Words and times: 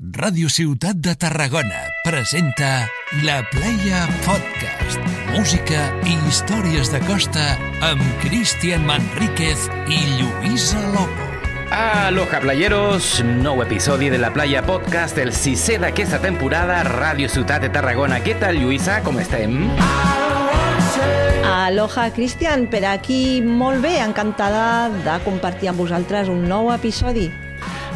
Ràdio 0.00 0.48
Ciutat 0.48 0.96
de 0.96 1.12
Tarragona 1.12 1.76
presenta 2.06 2.88
La 3.20 3.42
Playa 3.50 4.06
Podcast. 4.24 4.96
Música 5.34 5.82
i 6.08 6.14
històries 6.24 6.88
de 6.88 7.02
costa 7.04 7.42
amb 7.84 8.00
Cristian 8.22 8.86
Manríquez 8.88 9.66
i 9.92 9.98
Lluïsa 10.14 10.80
Lopo. 10.94 11.26
Aloha 11.76 12.40
playeros, 12.40 13.18
nou 13.42 13.60
episodi 13.60 14.08
de 14.08 14.22
la 14.22 14.32
Playa 14.32 14.64
Podcast, 14.64 15.20
el 15.20 15.34
sisè 15.36 15.76
d'aquesta 15.84 16.22
temporada, 16.24 16.80
Ràdio 16.88 17.28
Ciutat 17.28 17.68
de 17.68 17.68
Tarragona. 17.68 18.22
Què 18.24 18.38
tal, 18.40 18.56
Lluïsa? 18.56 19.02
Com 19.04 19.20
estem? 19.20 19.68
Aloha, 21.44 22.08
Cristian, 22.16 22.70
per 22.72 22.86
aquí 22.88 23.42
molt 23.44 23.84
bé, 23.84 23.98
encantada 24.00 24.88
de 25.04 25.20
compartir 25.28 25.68
amb 25.68 25.84
vosaltres 25.84 26.32
un 26.32 26.46
nou 26.48 26.72
episodi. 26.72 27.28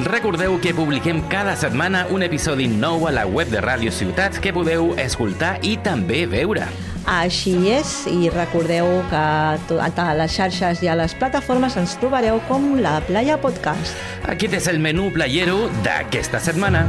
Recordeu 0.03 0.59
que 0.59 0.75
publiquem 0.75 1.21
cada 1.31 1.55
setmana 1.55 2.01
un 2.11 2.25
episodi 2.27 2.67
nou 2.67 3.07
a 3.07 3.13
la 3.15 3.23
web 3.31 3.47
de 3.53 3.61
Ràdio 3.63 3.93
Ciutat 3.95 4.41
que 4.43 4.51
podeu 4.51 4.91
escoltar 4.98 5.61
i 5.62 5.77
també 5.79 6.25
veure. 6.27 6.66
Així 7.07 7.55
és, 7.71 7.93
i 8.11 8.27
recordeu 8.33 8.88
que 9.12 9.23
a 9.23 10.15
les 10.19 10.35
xarxes 10.35 10.83
i 10.83 10.91
a 10.91 10.99
les 10.99 11.15
plataformes 11.15 11.77
ens 11.79 11.95
trobareu 12.02 12.41
com 12.49 12.73
la 12.83 12.99
Playa 13.07 13.38
Podcast. 13.38 13.95
Aquest 14.27 14.59
és 14.59 14.66
el 14.73 14.83
menú 14.83 15.12
playero 15.15 15.69
d'aquesta 15.87 16.43
setmana. 16.43 16.88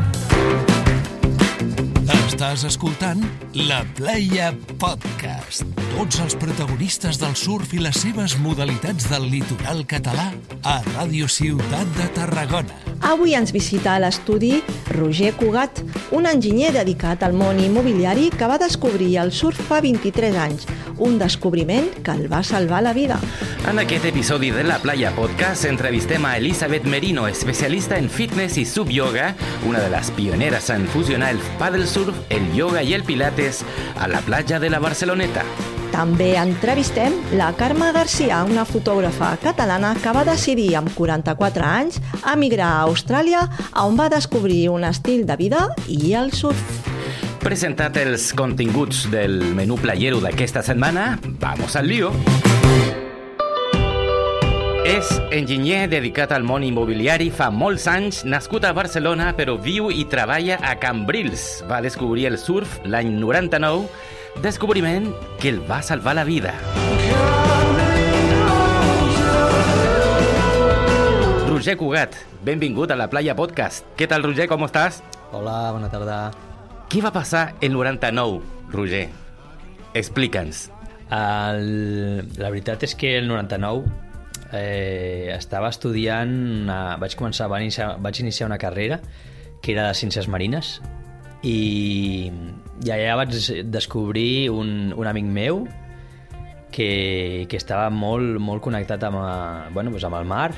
Estàs 2.25 2.63
escoltant 2.65 3.19
La 3.69 3.83
Playa 3.97 4.47
Podcast. 4.81 5.61
Tots 5.91 6.23
els 6.23 6.33
protagonistes 6.41 7.19
del 7.21 7.35
surf 7.37 7.75
i 7.77 7.83
les 7.83 7.99
seves 8.01 8.33
modalitats 8.41 9.05
del 9.11 9.27
litoral 9.29 9.83
català 9.85 10.31
a 10.65 10.79
Ràdio 10.95 11.29
Ciutat 11.29 11.91
de 11.99 12.09
Tarragona. 12.17 12.81
Avui 13.05 13.35
ens 13.37 13.51
visita 13.53 13.93
a 13.93 14.01
l'estudi 14.01 14.55
Roger 14.95 15.35
Cugat, 15.37 15.83
un 16.17 16.25
enginyer 16.25 16.71
dedicat 16.73 17.21
al 17.27 17.35
món 17.37 17.59
immobiliari 17.61 18.31
que 18.33 18.49
va 18.49 18.57
descobrir 18.57 19.11
el 19.21 19.29
surf 19.35 19.61
fa 19.69 19.77
23 19.85 20.39
anys, 20.41 20.65
un 20.97 21.19
descobriment 21.19 21.91
que 22.01 22.15
el 22.15 22.25
va 22.31 22.41
salvar 22.43 22.81
la 22.81 22.95
vida. 22.97 23.19
En 23.69 23.79
aquest 23.81 24.05
episodi 24.05 24.51
de 24.51 24.63
La 24.63 24.79
Playa 24.79 25.11
Podcast 25.15 25.65
entrevistem 25.65 26.25
a 26.25 26.37
Elisabet 26.37 26.85
Merino, 26.85 27.27
especialista 27.27 27.97
en 27.97 28.09
fitness 28.09 28.57
i 28.57 28.65
subyoga, 28.65 29.33
una 29.67 29.81
de 29.83 29.89
les 29.93 30.11
pioneres 30.15 30.69
en 30.69 30.87
fusionar 30.87 31.31
el 31.35 31.41
paddle 31.59 31.87
surf, 31.87 32.14
el 32.29 32.51
yoga 32.55 32.83
i 32.83 32.93
el 32.93 33.03
pilates 33.03 33.63
a 33.99 34.07
la 34.07 34.21
platja 34.25 34.59
de 34.59 34.69
la 34.69 34.79
Barceloneta. 34.79 35.45
També 35.95 36.33
entrevistem 36.35 37.13
la 37.39 37.53
Carme 37.55 37.91
Garcia, 37.95 38.41
una 38.43 38.65
fotògrafa 38.67 39.35
catalana 39.43 39.93
que 40.01 40.11
va 40.11 40.25
decidir 40.27 40.73
amb 40.75 40.91
44 40.97 41.63
anys 41.63 42.01
emigrar 42.33 42.73
a 42.73 42.83
Austràlia, 42.89 43.45
on 43.79 43.95
va 43.95 44.09
descobrir 44.11 44.65
un 44.73 44.83
estil 44.83 45.23
de 45.29 45.39
vida 45.39 45.69
i 45.87 46.11
el 46.19 46.33
surf. 46.35 46.91
Presentat 47.45 47.95
els 48.01 48.31
continguts 48.33 49.05
del 49.13 49.39
menú 49.55 49.79
playero 49.79 50.19
d'aquesta 50.19 50.65
setmana, 50.65 51.13
vamos 51.39 51.79
al 51.79 51.87
lío. 51.87 52.11
És 54.85 55.07
enginyer 55.33 55.87
dedicat 55.89 56.29
al 56.35 56.43
món 56.45 56.61
immobiliari 56.61 57.31
fa 57.33 57.47
molts 57.49 57.87
anys, 57.89 58.19
nascut 58.21 58.67
a 58.67 58.73
Barcelona, 58.77 59.31
però 59.33 59.55
viu 59.57 59.87
i 59.89 60.03
treballa 60.05 60.59
a 60.61 60.75
Cambrils. 60.77 61.63
Va 61.65 61.79
descobrir 61.81 62.27
el 62.29 62.37
surf 62.37 62.75
l'any 62.85 63.09
99, 63.17 63.87
descobriment 64.45 65.09
que 65.41 65.49
el 65.55 65.57
va 65.65 65.79
salvar 65.81 66.13
la 66.19 66.27
vida. 66.29 66.53
Roger 71.49 71.77
Cugat, 71.81 72.21
benvingut 72.45 72.93
a 72.93 73.01
la 73.01 73.09
Playa 73.09 73.33
Podcast. 73.33 73.89
Què 73.97 74.05
tal, 74.05 74.21
Roger, 74.21 74.45
com 74.53 74.69
estàs? 74.69 75.01
Hola, 75.33 75.73
bona 75.73 75.89
tarda. 75.89 76.21
Què 76.93 77.01
va 77.01 77.09
passar 77.09 77.55
el 77.57 77.73
99, 77.73 78.69
Roger? 78.69 79.07
Explica'ns. 79.97 80.67
El, 81.09 82.25
la 82.37 82.53
veritat 82.53 82.85
és 82.85 82.93
que 82.93 83.17
el 83.17 83.33
99 83.33 84.04
eh, 84.53 85.31
estava 85.35 85.69
estudiant, 85.73 86.35
una, 86.65 86.97
vaig 87.01 87.15
començar, 87.17 87.47
vaig 87.51 87.65
iniciar, 87.67 87.95
vaig 88.01 88.19
iniciar 88.21 88.49
una 88.49 88.59
carrera 88.61 88.99
que 89.61 89.73
era 89.73 89.87
de 89.87 89.97
Ciències 89.97 90.27
Marines 90.29 90.75
i, 91.45 92.29
i 92.85 92.91
allà 92.93 93.15
vaig 93.21 93.33
descobrir 93.71 94.49
un, 94.53 94.93
un 94.93 95.09
amic 95.09 95.25
meu 95.25 95.65
que, 96.75 97.45
que 97.49 97.57
estava 97.57 97.89
molt, 97.93 98.39
molt 98.41 98.63
connectat 98.65 99.03
amb, 99.07 99.21
a, 99.21 99.33
bueno, 99.73 99.93
doncs 99.93 100.05
amb 100.09 100.19
el 100.19 100.29
mar 100.29 100.49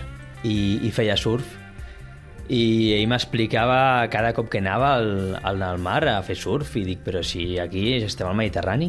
i, 0.44 0.80
i 0.88 0.92
feia 0.92 1.18
surf. 1.20 1.56
I 2.48 2.96
ell 2.96 3.10
m'explicava 3.12 4.08
cada 4.12 4.32
cop 4.34 4.48
que 4.50 4.62
anava 4.64 4.94
al, 4.96 5.10
al, 5.44 5.64
al 5.68 5.82
mar 5.84 6.00
a 6.08 6.22
fer 6.24 6.38
surf 6.40 6.78
i 6.80 6.86
dic, 6.88 7.04
però 7.04 7.20
si 7.20 7.58
aquí 7.60 7.90
estem 8.00 8.30
al 8.30 8.38
Mediterrani? 8.40 8.88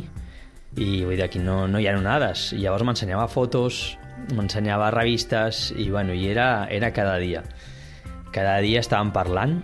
I 0.78 1.02
vull 1.02 1.16
dir, 1.16 1.24
aquí 1.26 1.42
no, 1.42 1.64
no 1.66 1.80
hi 1.82 1.88
ha 1.90 1.96
onades. 1.98 2.52
I 2.54 2.62
llavors 2.62 2.86
m'ensenyava 2.86 3.26
fotos 3.32 3.98
m'ensenyava 4.34 4.90
revistes 4.94 5.68
i, 5.76 5.88
bueno, 5.90 6.14
i 6.14 6.28
era, 6.30 6.66
era 6.70 6.92
cada 6.92 7.18
dia 7.22 7.42
cada 8.34 8.58
dia 8.64 8.82
estàvem 8.84 9.12
parlant 9.14 9.58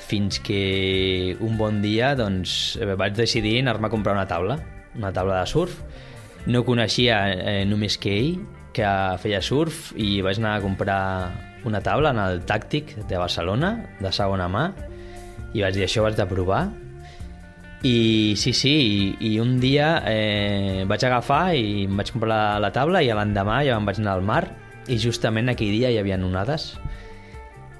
fins 0.00 0.38
que 0.40 1.36
un 1.44 1.58
bon 1.60 1.82
dia 1.84 2.14
doncs, 2.16 2.78
vaig 2.96 3.16
decidir 3.16 3.58
anar-me 3.60 3.88
a 3.88 3.92
comprar 3.92 4.16
una 4.16 4.28
taula 4.28 4.58
una 4.96 5.12
taula 5.12 5.40
de 5.40 5.48
surf 5.48 5.78
no 6.46 6.64
coneixia 6.66 7.22
eh, 7.32 7.62
només 7.68 7.98
que 8.00 8.12
ell 8.18 8.36
que 8.72 8.88
feia 9.22 9.40
surf 9.44 9.92
i 10.00 10.20
vaig 10.24 10.40
anar 10.40 10.56
a 10.56 10.62
comprar 10.64 11.02
una 11.68 11.80
taula 11.84 12.10
en 12.10 12.18
el 12.18 12.40
Tàctic 12.48 12.96
de 13.08 13.18
Barcelona, 13.20 13.74
de 14.00 14.12
segona 14.12 14.48
mà, 14.50 14.64
i 15.52 15.62
vaig 15.62 15.76
dir, 15.76 15.84
això 15.86 16.02
ho 16.02 16.08
haig 16.08 16.16
de 16.18 16.26
provar. 16.26 16.64
I 17.82 18.34
sí, 18.38 18.52
sí, 18.54 18.72
i, 19.18 19.32
i 19.32 19.38
un 19.42 19.56
dia 19.58 20.04
eh, 20.06 20.84
vaig 20.86 21.02
agafar 21.02 21.56
i 21.58 21.88
em 21.88 21.96
vaig 21.98 22.12
comprar 22.14 22.30
la, 22.30 22.42
la 22.62 22.70
taula 22.70 23.00
i 23.02 23.10
l'endemà 23.10 23.58
ja 23.66 23.74
me'n 23.74 23.88
vaig 23.88 23.98
anar 23.98 24.14
al 24.14 24.22
mar 24.22 24.44
i 24.86 24.98
justament 25.02 25.50
aquell 25.50 25.74
dia 25.74 25.90
hi 25.90 25.98
havia 25.98 26.20
onades. 26.22 26.76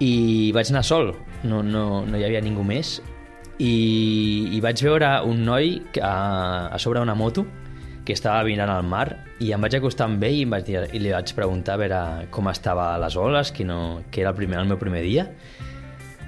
I 0.03 0.51
vaig 0.57 0.73
anar 0.73 0.83
sol, 0.83 1.13
no, 1.47 1.63
no, 1.63 2.03
no 2.03 2.19
hi 2.19 2.27
havia 2.27 2.43
ningú 2.43 2.67
més. 2.67 2.97
I, 3.63 4.51
i 4.57 4.59
vaig 4.65 4.83
veure 4.83 5.21
un 5.29 5.45
noi 5.47 5.77
a, 6.03 6.15
a 6.75 6.83
sobre 6.83 6.99
una 6.99 7.15
moto 7.15 7.47
que 8.03 8.17
estava 8.17 8.43
mirant 8.43 8.73
al 8.73 8.83
mar 8.83 9.07
i 9.39 9.53
em 9.55 9.63
vaig 9.63 9.77
acostar 9.79 10.09
amb 10.11 10.25
ell 10.27 10.41
i, 10.41 10.43
em 10.43 10.51
vaig 10.51 10.67
dir, 10.67 10.81
i 10.91 10.99
li 10.99 11.15
vaig 11.15 11.31
preguntar 11.39 11.77
a 11.77 11.83
veure 11.85 12.01
com 12.35 12.51
estava 12.51 12.97
les 12.99 13.15
oles, 13.15 13.55
que, 13.55 13.63
no, 13.63 14.03
que 14.11 14.25
era 14.25 14.35
el, 14.35 14.41
primer, 14.41 14.59
el 14.59 14.73
meu 14.73 14.83
primer 14.83 15.05
dia 15.07 15.29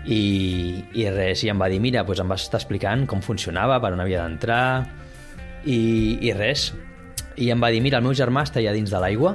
i, 0.04 0.84
i 1.00 1.06
res, 1.08 1.44
i 1.44 1.50
em 1.52 1.60
va 1.60 1.70
dir, 1.72 1.80
mira, 1.80 2.04
doncs 2.04 2.20
em 2.20 2.28
vas 2.28 2.44
estar 2.44 2.60
explicant 2.60 3.06
com 3.08 3.22
funcionava, 3.24 3.78
per 3.80 3.94
on 3.96 4.04
havia 4.04 4.24
d'entrar 4.24 4.84
i, 5.64 5.78
i 6.20 6.34
res. 6.36 6.72
I 7.40 7.50
em 7.50 7.60
va 7.62 7.72
dir, 7.74 7.80
mira, 7.82 7.98
el 7.98 8.06
meu 8.06 8.14
germà 8.16 8.44
està 8.46 8.60
allà 8.60 8.74
dins 8.76 8.92
de 8.92 9.00
l'aigua 9.00 9.34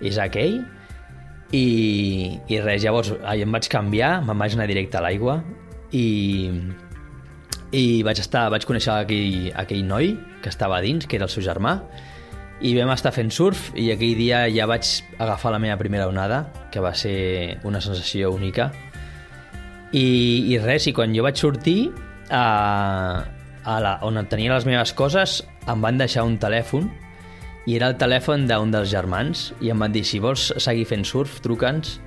és 0.00 0.18
aquell 0.20 0.60
i, 1.52 1.64
i 2.48 2.60
res, 2.60 2.82
llavors 2.84 3.14
em 3.14 3.56
vaig 3.56 3.68
canviar, 3.70 4.18
me'n 4.26 4.38
vaig 4.38 4.56
anar 4.56 4.68
directe 4.70 4.98
a 4.98 5.04
l'aigua 5.04 5.40
i, 5.96 6.06
i 7.76 7.84
vaig 8.06 8.20
estar, 8.22 8.48
vaig 8.52 8.66
conèixer 8.68 8.92
aquell, 8.96 9.50
aquell 9.62 9.84
noi 9.86 10.14
que 10.42 10.52
estava 10.52 10.80
dins, 10.84 11.06
que 11.06 11.20
era 11.20 11.28
el 11.28 11.32
seu 11.32 11.44
germà 11.44 11.78
i 12.60 12.74
vam 12.76 12.90
estar 12.92 13.12
fent 13.16 13.30
surf 13.32 13.70
i 13.78 13.88
aquell 13.94 14.18
dia 14.18 14.44
ja 14.52 14.66
vaig 14.68 14.84
agafar 15.18 15.54
la 15.54 15.60
meva 15.62 15.78
primera 15.80 16.10
onada 16.10 16.44
que 16.72 16.82
va 16.84 16.92
ser 16.92 17.58
una 17.64 17.80
sensació 17.80 18.34
única 18.34 18.68
i, 19.92 20.06
i 20.52 20.58
res, 20.62 20.86
i 20.86 20.94
quan 20.96 21.14
jo 21.16 21.24
vaig 21.26 21.38
sortir 21.40 21.90
a, 22.30 22.44
a 23.64 23.78
la, 23.82 23.96
on 24.06 24.20
tenia 24.30 24.54
les 24.54 24.66
meves 24.68 24.94
coses 24.96 25.40
em 25.70 25.82
van 25.82 25.98
deixar 25.98 26.24
un 26.26 26.38
telèfon 26.40 26.88
i 27.68 27.76
era 27.76 27.90
el 27.90 27.98
telèfon 28.00 28.46
d'un 28.48 28.72
dels 28.72 28.88
germans 28.90 29.50
i 29.60 29.70
em 29.72 29.82
van 29.82 29.92
dir, 29.92 30.04
si 30.06 30.20
vols 30.22 30.50
seguir 30.62 30.86
fent 30.88 31.04
surf, 31.06 31.40
truca'ns 31.44 31.98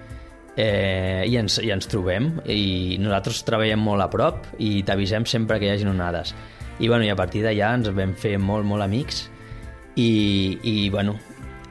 eh, 0.57 1.23
i, 1.27 1.37
ens, 1.37 1.59
i 1.61 1.69
ens 1.73 1.87
trobem. 1.89 2.31
I 2.49 2.97
nosaltres 3.01 3.43
treballem 3.47 3.83
molt 3.83 4.03
a 4.03 4.09
prop 4.11 4.47
i 4.57 4.81
t'avisem 4.85 5.27
sempre 5.29 5.59
que 5.61 5.69
hi 5.69 5.75
hagi 5.75 5.87
onades. 5.89 6.33
I, 6.79 6.87
bueno, 6.87 7.05
i 7.05 7.11
a 7.13 7.17
partir 7.19 7.43
d'allà 7.45 7.75
ens 7.77 7.91
vam 7.93 8.15
fer 8.17 8.37
molt, 8.41 8.65
molt 8.65 8.83
amics 8.83 9.27
i, 9.95 10.57
i 10.65 10.89
bueno, 10.89 11.19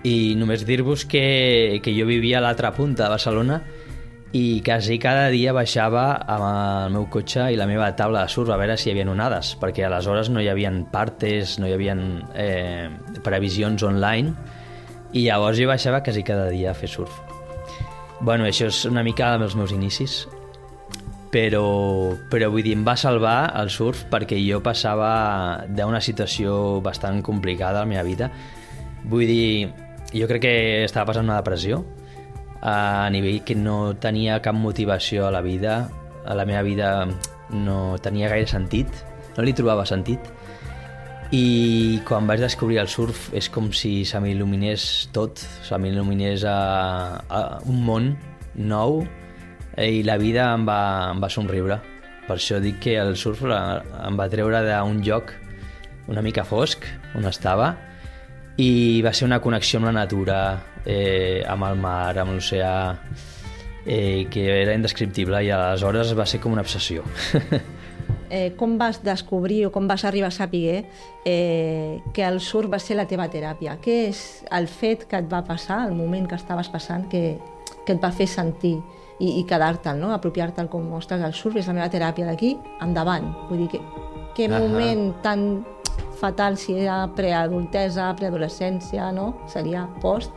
i 0.06 0.34
només 0.38 0.64
dir-vos 0.66 1.04
que, 1.10 1.80
que 1.82 1.94
jo 1.94 2.06
vivia 2.06 2.38
a 2.38 2.44
l'altra 2.46 2.70
punta 2.74 3.04
de 3.04 3.14
Barcelona 3.16 3.60
i 4.32 4.62
quasi 4.64 4.96
cada 4.96 5.26
dia 5.28 5.52
baixava 5.52 6.06
amb 6.16 6.44
el 6.46 6.94
meu 6.94 7.04
cotxe 7.12 7.50
i 7.52 7.58
la 7.60 7.66
meva 7.68 7.90
taula 7.96 8.24
de 8.24 8.32
surf 8.32 8.48
a 8.48 8.56
veure 8.56 8.78
si 8.80 8.88
hi 8.88 8.94
havia 8.94 9.04
onades, 9.12 9.52
perquè 9.60 9.84
aleshores 9.84 10.30
no 10.32 10.40
hi 10.40 10.48
havia 10.48 10.72
partes, 10.92 11.58
no 11.60 11.68
hi 11.68 11.74
havia 11.76 11.96
eh, 12.40 12.88
previsions 13.22 13.84
online, 13.84 14.32
i 15.12 15.26
llavors 15.26 15.60
jo 15.60 15.68
baixava 15.68 16.00
quasi 16.00 16.24
cada 16.24 16.48
dia 16.48 16.72
a 16.72 16.74
fer 16.74 16.88
surf. 16.88 17.20
Bueno, 18.22 18.48
això 18.48 18.70
és 18.72 18.84
una 18.88 19.04
mica 19.04 19.34
dels 19.36 19.56
meus 19.58 19.74
inicis, 19.76 20.22
però, 21.32 22.16
però 22.32 22.48
vull 22.52 22.64
dir, 22.64 22.76
em 22.78 22.84
va 22.88 22.96
salvar 22.96 23.52
el 23.60 23.68
surf 23.72 24.06
perquè 24.08 24.40
jo 24.40 24.62
passava 24.64 25.66
d'una 25.68 26.00
situació 26.00 26.80
bastant 26.80 27.20
complicada 27.20 27.82
a 27.82 27.84
la 27.84 27.90
meva 27.90 28.04
vida. 28.08 28.30
Vull 29.04 29.28
dir, 29.28 29.72
jo 30.14 30.28
crec 30.30 30.44
que 30.46 30.56
estava 30.86 31.10
passant 31.10 31.28
una 31.28 31.42
depressió, 31.42 31.82
a 32.62 33.10
nivell 33.10 33.42
que 33.44 33.56
no 33.58 33.94
tenia 33.98 34.38
cap 34.42 34.54
motivació 34.54 35.26
a 35.26 35.32
la 35.34 35.42
vida, 35.42 35.90
a 36.24 36.34
la 36.38 36.46
meva 36.46 36.62
vida 36.62 36.90
no 37.50 37.98
tenia 37.98 38.30
gaire 38.30 38.46
sentit, 38.46 38.88
no 39.36 39.44
li 39.44 39.54
trobava 39.54 39.84
sentit. 39.88 40.30
I 41.32 42.00
quan 42.06 42.28
vaig 42.28 42.42
descobrir 42.44 42.78
el 42.82 42.90
surf 42.92 43.30
és 43.34 43.48
com 43.50 43.70
si 43.72 44.04
se 44.04 44.20
m'il·luminés 44.20 45.08
tot, 45.16 45.40
se 45.40 45.78
m'il·luminés 45.80 46.44
a, 46.46 46.58
a 47.26 47.40
un 47.64 47.80
món 47.86 48.10
nou 48.54 49.00
i 49.80 50.02
la 50.04 50.18
vida 50.20 50.50
em 50.52 50.66
va, 50.68 51.10
em 51.14 51.22
va 51.22 51.32
somriure. 51.32 51.80
Per 52.28 52.36
això 52.36 52.60
dic 52.62 52.78
que 52.84 52.98
el 53.00 53.16
surf 53.16 53.42
em 53.48 54.20
va 54.20 54.28
treure 54.30 54.60
d'un 54.68 55.00
lloc 55.02 55.32
una 56.12 56.22
mica 56.22 56.44
fosc, 56.44 56.84
on 57.16 57.26
estava, 57.30 57.72
i 58.56 59.00
va 59.04 59.12
ser 59.12 59.26
una 59.28 59.40
connexió 59.40 59.78
amb 59.78 59.88
la 59.88 59.94
natura, 60.02 60.40
eh, 60.84 61.44
amb 61.48 61.64
el 61.70 61.78
mar, 61.80 62.18
amb 62.18 62.34
l'oceà, 62.34 62.74
eh, 63.86 64.26
que 64.30 64.44
era 64.62 64.74
indescriptible 64.74 65.42
i 65.44 65.50
aleshores 65.50 66.12
va 66.18 66.26
ser 66.26 66.40
com 66.40 66.52
una 66.52 66.66
obsessió. 66.66 67.04
Eh, 68.32 68.54
com 68.56 68.78
vas 68.80 69.02
descobrir 69.04 69.66
o 69.66 69.70
com 69.70 69.84
vas 69.84 70.06
arribar 70.08 70.30
a 70.30 70.32
saber 70.32 70.86
eh, 71.22 72.00
que 72.16 72.22
el 72.24 72.38
surf 72.40 72.70
va 72.72 72.78
ser 72.80 72.96
la 72.96 73.04
teva 73.04 73.26
teràpia? 73.28 73.74
Què 73.76 73.96
és 74.08 74.22
el 74.56 74.70
fet 74.72 75.04
que 75.04 75.20
et 75.20 75.28
va 75.28 75.42
passar, 75.44 75.82
el 75.84 75.92
moment 75.92 76.24
que 76.30 76.38
estaves 76.40 76.70
passant, 76.72 77.04
que, 77.12 77.36
que 77.84 77.92
et 77.92 78.00
va 78.00 78.08
fer 78.08 78.24
sentir 78.32 78.78
i, 79.18 79.34
i 79.36 79.44
quedar-te'l, 79.44 80.00
no? 80.00 80.14
apropiar-te'l 80.16 80.70
com, 80.72 80.88
ostres, 80.96 81.20
el 81.20 81.36
surf 81.36 81.60
és 81.60 81.68
la 81.68 81.76
meva 81.76 81.90
teràpia 81.92 82.30
d'aquí, 82.30 82.54
endavant. 82.80 83.28
Vull 83.50 83.66
dir, 83.66 83.68
que, 83.74 83.82
que 84.38 84.48
moment 84.48 85.10
tan 85.20 85.44
fatal 86.22 86.56
si 86.60 86.78
era 86.78 87.02
preadultesa, 87.16 88.12
preadolescència, 88.18 89.10
no? 89.14 89.32
Seria 89.50 89.84
post, 90.02 90.32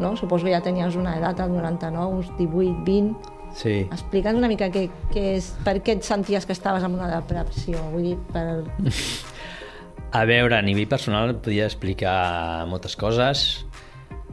no? 0.00 0.16
Suposo 0.16 0.48
que 0.48 0.54
ja 0.54 0.62
tenies 0.64 0.96
una 0.96 1.16
edat, 1.20 1.40
al 1.44 1.52
99, 1.52 2.20
uns 2.20 2.32
18, 2.40 2.84
20... 2.88 3.32
Sí. 3.56 3.76
Explica'ns 3.88 4.36
una 4.36 4.50
mica 4.50 4.66
què, 4.68 4.82
què 5.14 5.22
és, 5.38 5.46
per 5.64 5.78
què 5.80 5.94
et 5.96 6.04
senties 6.04 6.44
que 6.44 6.52
estaves 6.52 6.84
en 6.84 6.96
una 6.98 7.08
depressió, 7.12 7.80
vull 7.92 8.10
dir, 8.10 8.18
per... 8.32 8.64
A 10.16 10.22
veure, 10.24 10.54
a 10.56 10.62
nivell 10.64 10.86
personal 10.88 11.32
et 11.32 11.40
podia 11.44 11.66
explicar 11.66 12.64
moltes 12.70 12.94
coses, 12.96 13.40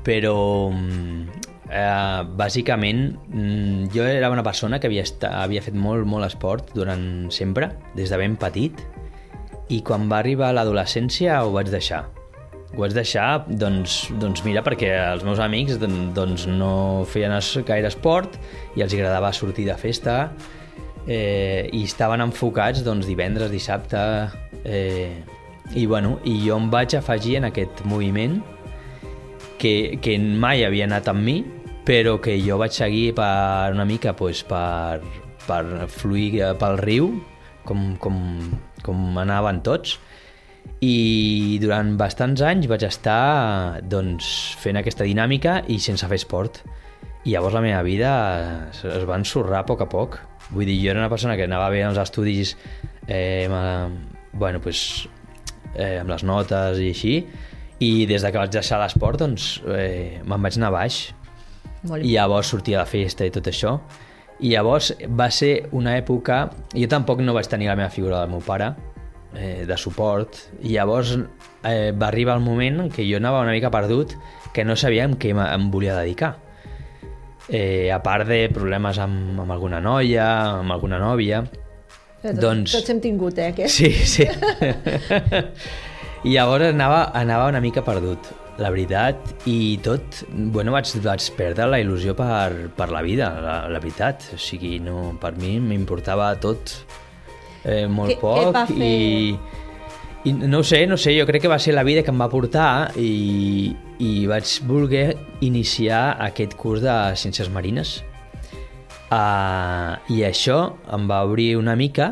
però 0.06 0.70
mm, 0.70 1.42
eh, 1.74 2.22
bàsicament 2.40 3.02
mm, 3.18 3.90
jo 3.92 4.06
era 4.08 4.30
una 4.32 4.46
persona 4.46 4.80
que 4.80 4.88
havia, 4.88 5.04
esta, 5.04 5.34
havia 5.42 5.64
fet 5.66 5.76
molt, 5.76 6.06
molt 6.08 6.28
esport 6.30 6.72
durant 6.78 7.32
sempre, 7.34 7.72
des 7.98 8.14
de 8.14 8.22
ben 8.22 8.38
petit, 8.40 8.80
i 9.70 9.82
quan 9.86 10.10
va 10.12 10.20
arribar 10.20 10.52
l'adolescència 10.54 11.40
ho 11.44 11.54
vaig 11.56 11.72
deixar. 11.72 12.04
Ho 12.74 12.82
vaig 12.82 12.96
deixar, 12.96 13.46
doncs, 13.48 14.08
doncs 14.20 14.42
mira, 14.44 14.64
perquè 14.66 14.90
els 15.14 15.24
meus 15.24 15.40
amics 15.40 15.78
don- 15.82 16.10
doncs, 16.16 16.48
no 16.50 17.06
feien 17.06 17.36
gaire 17.68 17.88
esport 17.88 18.40
i 18.76 18.82
els 18.82 18.94
agradava 18.94 19.32
sortir 19.32 19.68
de 19.70 19.78
festa 19.78 20.32
eh, 21.08 21.70
i 21.72 21.84
estaven 21.84 22.22
enfocats 22.22 22.84
doncs, 22.84 23.08
divendres, 23.08 23.52
dissabte... 23.52 24.02
Eh, 24.66 25.24
i, 25.74 25.86
bueno, 25.88 26.18
I 26.28 26.36
jo 26.44 26.58
em 26.60 26.68
vaig 26.70 26.94
afegir 26.98 27.38
en 27.40 27.48
aquest 27.48 27.86
moviment 27.88 28.42
que, 29.58 29.98
que 30.04 30.18
mai 30.20 30.66
havia 30.68 30.86
anat 30.90 31.08
amb 31.08 31.24
mi, 31.24 31.38
però 31.88 32.18
que 32.22 32.36
jo 32.44 32.58
vaig 32.60 32.76
seguir 32.76 33.14
per 33.16 33.72
una 33.74 33.86
mica 33.88 34.14
pues, 34.16 34.44
per, 34.44 35.00
per 35.48 35.88
fluir 35.88 36.42
eh, 36.42 36.52
pel 36.60 36.78
riu, 36.84 37.10
com, 37.64 37.94
com, 38.04 38.20
com 38.86 39.18
anaven 39.22 39.62
tots, 39.66 39.98
i 40.84 41.60
durant 41.64 41.94
bastants 42.00 42.44
anys 42.44 42.68
vaig 42.72 42.84
estar 42.88 43.80
doncs, 43.88 44.28
fent 44.60 44.80
aquesta 44.80 45.08
dinàmica 45.08 45.62
i 45.72 45.80
sense 45.80 46.08
fer 46.10 46.20
esport. 46.20 46.62
I 47.24 47.36
llavors 47.36 47.56
la 47.56 47.64
meva 47.64 47.82
vida 47.88 48.12
es, 48.70 48.84
va 49.08 49.20
ensorrar 49.20 49.62
a 49.62 49.68
poc 49.68 49.84
a 49.86 49.88
poc. 49.92 50.20
Vull 50.52 50.68
dir, 50.68 50.76
jo 50.82 50.92
era 50.92 51.00
una 51.00 51.12
persona 51.12 51.38
que 51.40 51.48
anava 51.48 51.70
bé 51.72 51.84
als 51.88 52.00
estudis, 52.02 52.58
eh, 53.08 53.48
amb, 53.48 54.12
bueno, 54.34 54.60
pues, 54.60 55.08
eh, 55.76 56.02
amb 56.02 56.12
les 56.12 56.26
notes 56.28 56.82
i 56.84 56.92
així, 56.92 57.16
i 57.80 58.06
des 58.10 58.24
de 58.24 58.32
que 58.32 58.42
vaig 58.42 58.52
deixar 58.52 58.82
l'esport, 58.82 59.24
doncs, 59.24 59.62
eh, 59.72 60.20
me'n 60.28 60.44
vaig 60.44 60.60
anar 60.60 60.74
baix. 60.76 61.06
Molt 61.88 62.04
I 62.04 62.16
llavors 62.16 62.52
sortia 62.52 62.82
a 62.82 62.84
la 62.84 62.90
festa 62.90 63.28
i 63.28 63.32
tot 63.32 63.48
això. 63.48 63.78
I 64.44 64.52
llavors 64.52 64.92
va 65.16 65.30
ser 65.32 65.70
una 65.72 65.96
època... 66.00 66.50
Jo 66.76 66.90
tampoc 66.92 67.22
no 67.24 67.36
vaig 67.36 67.48
tenir 67.48 67.70
la 67.70 67.78
meva 67.80 67.92
figura 67.94 68.20
del 68.20 68.32
meu 68.34 68.42
pare, 68.44 68.74
eh, 69.38 69.64
de 69.68 69.78
suport, 69.80 70.36
i 70.62 70.74
llavors 70.76 71.14
eh, 71.16 71.92
va 71.96 72.10
arribar 72.10 72.36
el 72.38 72.44
moment 72.44 72.82
en 72.84 72.90
què 72.92 73.06
jo 73.08 73.22
anava 73.22 73.44
una 73.46 73.54
mica 73.56 73.72
perdut, 73.72 74.18
que 74.54 74.66
no 74.68 74.76
sabia 74.76 75.08
en 75.08 75.16
què 75.18 75.32
em, 75.32 75.40
em 75.46 75.70
volia 75.72 75.96
dedicar. 76.02 76.36
Eh, 77.50 77.92
a 77.92 78.00
part 78.04 78.28
de 78.28 78.46
problemes 78.54 79.00
amb, 79.04 79.40
amb 79.44 79.52
alguna 79.52 79.82
noia, 79.84 80.28
amb 80.60 80.76
alguna 80.76 81.00
nòvia... 81.02 81.44
Tots, 82.24 82.40
Doncs- 82.40 82.72
Tots 82.78 82.92
hem 82.94 83.02
tingut, 83.04 83.40
eh, 83.40 83.50
aquest? 83.52 83.74
Sí, 83.76 83.90
sí. 84.08 84.24
I 86.24 86.36
llavors 86.38 86.70
anava, 86.70 87.10
anava 87.20 87.50
una 87.52 87.60
mica 87.60 87.84
perdut, 87.84 88.30
la 88.62 88.70
veritat, 88.70 89.18
i 89.50 89.78
tot, 89.82 90.24
bueno, 90.54 90.72
vaig, 90.76 90.92
vaig 91.02 91.26
perdre 91.38 91.66
la 91.72 91.80
il·lusió 91.82 92.14
per, 92.18 92.70
per 92.78 92.90
la 92.94 93.02
vida, 93.02 93.32
la, 93.42 93.56
la 93.72 93.80
veritat. 93.82 94.28
O 94.36 94.38
sigui, 94.38 94.76
no, 94.84 95.16
per 95.22 95.34
mi 95.42 95.56
m'importava 95.60 96.32
tot 96.42 96.76
eh, 97.66 97.88
molt 97.88 98.14
Què- 98.14 98.20
què 98.20 98.22
poc 98.22 98.54
va 98.54 98.66
fer? 98.70 98.78
i, 98.78 99.36
i 100.30 100.34
no 100.38 100.62
ho 100.62 100.64
sé, 100.64 100.86
no 100.88 100.96
sé, 101.02 101.16
jo 101.18 101.26
crec 101.28 101.42
que 101.44 101.52
va 101.52 101.58
ser 101.60 101.74
la 101.74 101.84
vida 101.84 102.04
que 102.06 102.14
em 102.14 102.22
va 102.22 102.30
portar 102.32 102.92
i, 102.96 103.74
i 104.00 104.14
vaig 104.30 104.54
voler 104.70 105.18
iniciar 105.44 106.04
aquest 106.30 106.54
curs 106.56 106.86
de 106.86 106.98
Ciències 107.20 107.50
Marines 107.52 108.02
Uh, 109.14 109.94
I 110.10 110.24
això 110.26 110.56
em 110.96 111.04
va 111.06 111.20
obrir 111.28 111.52
una 111.60 111.76
mica, 111.78 112.08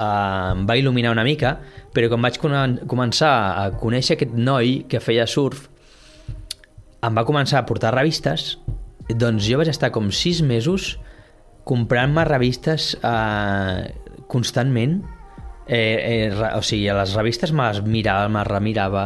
uh, 0.00 0.54
em 0.54 0.62
va 0.68 0.76
il·luminar 0.80 1.10
una 1.12 1.24
mica, 1.26 1.50
però 1.92 2.08
quan 2.08 2.22
vaig 2.24 2.38
comen- 2.40 2.78
començar 2.88 3.32
a 3.60 3.66
conèixer 3.76 4.16
aquest 4.16 4.32
noi 4.32 4.86
que 4.88 4.96
feia 5.04 5.26
surf, 5.28 5.66
em 7.02 7.14
va 7.14 7.24
començar 7.28 7.60
a 7.60 7.66
portar 7.68 7.92
revistes, 7.94 8.56
doncs 9.08 9.44
jo 9.48 9.58
vaig 9.60 9.70
estar 9.70 9.90
com 9.94 10.10
sis 10.12 10.42
mesos 10.42 10.96
comprant-me 11.68 12.24
revistes 12.24 12.94
uh, 13.04 13.84
constantment, 14.28 15.02
eh, 15.68 15.78
eh, 15.78 16.30
re- 16.32 16.54
o 16.56 16.62
sigui, 16.64 16.86
les 16.96 17.12
revistes 17.16 17.52
me 17.52 17.66
les 17.68 17.82
mirava, 17.84 18.28
me 18.32 18.40
les 18.40 18.48
remirava, 18.48 19.02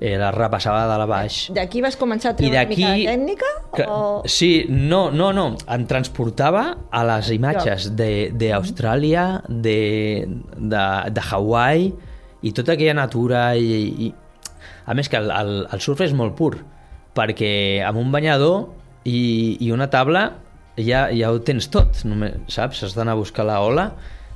eh, 0.00 0.14
les 0.18 0.34
repassava 0.34 0.86
de 0.88 0.96
la 1.00 1.06
baix. 1.06 1.50
D'aquí 1.56 1.82
vas 1.84 1.96
començar 2.00 2.32
a 2.32 2.36
treure 2.38 2.56
una 2.56 2.64
mica 2.68 2.90
de 2.96 3.04
tècnica? 3.06 3.50
Que- 3.76 3.86
O... 3.88 4.22
Sí, 4.24 4.64
no, 4.68 5.10
no, 5.12 5.30
no. 5.36 5.46
Em 5.68 5.84
transportava 5.86 6.64
a 6.90 7.04
les 7.04 7.30
imatges 7.36 7.90
de- 7.96 8.30
d'Austràlia, 8.32 9.42
de, 9.48 10.24
de, 10.56 10.84
de 11.12 11.26
Hawaii 11.30 11.92
i 12.42 12.52
tota 12.52 12.72
aquella 12.78 12.96
natura 12.96 13.50
i, 13.56 14.08
i... 14.08 14.14
A 14.86 14.92
més 14.96 15.08
que 15.08 15.16
el, 15.20 15.30
el, 15.32 15.66
el 15.72 15.80
surf 15.80 16.00
és 16.04 16.12
molt 16.16 16.34
pur 16.36 16.54
perquè 17.14 17.82
amb 17.86 18.00
un 18.00 18.10
banyador 18.14 18.68
i, 19.04 19.56
i 19.60 19.70
una 19.74 19.88
taula 19.92 20.26
ja, 20.80 21.06
ja 21.14 21.30
ho 21.30 21.40
tens 21.46 21.68
tot, 21.70 22.02
només, 22.08 22.36
saps? 22.50 22.82
Has 22.86 22.96
d'anar 22.96 23.14
a 23.14 23.20
buscar 23.20 23.46
la 23.46 23.60
ola, 23.62 23.88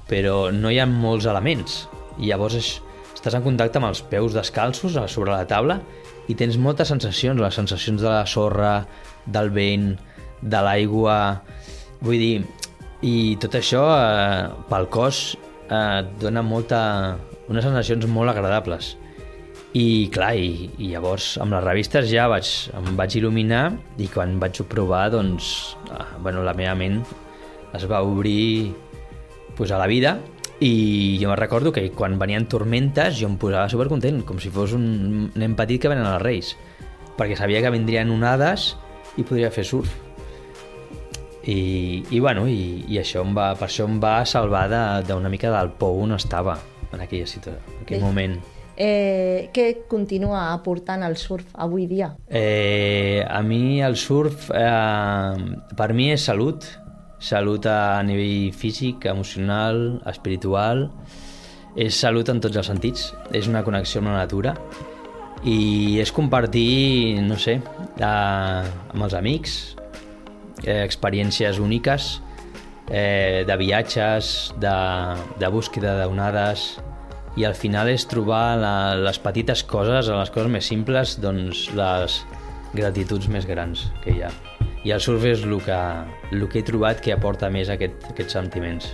però 0.08 0.48
no 0.54 0.70
hi 0.70 0.78
ha 0.78 0.86
molts 0.88 1.26
elements. 1.30 1.86
I 2.18 2.30
llavors 2.30 2.58
és, 2.58 2.70
estàs 3.14 3.34
en 3.34 3.44
contacte 3.44 3.80
amb 3.80 3.90
els 3.90 4.02
peus 4.06 4.36
descalços 4.36 4.96
a 4.98 5.08
sobre 5.10 5.34
la 5.34 5.46
taula 5.50 5.80
i 6.28 6.36
tens 6.38 6.58
moltes 6.60 6.90
sensacions, 6.92 7.40
les 7.40 7.56
sensacions 7.56 8.02
de 8.02 8.08
la 8.08 8.26
sorra, 8.26 8.82
del 9.26 9.50
vent, 9.54 9.92
de 10.42 10.62
l'aigua... 10.64 11.18
Vull 11.98 12.20
dir, 12.22 12.34
i 13.02 13.34
tot 13.42 13.56
això 13.58 13.80
eh, 13.90 14.42
pel 14.70 14.84
cos 14.94 15.32
eh, 15.34 15.98
et 15.98 16.12
dona 16.22 16.44
molta, 16.46 16.80
unes 17.50 17.64
sensacions 17.66 18.06
molt 18.06 18.30
agradables. 18.30 18.92
I 19.76 20.08
clar, 20.08 20.32
i, 20.40 20.70
i 20.80 20.92
llavors 20.94 21.34
amb 21.42 21.52
les 21.52 21.64
revistes 21.64 22.08
ja 22.08 22.24
vaig, 22.30 22.48
em 22.78 22.94
vaig 22.96 23.18
il·luminar 23.18 23.64
i 24.00 24.08
quan 24.08 24.38
vaig 24.40 24.62
provar, 24.70 25.10
doncs, 25.12 25.76
eh, 25.92 26.06
bueno, 26.24 26.40
la 26.46 26.56
meva 26.56 26.72
ment 26.78 27.02
es 27.76 27.84
va 27.90 28.00
obrir 28.00 28.72
pues, 29.56 29.70
a 29.70 29.78
la 29.78 29.86
vida 29.86 30.16
i 30.60 31.18
jo 31.20 31.28
me 31.28 31.36
recordo 31.36 31.70
que 31.70 31.90
quan 31.92 32.18
venien 32.18 32.48
tormentes 32.48 33.20
jo 33.20 33.28
em 33.28 33.36
posava 33.38 33.68
supercontent, 33.70 34.24
com 34.26 34.40
si 34.40 34.50
fos 34.50 34.72
un 34.74 35.30
nen 35.36 35.54
petit 35.54 35.82
que 35.82 35.92
venen 35.92 36.08
als 36.08 36.22
Reis, 36.24 36.56
perquè 37.18 37.36
sabia 37.38 37.60
que 37.62 37.70
vindrien 37.70 38.10
onades 38.10 38.72
i 39.18 39.22
podria 39.22 39.52
fer 39.54 39.66
surf. 39.68 39.92
I, 41.48 42.02
i 42.10 42.18
bueno, 42.20 42.48
i, 42.50 42.84
i 42.88 42.98
això 43.00 43.22
em 43.24 43.36
va, 43.36 43.52
per 43.56 43.68
això 43.68 43.86
em 43.88 44.00
va 44.02 44.20
salvar 44.28 44.66
d'una 45.06 45.30
mica 45.32 45.52
del 45.54 45.70
pou 45.78 46.02
on 46.02 46.16
estava 46.16 46.58
en 46.92 47.04
aquella 47.04 47.28
situació, 47.28 47.60
en 47.76 47.84
aquell 47.84 48.00
Bé. 48.00 48.04
moment. 48.04 48.40
Eh, 48.78 49.50
què 49.50 49.88
continua 49.90 50.52
aportant 50.52 51.02
el 51.02 51.16
surf 51.18 51.48
avui 51.58 51.88
dia? 51.90 52.12
Eh, 52.30 53.24
a 53.26 53.40
mi 53.42 53.80
el 53.82 53.96
surf, 53.98 54.52
eh, 54.54 55.34
per 55.74 55.88
mi 55.98 56.12
és 56.12 56.22
salut, 56.22 56.62
salut 57.18 57.66
a 57.66 57.98
nivell 58.06 58.52
físic, 58.54 59.08
emocional, 59.10 59.98
espiritual, 60.06 60.86
és 61.74 61.98
salut 61.98 62.30
en 62.30 62.38
tots 62.38 62.54
els 62.54 62.70
sentits, 62.70 63.10
és 63.34 63.50
una 63.50 63.64
connexió 63.66 63.98
amb 63.98 64.12
la 64.12 64.20
natura. 64.22 64.54
I 65.42 65.98
és 65.98 66.14
compartir, 66.14 67.18
no 67.26 67.34
sé, 67.34 67.58
eh, 67.58 68.06
amb 68.06 69.02
els 69.02 69.14
amics, 69.18 69.58
eh, 70.62 70.84
experiències 70.84 71.58
úniques 71.58 72.20
eh, 72.90 73.42
de 73.42 73.56
viatges, 73.58 74.52
de, 74.62 74.76
de 75.38 75.50
búsqueda 75.50 75.98
d'onades, 76.04 76.76
i 77.38 77.44
al 77.46 77.54
final 77.54 77.88
és 77.92 78.02
trobar 78.10 78.58
la, 78.58 78.74
les 78.98 79.18
petites 79.22 79.62
coses, 79.62 80.10
les 80.10 80.30
coses 80.34 80.50
més 80.50 80.66
simples, 80.66 81.14
doncs 81.22 81.68
les 81.78 82.18
gratituds 82.74 83.28
més 83.30 83.46
grans 83.46 83.86
que 84.02 84.16
hi 84.16 84.24
ha. 84.26 84.32
I 84.86 84.94
el 84.94 85.02
surf 85.02 85.24
és 85.28 85.44
el 85.46 85.54
que, 85.62 85.78
el 86.34 86.42
que 86.50 86.60
he 86.60 86.66
trobat 86.66 87.00
que 87.04 87.14
aporta 87.14 87.50
més 87.52 87.70
aquest, 87.70 88.08
aquests 88.10 88.34
sentiments. 88.34 88.90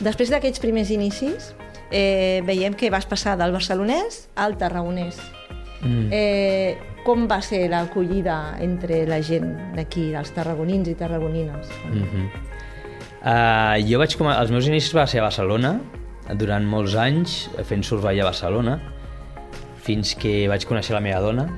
Després 0.00 0.32
d'aquests 0.32 0.62
primers 0.62 0.90
inicis, 0.94 1.52
eh, 1.90 2.40
veiem 2.46 2.74
que 2.74 2.90
vas 2.90 3.06
passar 3.06 3.36
del 3.40 3.52
barcelonès 3.54 4.24
al 4.40 4.56
tarragonès. 4.60 5.20
Mm. 5.84 6.08
Eh, 6.10 6.94
com 7.04 7.26
va 7.28 7.42
ser 7.44 7.66
l'acollida 7.68 8.56
entre 8.64 9.02
la 9.08 9.20
gent 9.22 9.50
d'aquí, 9.76 10.08
dels 10.14 10.32
tarragonins 10.32 10.88
i 10.88 10.94
tarragonines? 10.96 11.68
Mm 11.90 12.06
-hmm. 12.08 12.26
uh, 13.28 13.76
jo 13.90 13.98
vaig 13.98 14.16
com 14.16 14.30
els 14.32 14.50
meus 14.50 14.66
inicis 14.66 14.96
va 14.96 15.06
ser 15.06 15.20
a 15.20 15.28
Barcelona, 15.28 15.80
durant 16.40 16.64
molts 16.64 16.96
anys, 16.96 17.44
fent 17.68 17.84
surf 17.84 18.04
allà 18.08 18.24
a 18.24 18.30
Barcelona, 18.30 18.78
fins 19.84 20.14
que 20.16 20.46
vaig 20.48 20.64
conèixer 20.64 20.96
la 20.96 21.02
meva 21.04 21.20
dona, 21.20 21.48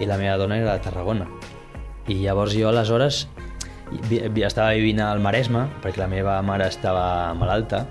i 0.00 0.06
la 0.06 0.18
meva 0.20 0.38
dona 0.40 0.58
era 0.60 0.76
de 0.76 0.84
Tarragona. 0.84 1.26
I 2.10 2.20
llavors 2.22 2.54
jo 2.54 2.70
aleshores 2.70 3.26
estava 4.46 4.72
vivint 4.72 5.02
al 5.04 5.20
Maresme, 5.20 5.66
perquè 5.82 6.00
la 6.00 6.08
meva 6.08 6.38
mare 6.46 6.68
estava 6.70 7.34
malalta, 7.38 7.86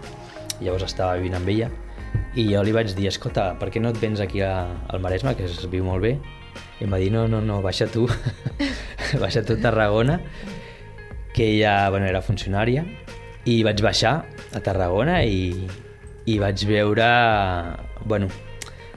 i 0.59 0.65
llavors 0.65 0.87
estava 0.87 1.17
vivint 1.19 1.35
amb 1.37 1.51
ella, 1.51 1.69
i 2.35 2.47
jo 2.47 2.63
li 2.63 2.73
vaig 2.75 2.93
dir, 2.95 3.09
escolta, 3.11 3.51
per 3.59 3.69
què 3.71 3.81
no 3.83 3.91
et 3.91 3.99
vens 3.99 4.23
aquí 4.23 4.41
a, 4.45 4.65
al 4.87 5.03
Maresme, 5.03 5.35
que 5.35 5.45
es 5.49 5.67
viu 5.71 5.83
molt 5.83 6.03
bé? 6.03 6.15
I 6.79 6.87
em 6.87 6.93
va 6.93 6.99
dir, 7.01 7.11
no, 7.13 7.27
no, 7.29 7.41
no, 7.43 7.59
baixa 7.61 7.87
tu, 7.91 8.07
baixa 9.23 9.43
tu 9.45 9.59
a 9.59 9.61
Tarragona, 9.61 10.19
que 11.35 11.51
ella 11.53 11.89
bueno, 11.89 12.07
era 12.07 12.23
funcionària, 12.23 12.85
i 13.45 13.61
vaig 13.67 13.81
baixar 13.83 14.21
a 14.53 14.61
Tarragona 14.63 15.21
i, 15.25 15.67
i 16.25 16.39
vaig 16.41 16.65
veure... 16.69 17.07
Bueno, 18.05 18.27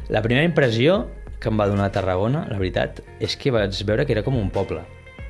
la 0.09 0.23
primera 0.23 0.45
impressió 0.45 1.05
que 1.45 1.51
em 1.53 1.61
va 1.61 1.69
donar 1.69 1.91
Tarragona, 1.93 2.47
la 2.49 2.59
veritat, 2.59 3.03
és 3.21 3.37
que 3.37 3.53
vaig 3.53 3.77
veure 3.85 4.07
que 4.09 4.15
era 4.17 4.25
com 4.25 4.37
un 4.41 4.49
poble. 4.53 4.81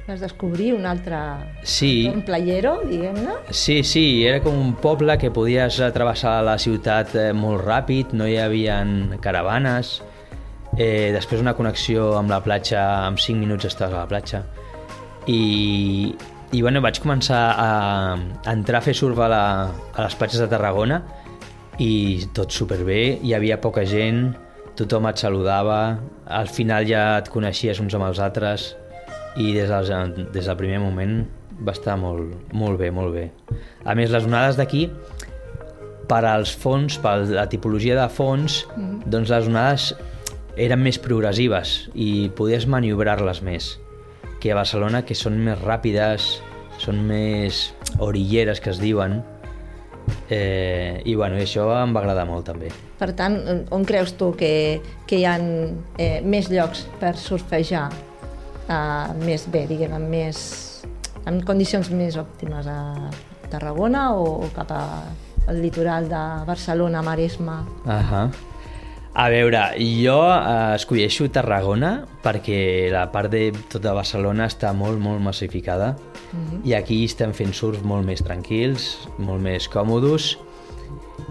Vas 0.06 0.20
descobrir 0.20 0.74
un 0.76 0.84
altre... 0.86 1.18
Sí. 1.64 2.06
Un 2.10 2.22
playero, 2.26 2.76
diguem-ne? 2.86 3.38
Sí, 3.50 3.80
sí, 3.88 4.04
era 4.22 4.42
com 4.44 4.56
un 4.60 4.74
poble 4.78 5.16
que 5.18 5.32
podies 5.34 5.80
travessar 5.96 6.36
la 6.46 6.58
ciutat 6.60 7.14
eh, 7.16 7.30
molt 7.34 7.64
ràpid, 7.64 8.12
no 8.14 8.28
hi 8.28 8.36
havia 8.38 8.78
caravanes, 9.24 9.96
eh, 10.76 11.10
després 11.16 11.42
una 11.42 11.56
connexió 11.56 12.12
amb 12.18 12.30
la 12.30 12.42
platja, 12.44 12.84
en 13.08 13.18
5 13.18 13.40
minuts 13.40 13.66
estaves 13.72 13.96
a 13.96 14.04
la 14.04 14.10
platja, 14.12 14.44
i, 15.26 16.14
i 16.52 16.62
bueno, 16.62 16.84
vaig 16.84 17.00
començar 17.00 17.42
a, 17.56 17.70
a 18.44 18.52
entrar 18.52 18.82
a 18.82 18.86
fer 18.86 18.94
surf 18.94 19.18
a, 19.18 19.30
la, 19.32 19.44
a 19.72 20.04
les 20.04 20.20
platges 20.20 20.44
de 20.44 20.50
Tarragona 20.52 21.00
i 21.82 22.26
tot 22.36 22.54
superbé, 22.54 23.18
hi 23.22 23.34
havia 23.34 23.60
poca 23.62 23.84
gent, 23.88 24.34
tothom 24.78 25.06
et 25.10 25.20
saludava, 25.22 25.98
al 26.26 26.50
final 26.50 26.86
ja 26.88 27.04
et 27.18 27.30
coneixies 27.30 27.80
uns 27.82 27.94
amb 27.94 28.08
els 28.08 28.20
altres 28.22 28.72
i 29.36 29.52
des 29.54 29.70
del, 29.70 30.28
des 30.34 30.46
del 30.46 30.58
primer 30.58 30.80
moment 30.82 31.22
va 31.64 31.74
estar 31.74 31.96
molt, 31.98 32.34
molt 32.52 32.78
bé, 32.78 32.90
molt 32.94 33.14
bé. 33.14 33.28
A 33.84 33.94
més, 33.94 34.10
les 34.10 34.26
onades 34.26 34.58
d'aquí, 34.58 34.88
per 36.10 36.24
als 36.26 36.52
fons, 36.54 36.98
per 37.02 37.20
la 37.30 37.46
tipologia 37.50 37.96
de 38.00 38.08
fons, 38.08 38.64
mm 38.76 38.82
-hmm. 38.82 39.06
doncs 39.06 39.30
les 39.30 39.46
onades 39.46 39.94
eren 40.56 40.82
més 40.82 40.98
progressives 40.98 41.90
i 41.94 42.30
podies 42.36 42.66
maniobrar-les 42.66 43.42
més 43.42 43.78
que 44.40 44.52
a 44.52 44.54
Barcelona, 44.54 45.02
que 45.02 45.14
són 45.14 45.38
més 45.44 45.58
ràpides, 45.58 46.40
són 46.78 47.06
més 47.06 47.74
orilleres, 47.98 48.60
que 48.60 48.70
es 48.70 48.80
diuen, 48.80 49.22
Eh, 50.28 51.02
I 51.04 51.14
bueno, 51.14 51.36
això 51.36 51.66
em 51.76 51.92
va 51.94 52.00
agradar 52.00 52.24
molt 52.28 52.46
també. 52.48 52.70
Per 52.98 53.10
tant, 53.16 53.36
on 53.74 53.84
creus 53.84 54.14
tu 54.18 54.32
que, 54.38 54.80
que 55.08 55.20
hi 55.20 55.26
ha 55.28 55.36
eh, 55.38 56.20
més 56.24 56.48
llocs 56.52 56.86
per 57.00 57.14
surfejar 57.20 57.88
eh, 58.68 59.12
més 59.24 59.46
bé, 59.52 59.66
diguem, 59.70 59.92
amb 59.96 60.08
més, 60.12 60.40
en 61.28 61.42
condicions 61.46 61.90
més 61.92 62.16
òptimes 62.20 62.68
a 62.70 62.80
Tarragona 63.52 64.08
o, 64.16 64.24
o 64.46 64.50
cap 64.56 64.72
a, 64.72 64.82
al 65.46 65.60
litoral 65.60 66.08
de 66.08 66.24
Barcelona, 66.48 67.02
Maresme? 67.02 67.60
Uh 67.84 68.00
-huh. 68.10 68.26
A 69.14 69.28
veure, 69.30 69.60
jo 69.78 70.16
eh, 70.26 70.74
escolleixo 70.74 71.28
Tarragona 71.30 72.00
perquè 72.24 72.90
la 72.90 73.04
part 73.14 73.30
de 73.30 73.52
tota 73.70 73.92
Barcelona 73.94 74.48
està 74.50 74.72
molt, 74.74 74.98
molt 74.98 75.22
massificada 75.22 75.92
uh 75.94 76.34
-huh. 76.34 76.58
i 76.66 76.74
aquí 76.74 77.04
estem 77.04 77.32
fent 77.32 77.54
surf 77.54 77.82
molt 77.82 78.04
més 78.04 78.22
tranquils, 78.22 79.06
molt 79.18 79.40
més 79.40 79.68
còmodes 79.68 80.36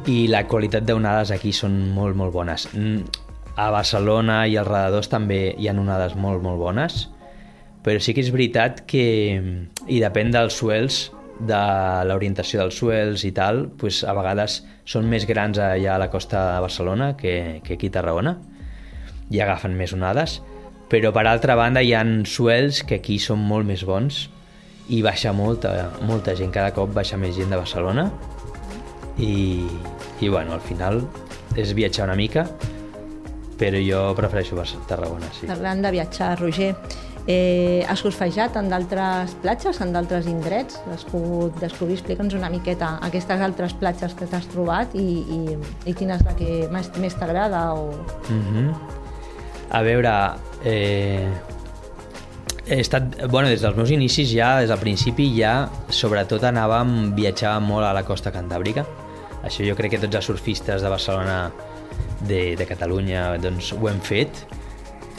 i 0.08 0.28
la 0.28 0.48
qualitat 0.48 0.86
d'onades 0.88 1.32
aquí 1.32 1.52
són 1.52 1.92
molt, 1.94 2.16
molt 2.16 2.34
bones. 2.34 2.70
A 3.56 3.70
Barcelona 3.70 4.48
i 4.48 4.58
als 4.58 4.68
redadors 4.68 5.10
també 5.10 5.56
hi 5.58 5.68
ha 5.68 5.74
onades 5.74 6.16
molt, 6.16 6.42
molt 6.42 6.60
bones, 6.60 7.10
però 7.84 8.00
sí 8.00 8.14
que 8.14 8.22
és 8.22 8.32
veritat 8.32 8.86
que, 8.88 9.42
i 9.88 10.00
depèn 10.00 10.32
dels 10.32 10.54
suels, 10.54 11.12
de 11.40 11.62
l'orientació 12.08 12.62
dels 12.62 12.78
suels 12.78 13.24
i 13.26 13.32
tal, 13.36 13.66
pues 13.80 14.04
a 14.06 14.14
vegades 14.16 14.62
són 14.86 15.08
més 15.10 15.26
grans 15.30 15.58
allà 15.58 15.96
a 15.96 16.02
la 16.02 16.10
costa 16.14 16.44
de 16.54 16.62
Barcelona 16.64 17.14
que, 17.18 17.62
que 17.66 17.78
aquí 17.78 17.90
a 17.90 17.98
Tarragona 17.98 18.38
i 19.34 19.42
agafen 19.42 19.74
més 19.78 19.96
onades, 19.96 20.42
però 20.92 21.14
per 21.16 21.26
altra 21.26 21.56
banda 21.58 21.82
hi 21.82 21.94
han 21.98 22.22
suels 22.30 22.84
que 22.86 23.00
aquí 23.02 23.18
són 23.20 23.42
molt 23.42 23.66
més 23.66 23.86
bons 23.88 24.28
i 24.94 25.02
baixa 25.02 25.32
molta, 25.34 25.90
molta 26.06 26.36
gent, 26.36 26.52
cada 26.54 26.74
cop 26.76 26.94
baixa 26.94 27.18
més 27.18 27.36
gent 27.38 27.50
de 27.50 27.58
Barcelona 27.58 28.10
i, 29.18 29.64
i 30.22 30.30
bueno, 30.30 30.54
al 30.54 30.62
final 30.62 31.02
és 31.58 31.74
viatjar 31.78 32.08
una 32.10 32.18
mica, 32.18 32.46
però 33.58 33.80
jo 33.82 34.04
prefereixo 34.18 34.58
Tarragona, 34.90 35.30
sí. 35.34 35.48
Parlant 35.48 35.82
de 35.86 35.92
viatjar, 35.94 36.36
Roger, 36.40 36.74
Eh, 37.26 37.86
has 37.88 38.02
surfejat 38.04 38.58
en 38.60 38.68
d'altres 38.68 39.32
platges, 39.40 39.78
en 39.80 39.94
d'altres 39.96 40.26
indrets? 40.28 40.82
Has 40.92 41.06
pogut 41.08 41.56
descobrir? 41.62 41.96
Explica'ns 41.96 42.36
una 42.36 42.50
miqueta 42.52 42.98
aquestes 43.08 43.44
altres 43.46 43.76
platges 43.80 44.16
que 44.20 44.28
t'has 44.28 44.50
trobat 44.52 44.92
i, 45.00 45.08
i, 45.24 45.40
i 45.88 45.94
quina 45.96 46.18
és 46.20 46.26
la 46.28 46.36
que 46.36 46.68
més, 46.74 46.90
més 47.00 47.16
t'agrada? 47.16 47.64
O... 47.80 47.94
Mm 48.28 48.44
-hmm. 48.50 48.74
A 49.72 49.82
veure, 49.82 50.14
eh, 50.66 51.30
he 52.68 52.80
estat, 52.80 53.04
bueno, 53.30 53.48
des 53.48 53.62
dels 53.62 53.76
meus 53.76 53.90
inicis 53.90 54.30
ja, 54.30 54.60
des 54.60 54.70
del 54.70 54.80
principi 54.80 55.32
ja, 55.40 55.70
sobretot 55.90 56.44
anàvem, 56.44 57.16
viatjàvem 57.16 57.64
molt 57.64 57.86
a 57.86 57.94
la 57.94 58.04
costa 58.04 58.32
cantàbrica. 58.32 58.86
Això 59.44 59.64
jo 59.68 59.76
crec 59.76 59.92
que 59.92 60.00
tots 60.00 60.16
els 60.16 60.26
surfistes 60.26 60.82
de 60.82 60.90
Barcelona, 60.90 61.52
de, 62.20 62.56
de 62.56 62.66
Catalunya, 62.66 63.38
doncs 63.38 63.74
ho 63.74 63.88
hem 63.88 64.00
fet 64.00 64.46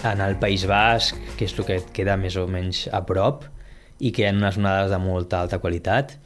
en 0.05 0.21
el 0.21 0.37
País 0.37 0.67
Basc, 0.69 1.17
que 1.39 1.49
és 1.49 1.55
el 1.57 1.67
que 1.67 1.81
queda 1.97 2.19
més 2.21 2.37
o 2.37 2.45
menys 2.51 2.85
a 2.93 3.01
prop, 3.09 3.47
i 3.99 4.13
que 4.13 4.25
hi 4.25 4.29
ha 4.29 4.35
unes 4.37 4.59
onades 4.61 4.93
de 4.93 5.01
molta 5.01 5.41
alta 5.41 5.61
qualitat. 5.63 6.19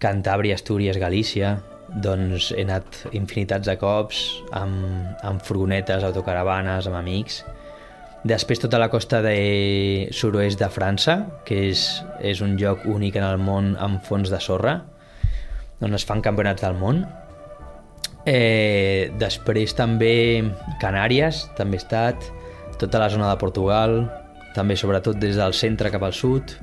Cantàbria, 0.00 0.54
Astúries, 0.56 0.98
Galícia, 1.00 1.56
doncs 1.90 2.52
he 2.54 2.62
anat 2.62 3.00
infinitats 3.16 3.66
de 3.66 3.74
cops 3.80 4.20
amb, 4.54 5.10
amb 5.26 5.42
furgonetes, 5.42 6.06
autocaravanes, 6.06 6.86
amb 6.86 7.00
amics. 7.00 7.42
Després 8.22 8.60
tota 8.62 8.78
la 8.78 8.90
costa 8.92 9.22
de 9.24 10.08
suroest 10.14 10.60
de 10.60 10.68
França, 10.70 11.16
que 11.48 11.58
és, 11.70 11.84
és 12.20 12.42
un 12.44 12.54
lloc 12.60 12.84
únic 12.86 13.16
en 13.18 13.26
el 13.26 13.40
món 13.42 13.74
amb 13.80 14.04
fons 14.06 14.30
de 14.30 14.40
sorra, 14.44 14.76
on 15.80 15.96
es 15.96 16.04
fan 16.06 16.20
campionats 16.22 16.62
del 16.62 16.76
món. 16.78 17.02
Eh, 18.28 19.08
després 19.18 19.72
també 19.74 20.44
Canàries, 20.82 21.46
també 21.56 21.80
he 21.80 21.82
estat, 21.82 22.28
tota 22.80 22.98
la 23.02 23.10
zona 23.12 23.28
de 23.28 23.36
Portugal, 23.40 24.00
també 24.56 24.76
sobretot 24.76 25.18
des 25.20 25.36
del 25.38 25.52
centre 25.54 25.92
cap 25.92 26.02
al 26.06 26.16
sud, 26.16 26.56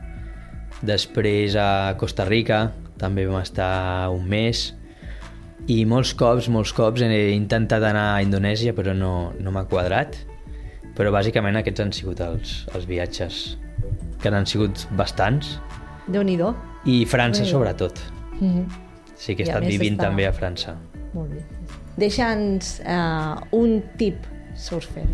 després 0.82 1.56
a 1.56 1.94
Costa 2.00 2.26
Rica, 2.26 2.72
també 2.98 3.28
vam 3.30 3.42
estar 3.42 4.10
un 4.14 4.26
mes, 4.30 4.72
i 5.68 5.84
molts 5.86 6.14
cops, 6.18 6.48
molts 6.54 6.74
cops 6.74 7.04
he 7.04 7.22
intentat 7.36 7.84
anar 7.84 8.08
a 8.16 8.24
Indonèsia 8.24 8.74
però 8.78 8.94
no, 8.98 9.32
no 9.40 9.54
m'ha 9.54 9.66
quadrat, 9.70 10.18
però 10.98 11.12
bàsicament 11.14 11.60
aquests 11.60 11.84
han 11.84 11.94
sigut 11.94 12.22
els, 12.26 12.64
els 12.74 12.88
viatges, 12.90 13.58
que 14.22 14.34
han 14.34 14.50
sigut 14.50 14.88
bastants. 14.98 15.58
déu 16.08 16.24
nhi 16.24 16.38
I 16.86 17.06
França 17.06 17.46
sobretot. 17.46 18.00
Mm 18.40 18.50
-hmm. 18.50 18.66
Sí 19.16 19.36
que 19.36 19.44
he 19.44 19.48
estat 19.48 19.66
vivint 19.66 19.98
està... 19.98 20.04
també 20.04 20.28
a 20.28 20.32
França. 20.32 20.76
Molt 21.14 21.30
bé. 21.30 21.42
Deixa'ns 21.98 22.82
uh, 22.86 23.42
un 23.52 23.82
tip 23.98 24.16
surfer 24.56 25.06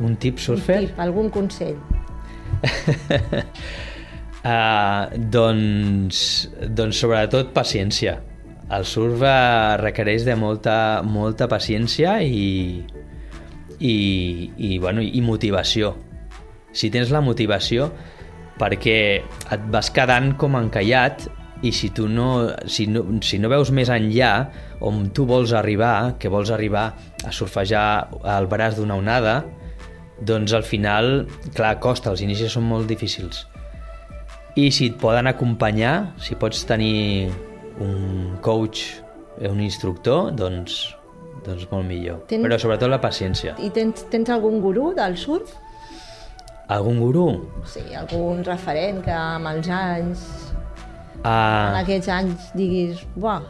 un 0.00 0.16
tip 0.16 0.38
surfer? 0.40 0.78
Un 0.80 0.86
tip, 0.88 1.00
algun 1.02 1.30
consell. 1.32 1.76
uh, 4.44 5.10
doncs, 5.36 6.20
doncs 6.68 7.02
sobretot 7.04 7.52
paciència. 7.56 8.18
El 8.72 8.86
surf 8.88 9.20
requereix 9.82 10.24
de 10.24 10.36
molta, 10.38 11.02
molta 11.04 11.48
paciència 11.50 12.22
i, 12.24 12.80
i, 13.82 13.96
i, 14.56 14.78
bueno, 14.80 15.02
i 15.04 15.20
motivació. 15.20 15.92
Si 16.72 16.88
tens 16.88 17.12
la 17.12 17.20
motivació, 17.20 17.90
perquè 18.60 18.98
et 19.52 19.64
vas 19.72 19.90
quedant 19.92 20.32
com 20.40 20.56
encallat 20.56 21.26
i 21.62 21.70
si 21.74 21.92
tu 21.94 22.08
no, 22.10 22.50
si 22.66 22.88
no, 22.90 23.04
si 23.22 23.38
no 23.38 23.50
veus 23.52 23.70
més 23.74 23.90
enllà 23.92 24.32
on 24.82 25.10
tu 25.14 25.26
vols 25.28 25.52
arribar, 25.54 26.16
que 26.18 26.30
vols 26.32 26.50
arribar 26.50 26.88
a 27.22 27.32
surfejar 27.34 27.84
al 28.26 28.48
braç 28.50 28.78
d'una 28.78 28.96
onada, 28.98 29.42
doncs 30.24 30.52
al 30.54 30.62
final, 30.66 31.26
clar, 31.56 31.76
costa, 31.82 32.10
els 32.12 32.22
inicis 32.24 32.52
són 32.54 32.64
molt 32.68 32.86
difícils. 32.90 33.46
I 34.56 34.68
si 34.70 34.90
et 34.92 34.98
poden 35.00 35.26
acompanyar, 35.30 36.12
si 36.20 36.36
pots 36.36 36.64
tenir 36.68 37.30
un 37.80 38.36
coach, 38.44 38.82
un 39.48 39.60
instructor, 39.64 40.30
doncs, 40.36 40.94
doncs 41.46 41.64
molt 41.72 41.86
millor. 41.88 42.20
Ten- 42.28 42.42
Però 42.44 42.58
sobretot 42.60 42.90
la 42.92 43.00
paciència. 43.00 43.56
I 43.58 43.70
tens, 43.70 44.04
tens 44.12 44.28
algun 44.30 44.60
gurú 44.60 44.92
del 44.94 45.16
surf? 45.16 45.54
Algun 46.68 47.00
gurú? 47.00 47.26
Sí, 47.66 47.82
algun 47.98 48.44
referent 48.46 49.02
que 49.04 49.10
amb 49.12 49.46
els 49.50 49.68
anys, 49.68 50.20
en 51.22 51.26
Ah, 51.28 51.80
aquests 51.82 52.08
anys, 52.08 52.52
diguis, 52.58 53.02
buah, 53.16 53.42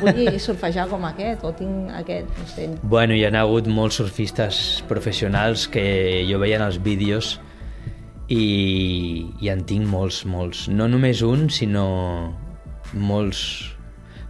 vull 0.00 0.38
surfejar 0.42 0.88
com 0.90 1.04
aquest, 1.08 1.44
o 1.46 1.52
tinc 1.56 1.92
aquest, 2.02 2.28
no 2.38 2.46
sé. 2.50 2.68
Bueno, 2.82 3.16
hi 3.16 3.24
ha 3.26 3.32
hagut 3.40 3.68
molts 3.70 4.00
surfistes 4.00 4.82
professionals 4.90 5.68
que 5.70 5.84
jo 6.28 6.40
veia 6.42 6.58
en 6.60 6.66
els 6.66 6.80
vídeos 6.82 7.36
i, 8.28 8.44
i 9.40 9.52
en 9.52 9.64
tinc 9.68 9.86
molts, 9.88 10.22
molts. 10.28 10.66
No 10.68 10.88
només 10.90 11.22
un, 11.26 11.48
sinó 11.50 11.86
molts. 12.92 13.42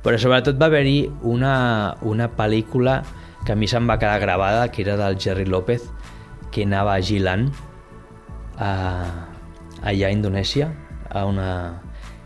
Però 0.03 0.19
sobretot 0.19 0.59
va 0.59 0.67
haver-hi 0.71 1.07
una, 1.29 1.55
una 2.03 2.29
pel·lícula 2.35 3.03
que 3.47 3.55
a 3.55 3.59
mi 3.59 3.69
se'm 3.71 3.89
va 3.91 3.99
quedar 3.99 4.19
gravada, 4.23 4.69
que 4.71 4.83
era 4.83 4.97
del 4.99 5.19
Jerry 5.19 5.47
López, 5.47 5.87
que 6.55 6.67
anava 6.67 6.95
a 6.95 7.03
Gilan, 7.03 7.49
a, 8.59 8.73
allà 9.83 10.11
a 10.11 10.15
Indonèsia, 10.15 10.71
a 11.11 11.25
una, 11.27 11.49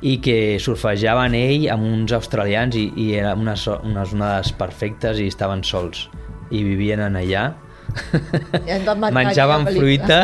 i 0.05 0.19
que 0.21 0.59
surfejaven 0.61 1.37
ell 1.39 1.69
amb 1.73 1.87
uns 1.89 2.13
australians 2.17 2.77
i, 2.77 2.89
i 3.01 3.13
eren 3.17 3.47
unes, 3.47 3.67
unes 3.81 4.13
onades 4.17 4.53
perfectes 4.57 5.21
i 5.23 5.31
estaven 5.33 5.65
sols 5.65 6.09
i 6.53 6.63
vivien 6.67 7.01
en 7.01 7.17
allà 7.17 7.47
menjaven 9.15 9.65
fruita 9.71 10.19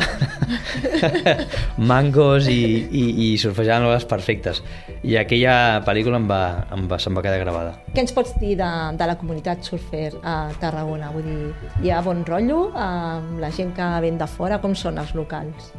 mangos 1.91 2.49
i, 2.51 2.59
i, 2.85 3.05
i 3.25 3.29
surfejaven 3.41 3.87
onades 3.87 4.05
perfectes 4.11 4.61
i 5.03 5.17
aquella 5.17 5.81
pel·lícula 5.87 6.21
em 6.21 6.27
va, 6.29 6.43
em 6.75 6.85
va, 6.91 6.99
se'm 7.01 7.17
va 7.17 7.23
quedar 7.25 7.41
gravada 7.41 7.73
Què 7.95 8.05
ens 8.05 8.13
pots 8.13 8.35
dir 8.43 8.59
de, 8.61 8.69
de 8.99 9.09
la 9.09 9.17
comunitat 9.19 9.65
surfer 9.65 10.11
a 10.21 10.37
Tarragona? 10.61 11.09
Vull 11.15 11.25
dir, 11.27 11.71
hi 11.83 11.95
ha 11.95 12.03
bon 12.05 12.27
rotllo 12.29 12.67
amb 12.77 13.41
la 13.41 13.51
gent 13.55 13.73
que 13.79 13.89
ven 14.05 14.21
de 14.21 14.29
fora? 14.29 14.61
Com 14.61 14.77
són 14.79 15.01
els 15.01 15.15
locals? 15.17 15.73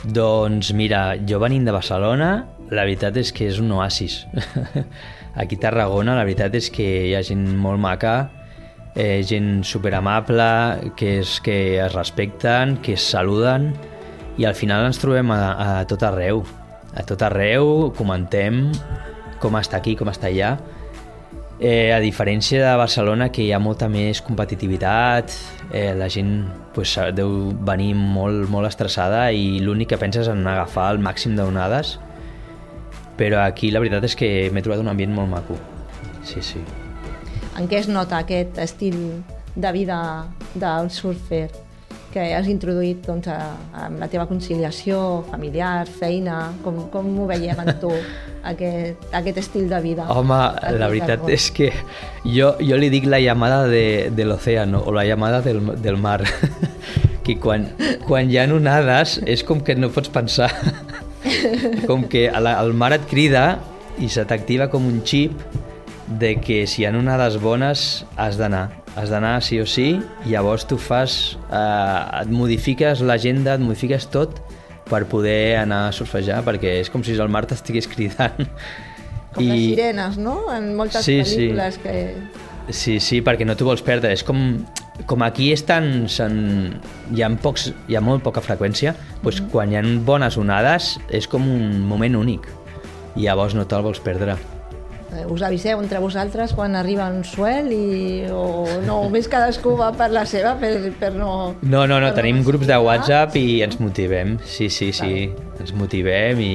Doncs 0.00 0.72
mira, 0.72 1.18
jo 1.28 1.36
venint 1.42 1.66
de 1.68 1.74
Barcelona, 1.76 2.30
la 2.70 2.84
veritat 2.86 3.16
és 3.20 3.32
que 3.34 3.48
és 3.50 3.58
un 3.62 3.72
oasis. 3.76 4.24
Aquí 5.40 5.58
a 5.58 5.64
Tarragona 5.66 6.16
la 6.18 6.26
veritat 6.26 6.54
és 6.58 6.70
que 6.74 6.86
hi 7.08 7.14
ha 7.14 7.22
gent 7.26 7.44
molt 7.58 7.80
maca, 7.82 8.14
eh, 8.94 9.22
gent 9.26 9.62
superamable, 9.66 10.92
que, 10.96 11.18
és, 11.20 11.38
que 11.44 11.58
es 11.82 11.94
respecten, 11.94 12.78
que 12.82 12.96
es 12.98 13.06
saluden 13.12 13.72
i 14.38 14.46
al 14.46 14.56
final 14.58 14.86
ens 14.88 15.00
trobem 15.02 15.30
a, 15.34 15.40
a 15.52 15.70
tot 15.90 16.02
arreu. 16.06 16.44
A 16.96 17.06
tot 17.06 17.22
arreu 17.22 17.90
comentem 17.98 18.68
com 19.40 19.56
està 19.58 19.80
aquí, 19.80 19.96
com 19.96 20.10
està 20.10 20.28
allà. 20.30 20.56
Eh, 21.60 21.92
a 21.92 21.98
diferència 22.00 22.62
de 22.62 22.76
Barcelona, 22.80 23.28
que 23.28 23.42
hi 23.44 23.50
ha 23.52 23.60
molta 23.60 23.88
més 23.92 24.22
competitivitat, 24.24 25.34
eh, 25.76 25.92
la 25.96 26.08
gent 26.08 26.46
pues, 26.72 26.94
deu 27.12 27.50
venir 27.68 27.92
molt, 27.98 28.48
molt 28.48 28.68
estressada 28.70 29.26
i 29.36 29.58
l'únic 29.60 29.92
que 29.92 30.00
penses 30.00 30.30
en 30.32 30.46
agafar 30.48 30.88
el 30.94 31.02
màxim 31.04 31.36
d'onades, 31.36 31.98
però 33.20 33.44
aquí 33.44 33.68
la 33.68 33.82
veritat 33.82 34.06
és 34.08 34.16
que 34.16 34.28
m'he 34.48 34.64
trobat 34.64 34.80
un 34.80 34.88
ambient 34.88 35.12
molt 35.12 35.28
maco. 35.28 35.58
Sí, 36.24 36.40
sí. 36.40 36.62
En 37.60 37.66
què 37.68 37.82
es 37.82 37.88
nota 37.90 38.22
aquest 38.24 38.56
estil 38.62 38.96
de 39.52 39.72
vida 39.76 39.98
del 40.54 40.88
surfer 40.94 41.48
que 42.10 42.22
has 42.34 42.48
introduït 42.50 43.04
doncs, 43.06 43.28
a, 43.30 43.52
amb 43.84 44.00
la 44.02 44.08
teva 44.10 44.24
conciliació 44.26 45.20
familiar, 45.28 45.84
feina, 46.00 46.38
com, 46.64 46.80
com 46.90 47.10
ho 47.20 47.26
veiem 47.28 47.60
en 47.62 47.70
tu, 47.82 47.92
aquest, 48.50 49.04
aquest 49.20 49.42
estil 49.44 49.68
de 49.70 49.82
vida? 49.84 50.08
Home, 50.10 50.40
la 50.80 50.88
a 50.88 50.90
veritat 50.90 51.28
és 51.30 51.50
que 51.54 51.70
jo, 52.24 52.54
jo 52.58 52.80
li 52.80 52.88
dic 52.90 53.06
la 53.10 53.20
llamada 53.22 53.66
de, 53.70 54.08
de 54.16 54.26
l'océano 54.26 54.80
o 54.80 54.96
la 54.96 55.04
llamada 55.06 55.42
del, 55.44 55.60
del 55.84 56.00
mar 56.00 56.22
que 57.26 57.36
quan, 57.38 57.68
quan 58.08 58.32
hi 58.32 58.40
ha 58.40 58.48
onades 58.50 59.20
és 59.28 59.44
com 59.46 59.60
que 59.62 59.76
no 59.78 59.92
pots 59.94 60.10
pensar 60.10 60.50
com 61.90 62.04
que 62.10 62.26
la, 62.30 62.56
el 62.62 62.72
mar 62.74 62.92
et 62.96 63.06
crida 63.10 63.58
i 64.00 64.08
se 64.12 64.24
t'activa 64.24 64.68
com 64.72 64.86
un 64.88 65.00
xip 65.04 65.34
de 66.20 66.34
que 66.42 66.64
si 66.66 66.82
hi 66.82 66.86
ha 66.88 66.92
onades 66.96 67.36
bones 67.42 68.04
has 68.16 68.38
d'anar 68.40 68.68
has 68.98 69.10
d'anar 69.12 69.36
sí 69.46 69.60
o 69.62 69.66
sí 69.70 69.92
i 70.26 70.32
llavors 70.32 70.64
tu 70.66 70.78
fas 70.78 71.36
eh, 71.52 72.22
et 72.22 72.30
modifiques 72.34 73.02
l'agenda, 73.06 73.54
et 73.54 73.62
modifiques 73.62 74.08
tot 74.10 74.40
per 74.90 75.04
poder 75.06 75.56
anar 75.60 75.84
a 75.88 75.92
surfejar 75.94 76.40
perquè 76.46 76.80
és 76.80 76.90
com 76.90 77.04
si 77.06 77.14
el 77.14 77.30
mar 77.30 77.44
t'estigués 77.46 77.86
cridant 77.90 78.46
Com 79.30 79.46
les 79.46 79.60
sirenes, 79.62 80.16
no? 80.18 80.40
En 80.50 80.72
moltes 80.74 81.04
Sí, 81.06 81.20
sí. 81.22 81.44
pel·lícules 81.52 81.76
que... 81.84 81.94
Sí, 82.74 82.96
sí, 82.98 83.20
perquè 83.22 83.46
no 83.46 83.54
t'ho 83.54 83.68
vols 83.68 83.82
perdre. 83.86 84.10
És 84.10 84.24
com, 84.26 84.40
com 85.06 85.22
aquí 85.24 85.50
és 85.54 85.64
tan, 85.66 86.06
sen, 86.10 86.34
hi, 87.14 87.24
ha 87.24 87.30
pocs, 87.42 87.70
hi 87.88 87.96
ha 87.96 88.04
molt 88.04 88.24
poca 88.26 88.42
freqüència, 88.44 88.94
doncs 89.24 89.42
quan 89.52 89.72
hi 89.72 89.80
ha 89.80 89.84
bones 90.06 90.38
onades 90.40 90.96
és 91.08 91.28
com 91.30 91.46
un 91.48 91.84
moment 91.88 92.20
únic 92.20 92.48
i 93.16 93.26
llavors 93.26 93.56
no 93.56 93.66
te'l 93.66 93.84
vols 93.86 94.02
perdre. 94.02 94.36
Eh, 95.10 95.24
Us 95.26 95.42
aviseu 95.42 95.80
entre 95.82 95.98
vosaltres 95.98 96.52
quan 96.54 96.76
arriba 96.78 97.08
un 97.10 97.24
suel 97.26 97.72
i... 97.74 98.28
o 98.30 98.66
no, 98.86 99.00
més 99.10 99.26
cadascú 99.30 99.74
va 99.78 99.90
per 99.96 100.10
la 100.14 100.22
seva 100.28 100.54
per, 100.60 100.72
per 101.00 101.10
no... 101.16 101.56
No, 101.62 101.82
no, 101.90 101.98
no, 101.98 102.12
tenim 102.14 102.44
grups 102.46 102.68
de. 102.70 102.78
WhatsApp 102.80 103.34
i 103.40 103.60
ens 103.66 103.80
motivem. 103.82 104.36
Sí, 104.46 104.70
sí, 104.70 104.92
sí, 104.94 105.26
ens 105.58 105.74
motivem 105.74 106.40
i, 106.44 106.54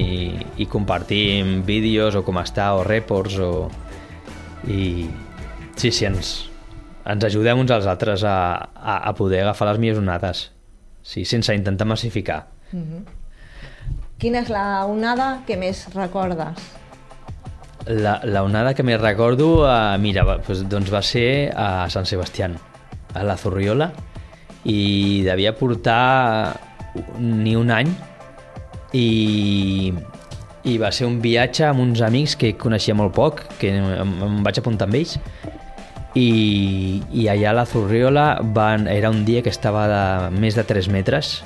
i 0.56 0.68
compartim 0.72 1.60
vídeos 1.68 2.16
o 2.16 2.24
com 2.26 2.40
està, 2.40 2.72
o 2.78 2.84
reports 2.86 3.38
o... 3.44 3.52
I 4.66 5.06
sí, 5.76 5.92
sí, 5.92 6.06
ens, 6.08 6.32
ens 7.06 7.24
ajudem 7.28 7.62
uns 7.62 7.72
als 7.74 7.86
altres 7.86 8.24
a, 8.26 8.36
a, 8.74 8.96
a 9.08 9.14
poder 9.14 9.44
agafar 9.44 9.70
les 9.70 9.80
millors 9.82 10.02
onades. 10.02 10.46
Sí, 11.06 11.24
sense 11.24 11.54
intentar 11.54 11.86
massificar. 11.86 12.46
Quina 14.18 14.42
és 14.42 14.50
la 14.50 14.86
onada 14.88 15.42
que 15.46 15.58
més 15.60 15.86
recordes? 15.94 16.72
La, 17.86 18.16
la 18.26 18.42
onada 18.42 18.72
que 18.74 18.82
més 18.82 18.98
recordo, 18.98 19.60
uh, 19.62 19.94
mira, 20.02 20.24
va, 20.26 20.40
doncs, 20.42 20.64
doncs 20.66 20.90
va 20.90 21.02
ser 21.06 21.52
a 21.54 21.86
Sant 21.92 22.08
Sebastián, 22.08 22.56
a 23.14 23.22
la 23.22 23.36
Zorriola, 23.38 23.92
i 24.66 25.22
devia 25.22 25.54
portar 25.54 26.56
ni 27.20 27.54
un 27.54 27.70
any 27.70 27.92
i, 28.98 29.92
i 30.66 30.74
va 30.82 30.90
ser 30.90 31.06
un 31.06 31.20
viatge 31.22 31.68
amb 31.68 31.84
uns 31.84 32.02
amics 32.02 32.34
que 32.40 32.56
coneixia 32.58 32.96
molt 32.98 33.14
poc, 33.14 33.44
que 33.60 33.70
em, 33.78 34.16
em 34.26 34.40
vaig 34.42 34.58
apuntar 34.58 34.88
amb 34.90 34.98
ells, 34.98 35.14
i, 36.16 37.02
i 37.12 37.28
allà 37.28 37.52
a 37.52 37.58
la 37.60 37.66
Zorriola 37.68 38.26
van, 38.56 38.88
era 38.88 39.12
un 39.12 39.24
dia 39.28 39.42
que 39.44 39.52
estava 39.52 39.86
de 39.90 40.40
més 40.40 40.56
de 40.56 40.64
3 40.64 40.88
metres 40.88 41.42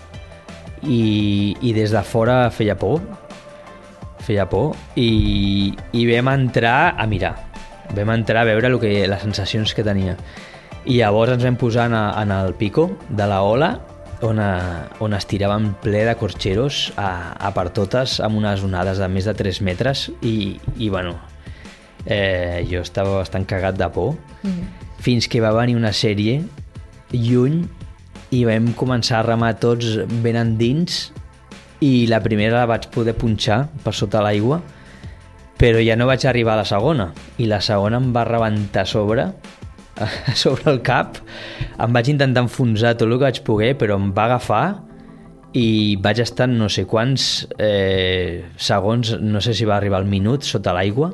i, 0.86 1.56
i 1.60 1.74
des 1.76 1.90
de 1.90 2.02
fora 2.06 2.44
feia 2.54 2.78
por, 2.78 3.02
feia 4.24 4.46
por. 4.48 4.76
I, 4.94 5.74
i 5.92 6.06
vam 6.08 6.30
entrar 6.32 6.94
a 6.96 7.06
mirar 7.10 7.34
vam 7.94 8.12
entrar 8.14 8.42
a 8.44 8.48
veure 8.48 8.68
el 8.70 8.78
que, 8.78 8.92
les 9.08 9.22
sensacions 9.22 9.74
que 9.74 9.84
tenia. 9.86 10.16
I 10.86 11.00
llavors 11.00 11.34
ens 11.34 11.44
vam 11.44 11.58
posar 11.60 11.88
en, 11.90 11.96
en 11.96 12.30
el 12.34 12.54
pico 12.54 12.90
de 13.08 13.26
la 13.28 13.42
ola 13.42 13.72
on, 14.22 14.38
a, 14.40 14.86
on 15.02 15.16
estiràvem 15.16 15.72
ple 15.82 16.04
de 16.08 16.14
corxeros 16.20 16.90
a, 16.96 17.34
a 17.34 17.52
per 17.56 17.68
totes 17.76 18.20
amb 18.24 18.40
unes 18.40 18.64
onades 18.64 19.02
de 19.02 19.10
més 19.10 19.28
de 19.28 19.36
3 19.36 19.60
metres 19.66 20.08
i, 20.22 20.56
i 20.78 20.88
bueno 20.92 21.18
eh, 22.10 22.66
jo 22.68 22.82
estava 22.82 23.20
bastant 23.20 23.46
cagat 23.48 23.78
de 23.78 23.88
por. 23.94 24.16
Fins 25.00 25.28
que 25.30 25.40
va 25.40 25.54
venir 25.56 25.78
una 25.78 25.94
sèrie 25.96 26.42
lluny 27.14 27.62
i 28.36 28.44
vam 28.46 28.70
començar 28.78 29.20
a 29.20 29.26
remar 29.26 29.54
tots 29.62 29.96
ben 30.22 30.36
endins 30.38 31.08
i 31.80 32.06
la 32.10 32.20
primera 32.22 32.60
la 32.60 32.68
vaig 32.68 32.90
poder 32.92 33.16
punxar 33.18 33.64
per 33.82 33.94
sota 33.96 34.20
l'aigua 34.22 34.60
però 35.60 35.80
ja 35.82 35.96
no 35.96 36.06
vaig 36.08 36.26
arribar 36.28 36.54
a 36.54 36.60
la 36.60 36.68
segona 36.68 37.10
i 37.40 37.48
la 37.48 37.60
segona 37.64 37.98
em 38.00 38.12
va 38.14 38.26
rebentar 38.28 38.84
a 38.84 38.88
sobre 38.88 39.26
a 40.00 40.34
sobre 40.34 40.70
el 40.72 40.80
cap. 40.80 41.18
Em 41.76 41.92
vaig 41.92 42.08
intentar 42.08 42.46
enfonsar 42.46 42.94
tot 42.96 43.08
el 43.08 43.18
que 43.18 43.26
vaig 43.26 43.42
poder 43.44 43.74
però 43.80 43.98
em 44.00 44.12
va 44.16 44.28
agafar 44.30 44.64
i 45.56 45.96
vaig 46.00 46.22
estar 46.22 46.46
no 46.48 46.68
sé 46.70 46.86
quants 46.86 47.46
eh, 47.58 48.46
segons, 48.56 49.16
no 49.18 49.40
sé 49.42 49.52
si 49.56 49.66
va 49.66 49.76
arribar 49.76 49.98
al 49.98 50.08
minut 50.08 50.46
sota 50.46 50.72
l'aigua 50.76 51.10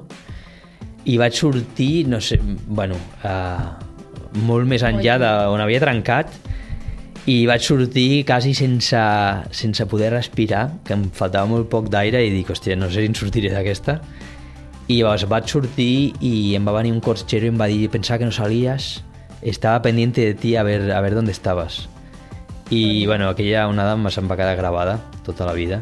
i 1.06 1.16
vaig 1.20 1.34
sortir, 1.38 2.06
no 2.10 2.20
sé, 2.20 2.38
bueno, 2.66 2.96
uh, 3.22 3.86
molt 4.46 4.66
més 4.68 4.82
enllà 4.86 5.16
d'on 5.22 5.62
havia 5.62 5.80
trencat 5.82 6.34
i 7.30 7.40
vaig 7.46 7.62
sortir 7.62 8.24
quasi 8.26 8.52
sense, 8.54 8.98
sense 9.54 9.86
poder 9.90 10.12
respirar, 10.14 10.68
que 10.86 10.94
em 10.94 11.08
faltava 11.14 11.48
molt 11.50 11.70
poc 11.70 11.90
d'aire 11.90 12.22
i 12.22 12.30
dic, 12.30 12.50
hòstia, 12.54 12.76
no 12.78 12.90
sé 12.90 13.02
si 13.02 13.10
en 13.10 13.18
sortiré 13.18 13.50
d'aquesta. 13.54 13.98
I 14.86 15.00
llavors 15.00 15.26
vaig 15.26 15.50
sortir 15.50 16.12
i 16.22 16.54
em 16.54 16.66
va 16.66 16.76
venir 16.76 16.94
un 16.94 17.02
corchero 17.02 17.48
i 17.48 17.50
em 17.50 17.58
va 17.58 17.66
dir, 17.70 17.88
pensava 17.90 18.22
que 18.22 18.28
no 18.28 18.34
salies, 18.34 19.00
estava 19.42 19.82
pendiente 19.82 20.22
de 20.22 20.34
ti 20.38 20.54
a 20.54 20.62
ver, 20.62 20.92
a 20.92 21.00
ver 21.02 21.14
dónde 21.14 21.34
estabas. 21.34 21.88
I, 22.70 23.06
bueno, 23.06 23.28
aquella 23.28 23.66
onada 23.70 23.94
em 23.94 24.06
se'm 24.10 24.30
va 24.30 24.38
quedar 24.38 24.54
gravada 24.58 24.98
tota 25.26 25.46
la 25.46 25.54
vida. 25.54 25.80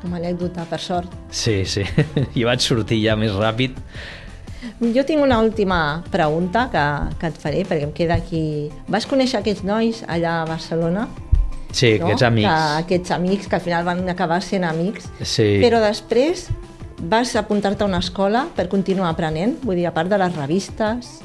Com 0.00 0.12
a 0.12 0.20
anècdota, 0.20 0.64
per 0.68 0.80
sort. 0.80 1.12
Sí, 1.30 1.64
sí. 1.64 1.84
I 2.40 2.44
vaig 2.48 2.64
sortir 2.64 3.00
ja 3.04 3.16
més 3.20 3.36
ràpid. 3.36 3.76
Jo 4.94 5.04
tinc 5.08 5.22
una 5.22 5.40
última 5.40 6.04
pregunta 6.12 6.68
que, 6.72 6.86
que 7.20 7.30
et 7.32 7.38
faré, 7.42 7.64
perquè 7.68 7.86
em 7.88 7.94
queda 7.96 8.18
aquí... 8.18 8.70
Vas 8.92 9.08
conèixer 9.08 9.40
aquests 9.40 9.66
nois 9.66 10.02
allà 10.06 10.42
a 10.42 10.48
Barcelona? 10.48 11.06
Sí, 11.72 11.96
no? 11.98 12.06
aquests 12.06 12.26
amics. 12.28 12.48
Que, 12.48 12.80
aquests 12.84 13.14
amics 13.16 13.50
que 13.50 13.58
al 13.58 13.64
final 13.64 13.84
van 13.88 14.02
acabar 14.08 14.40
sent 14.44 14.64
amics. 14.64 15.10
Sí. 15.22 15.56
Però 15.64 15.82
després 15.84 16.48
vas 16.96 17.34
apuntar-te 17.36 17.84
a 17.84 17.90
una 17.90 18.00
escola 18.00 18.46
per 18.56 18.68
continuar 18.72 19.10
aprenent? 19.12 19.58
Vull 19.64 19.80
dir, 19.82 19.86
a 19.90 19.94
part 19.96 20.12
de 20.12 20.20
les 20.20 20.36
revistes... 20.36 21.16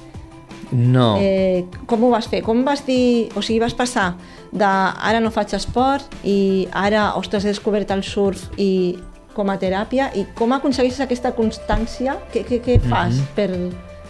No. 0.72 1.18
Eh, 1.20 1.66
com 1.84 2.06
ho 2.08 2.14
vas 2.14 2.30
fer? 2.32 2.40
Com 2.46 2.64
vas 2.64 2.86
dir... 2.88 3.28
O 3.36 3.44
sigui, 3.44 3.60
vas 3.60 3.76
passar 3.76 4.14
de 4.52 4.68
ara 4.68 5.20
no 5.24 5.32
faig 5.32 5.54
esport 5.56 6.16
i 6.28 6.68
ara, 6.72 7.12
ostres, 7.20 7.46
he 7.46 7.52
descobert 7.52 7.92
el 7.92 8.04
surf 8.04 8.50
i 8.60 8.98
com 9.34 9.50
a 9.50 9.58
teràpia 9.60 10.10
i 10.16 10.26
com 10.36 10.52
aconsegueixes 10.54 11.00
aquesta 11.02 11.34
constància? 11.36 12.18
Què, 12.34 12.44
què, 12.46 12.62
què 12.62 12.80
fas 12.82 13.16
Mhm. 13.16 13.28
per 13.36 13.50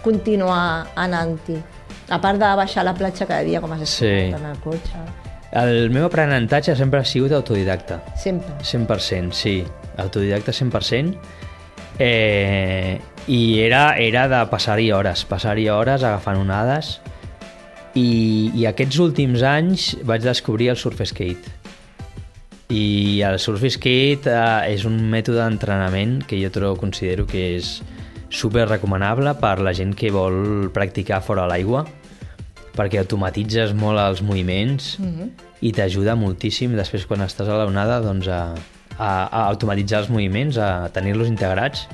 continuar 0.03 0.87
anant-hi? 0.95 1.57
A 2.09 2.19
part 2.19 2.39
de 2.39 2.55
baixar 2.55 2.81
a 2.81 2.85
la 2.85 2.93
platja 2.93 3.25
cada 3.25 3.41
dia, 3.43 3.61
com 3.61 3.71
has 3.71 3.87
Sí. 3.89 4.05
explicat 4.05 4.39
en 4.39 4.45
el 4.49 4.57
cotxe. 4.59 5.03
El 5.51 5.89
meu 5.91 6.05
aprenentatge 6.05 6.75
sempre 6.75 6.99
ha 6.99 7.05
sigut 7.05 7.31
autodidacta. 7.31 8.01
Sempre. 8.15 8.53
100%, 8.63 9.33
sí. 9.33 9.63
Autodidacta 9.97 10.51
100%. 10.53 11.17
Eh, 11.99 12.99
I 13.27 13.59
era, 13.59 13.97
era 13.99 14.27
de 14.27 14.45
passar-hi 14.49 14.91
hores, 14.91 15.25
passar-hi 15.25 15.67
hores 15.69 16.01
agafant 16.03 16.39
onades. 16.41 16.99
I, 17.93 18.51
I 18.55 18.65
aquests 18.65 18.97
últims 19.03 19.43
anys 19.43 19.97
vaig 20.07 20.23
descobrir 20.23 20.69
el 20.71 20.77
surf 20.77 21.01
skate. 21.05 21.51
I 22.71 23.21
el 23.27 23.37
surf 23.43 23.65
skate 23.73 24.31
eh, 24.31 24.71
és 24.71 24.85
un 24.87 24.95
mètode 25.11 25.41
d'entrenament 25.41 26.21
que 26.27 26.39
jo 26.39 26.51
trobo, 26.53 26.79
considero 26.79 27.25
que 27.27 27.57
és 27.57 27.81
super 28.31 28.63
recomanable 28.69 29.33
per 29.41 29.57
la 29.59 29.73
gent 29.75 29.91
que 29.97 30.11
vol 30.15 30.69
practicar 30.71 31.19
fora 31.25 31.49
l'aigua 31.51 31.83
perquè 32.71 33.01
automatitzes 33.01 33.73
molt 33.75 33.99
els 33.99 34.21
moviments 34.23 34.97
Mm 34.99 35.11
-hmm. 35.11 35.29
i 35.59 35.71
t'ajuda 35.71 36.15
moltíssim 36.15 36.75
després 36.75 37.05
quan 37.05 37.21
estàs 37.21 37.47
a 37.47 37.57
la 37.57 37.65
onada 37.65 37.99
doncs, 37.99 38.27
a, 38.27 38.55
a, 38.97 39.27
a 39.27 39.47
automatitzar 39.49 39.99
els 39.99 40.09
moviments, 40.09 40.57
a 40.57 40.89
tenir-los 40.89 41.27
integrats 41.27 41.87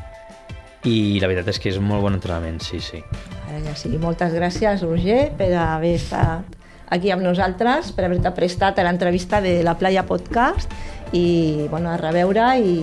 i 0.83 1.19
la 1.19 1.27
veritat 1.27 1.47
és 1.47 1.59
que 1.59 1.69
és 1.69 1.77
un 1.77 1.83
molt 1.83 2.01
bon 2.01 2.13
entrenament, 2.13 2.61
sí, 2.61 2.79
sí. 2.79 3.03
Ara 3.49 3.59
ja 3.65 3.75
sí. 3.75 3.89
Moltes 3.97 4.33
gràcies, 4.33 4.81
Roger, 4.81 5.31
per 5.37 5.53
haver 5.53 5.95
estat 5.95 6.56
aquí 6.89 7.11
amb 7.11 7.23
nosaltres, 7.25 7.91
per 7.95 8.07
haver-te 8.07 8.31
prestat 8.35 8.79
a 8.79 8.87
l'entrevista 8.87 9.41
de 9.43 9.59
la 9.63 9.77
Playa 9.79 10.05
Podcast 10.07 10.71
i, 11.11 11.67
bueno, 11.71 11.91
a 11.91 11.97
reveure 11.99 12.49
i 12.59 12.79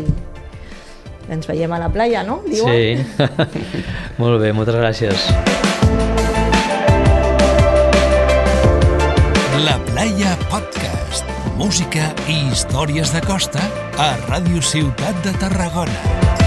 ens 1.33 1.49
veiem 1.49 1.73
a 1.73 1.81
la 1.81 1.89
playa, 1.93 2.23
no? 2.25 2.43
Diuen? 2.45 3.05
Sí, 3.05 3.25
molt 4.21 4.41
bé, 4.43 4.53
moltes 4.53 4.77
gràcies. 4.77 5.29
La 9.65 9.79
Playa 9.89 10.37
Podcast. 10.51 11.31
Música 11.57 12.11
i 12.29 12.41
històries 12.51 13.15
de 13.15 13.23
costa 13.25 13.63
a 13.97 14.15
Ràdio 14.27 14.61
Ciutat 14.61 15.23
de 15.25 15.37
Tarragona. 15.39 16.44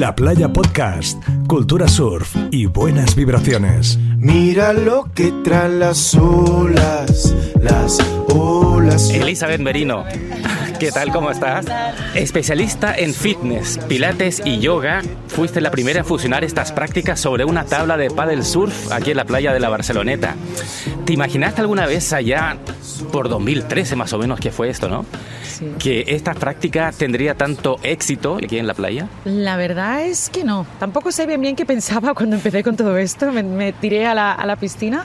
La 0.00 0.16
Playa 0.16 0.50
Podcast, 0.50 1.22
cultura 1.46 1.86
surf 1.86 2.34
y 2.50 2.64
buenas 2.64 3.14
vibraciones. 3.14 3.98
Mira 4.16 4.72
lo 4.72 5.12
que 5.12 5.30
traen 5.44 5.78
las 5.78 6.14
olas, 6.14 7.36
las 7.60 7.98
olas. 8.34 9.10
Elizabeth 9.10 9.60
Merino, 9.60 10.06
¿qué 10.80 10.90
tal? 10.90 11.12
¿Cómo 11.12 11.30
estás? 11.30 11.66
Especialista 12.14 12.94
en 12.94 13.12
fitness, 13.12 13.78
pilates 13.86 14.40
y 14.46 14.60
yoga, 14.60 15.02
fuiste 15.28 15.60
la 15.60 15.70
primera 15.70 15.98
en 15.98 16.06
fusionar 16.06 16.42
estas 16.42 16.72
prácticas 16.72 17.20
sobre 17.20 17.44
una 17.44 17.66
tabla 17.66 17.98
de 17.98 18.10
paddle 18.10 18.42
surf 18.42 18.90
aquí 18.90 19.10
en 19.10 19.18
la 19.18 19.26
playa 19.26 19.52
de 19.52 19.60
la 19.60 19.68
Barceloneta. 19.68 20.36
¿Te 21.04 21.12
imaginaste 21.12 21.60
alguna 21.60 21.84
vez 21.84 22.14
allá, 22.14 22.56
por 23.12 23.28
2013 23.28 23.94
más 23.94 24.14
o 24.14 24.18
menos 24.18 24.40
que 24.40 24.50
fue 24.50 24.70
esto, 24.70 24.88
no? 24.88 25.04
Sí. 25.42 25.66
Que 25.78 26.04
esta 26.08 26.32
práctica 26.32 26.92
tendría 26.96 27.34
tanto 27.34 27.78
éxito 27.82 28.38
aquí 28.42 28.56
en 28.56 28.66
la 28.66 28.72
playa. 28.72 29.06
La 29.26 29.58
verdad 29.58 30.06
es 30.06 30.30
que 30.30 30.44
no. 30.44 30.66
Tampoco 30.78 31.12
sé 31.12 31.26
bien 31.26 31.42
bien 31.42 31.56
qué 31.56 31.66
pensaba 31.66 32.14
cuando 32.14 32.36
empecé 32.36 32.62
con 32.62 32.76
todo 32.76 32.96
esto. 32.96 33.30
Me, 33.32 33.42
me 33.42 33.74
tiré 33.74 34.06
a 34.06 34.14
la, 34.14 34.32
a 34.32 34.46
la 34.46 34.56
piscina, 34.56 35.04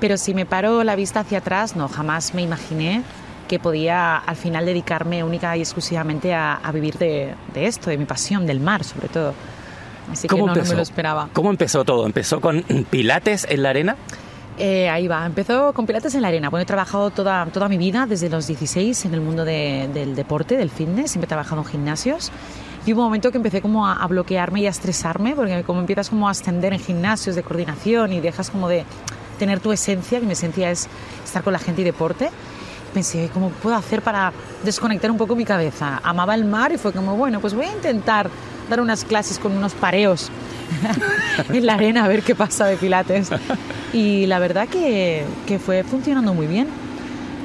pero 0.00 0.16
si 0.16 0.34
me 0.34 0.46
paro 0.46 0.82
la 0.82 0.96
vista 0.96 1.20
hacia 1.20 1.38
atrás, 1.38 1.76
no, 1.76 1.86
jamás 1.86 2.34
me 2.34 2.42
imaginé 2.42 3.04
que 3.52 3.58
podía 3.58 4.16
al 4.16 4.36
final 4.36 4.64
dedicarme 4.64 5.22
única 5.22 5.54
y 5.58 5.60
exclusivamente 5.60 6.32
a, 6.32 6.54
a 6.54 6.72
vivir 6.72 6.96
de, 6.96 7.34
de 7.52 7.66
esto, 7.66 7.90
de 7.90 7.98
mi 7.98 8.06
pasión, 8.06 8.46
del 8.46 8.60
mar 8.60 8.82
sobre 8.82 9.08
todo. 9.08 9.34
Así 10.10 10.26
que 10.26 10.36
no, 10.36 10.46
no 10.46 10.54
me 10.54 10.74
lo 10.74 10.80
esperaba. 10.80 11.28
¿Cómo 11.34 11.50
empezó 11.50 11.84
todo? 11.84 12.06
¿Empezó 12.06 12.40
con 12.40 12.62
pilates 12.90 13.46
en 13.50 13.62
la 13.62 13.68
arena? 13.70 13.96
Eh, 14.58 14.88
ahí 14.88 15.06
va, 15.06 15.24
empezó 15.26 15.72
con 15.74 15.86
Pilates 15.86 16.14
en 16.14 16.22
la 16.22 16.28
arena. 16.28 16.48
Bueno, 16.50 16.62
he 16.62 16.66
trabajado 16.66 17.10
toda, 17.10 17.44
toda 17.46 17.68
mi 17.68 17.76
vida, 17.78 18.06
desde 18.06 18.28
los 18.30 18.46
16, 18.46 19.04
en 19.06 19.14
el 19.14 19.20
mundo 19.20 19.44
de- 19.44 19.88
del 19.92 20.14
deporte, 20.14 20.56
del 20.56 20.70
fitness, 20.70 21.10
siempre 21.12 21.26
he 21.26 21.28
trabajado 21.28 21.62
en 21.62 21.68
gimnasios. 21.68 22.30
Y 22.86 22.92
hubo 22.92 23.00
un 23.00 23.06
momento 23.06 23.30
que 23.30 23.36
empecé 23.38 23.60
como 23.62 23.86
a, 23.86 23.94
a 23.94 24.06
bloquearme 24.06 24.60
y 24.60 24.66
a 24.66 24.70
estresarme, 24.70 25.34
porque 25.34 25.62
como 25.62 25.80
empiezas 25.80 26.10
como 26.10 26.28
a 26.28 26.32
ascender 26.32 26.72
en 26.74 26.80
gimnasios 26.80 27.34
de 27.36 27.42
coordinación 27.42 28.12
y 28.12 28.20
dejas 28.20 28.50
como 28.50 28.68
de 28.68 28.84
tener 29.38 29.60
tu 29.60 29.72
esencia, 29.72 30.20
que 30.20 30.26
mi 30.26 30.32
esencia 30.32 30.70
es 30.70 30.86
estar 31.24 31.42
con 31.42 31.52
la 31.54 31.58
gente 31.58 31.80
y 31.82 31.84
deporte, 31.84 32.28
pensé, 32.92 33.30
¿cómo 33.32 33.50
puedo 33.50 33.76
hacer 33.76 34.02
para 34.02 34.32
desconectar 34.64 35.10
un 35.10 35.16
poco 35.16 35.34
mi 35.34 35.44
cabeza? 35.44 36.00
Amaba 36.02 36.34
el 36.34 36.44
mar 36.44 36.72
y 36.72 36.78
fue 36.78 36.92
como, 36.92 37.16
bueno, 37.16 37.40
pues 37.40 37.54
voy 37.54 37.66
a 37.66 37.72
intentar 37.72 38.30
dar 38.68 38.80
unas 38.80 39.04
clases 39.04 39.38
con 39.38 39.52
unos 39.52 39.74
pareos 39.74 40.30
en 41.48 41.66
la 41.66 41.74
arena 41.74 42.04
a 42.04 42.08
ver 42.08 42.22
qué 42.22 42.34
pasa 42.34 42.66
de 42.66 42.76
pilates. 42.76 43.30
Y 43.92 44.26
la 44.26 44.38
verdad 44.38 44.68
que, 44.68 45.24
que 45.46 45.58
fue 45.58 45.82
funcionando 45.84 46.34
muy 46.34 46.46
bien. 46.46 46.68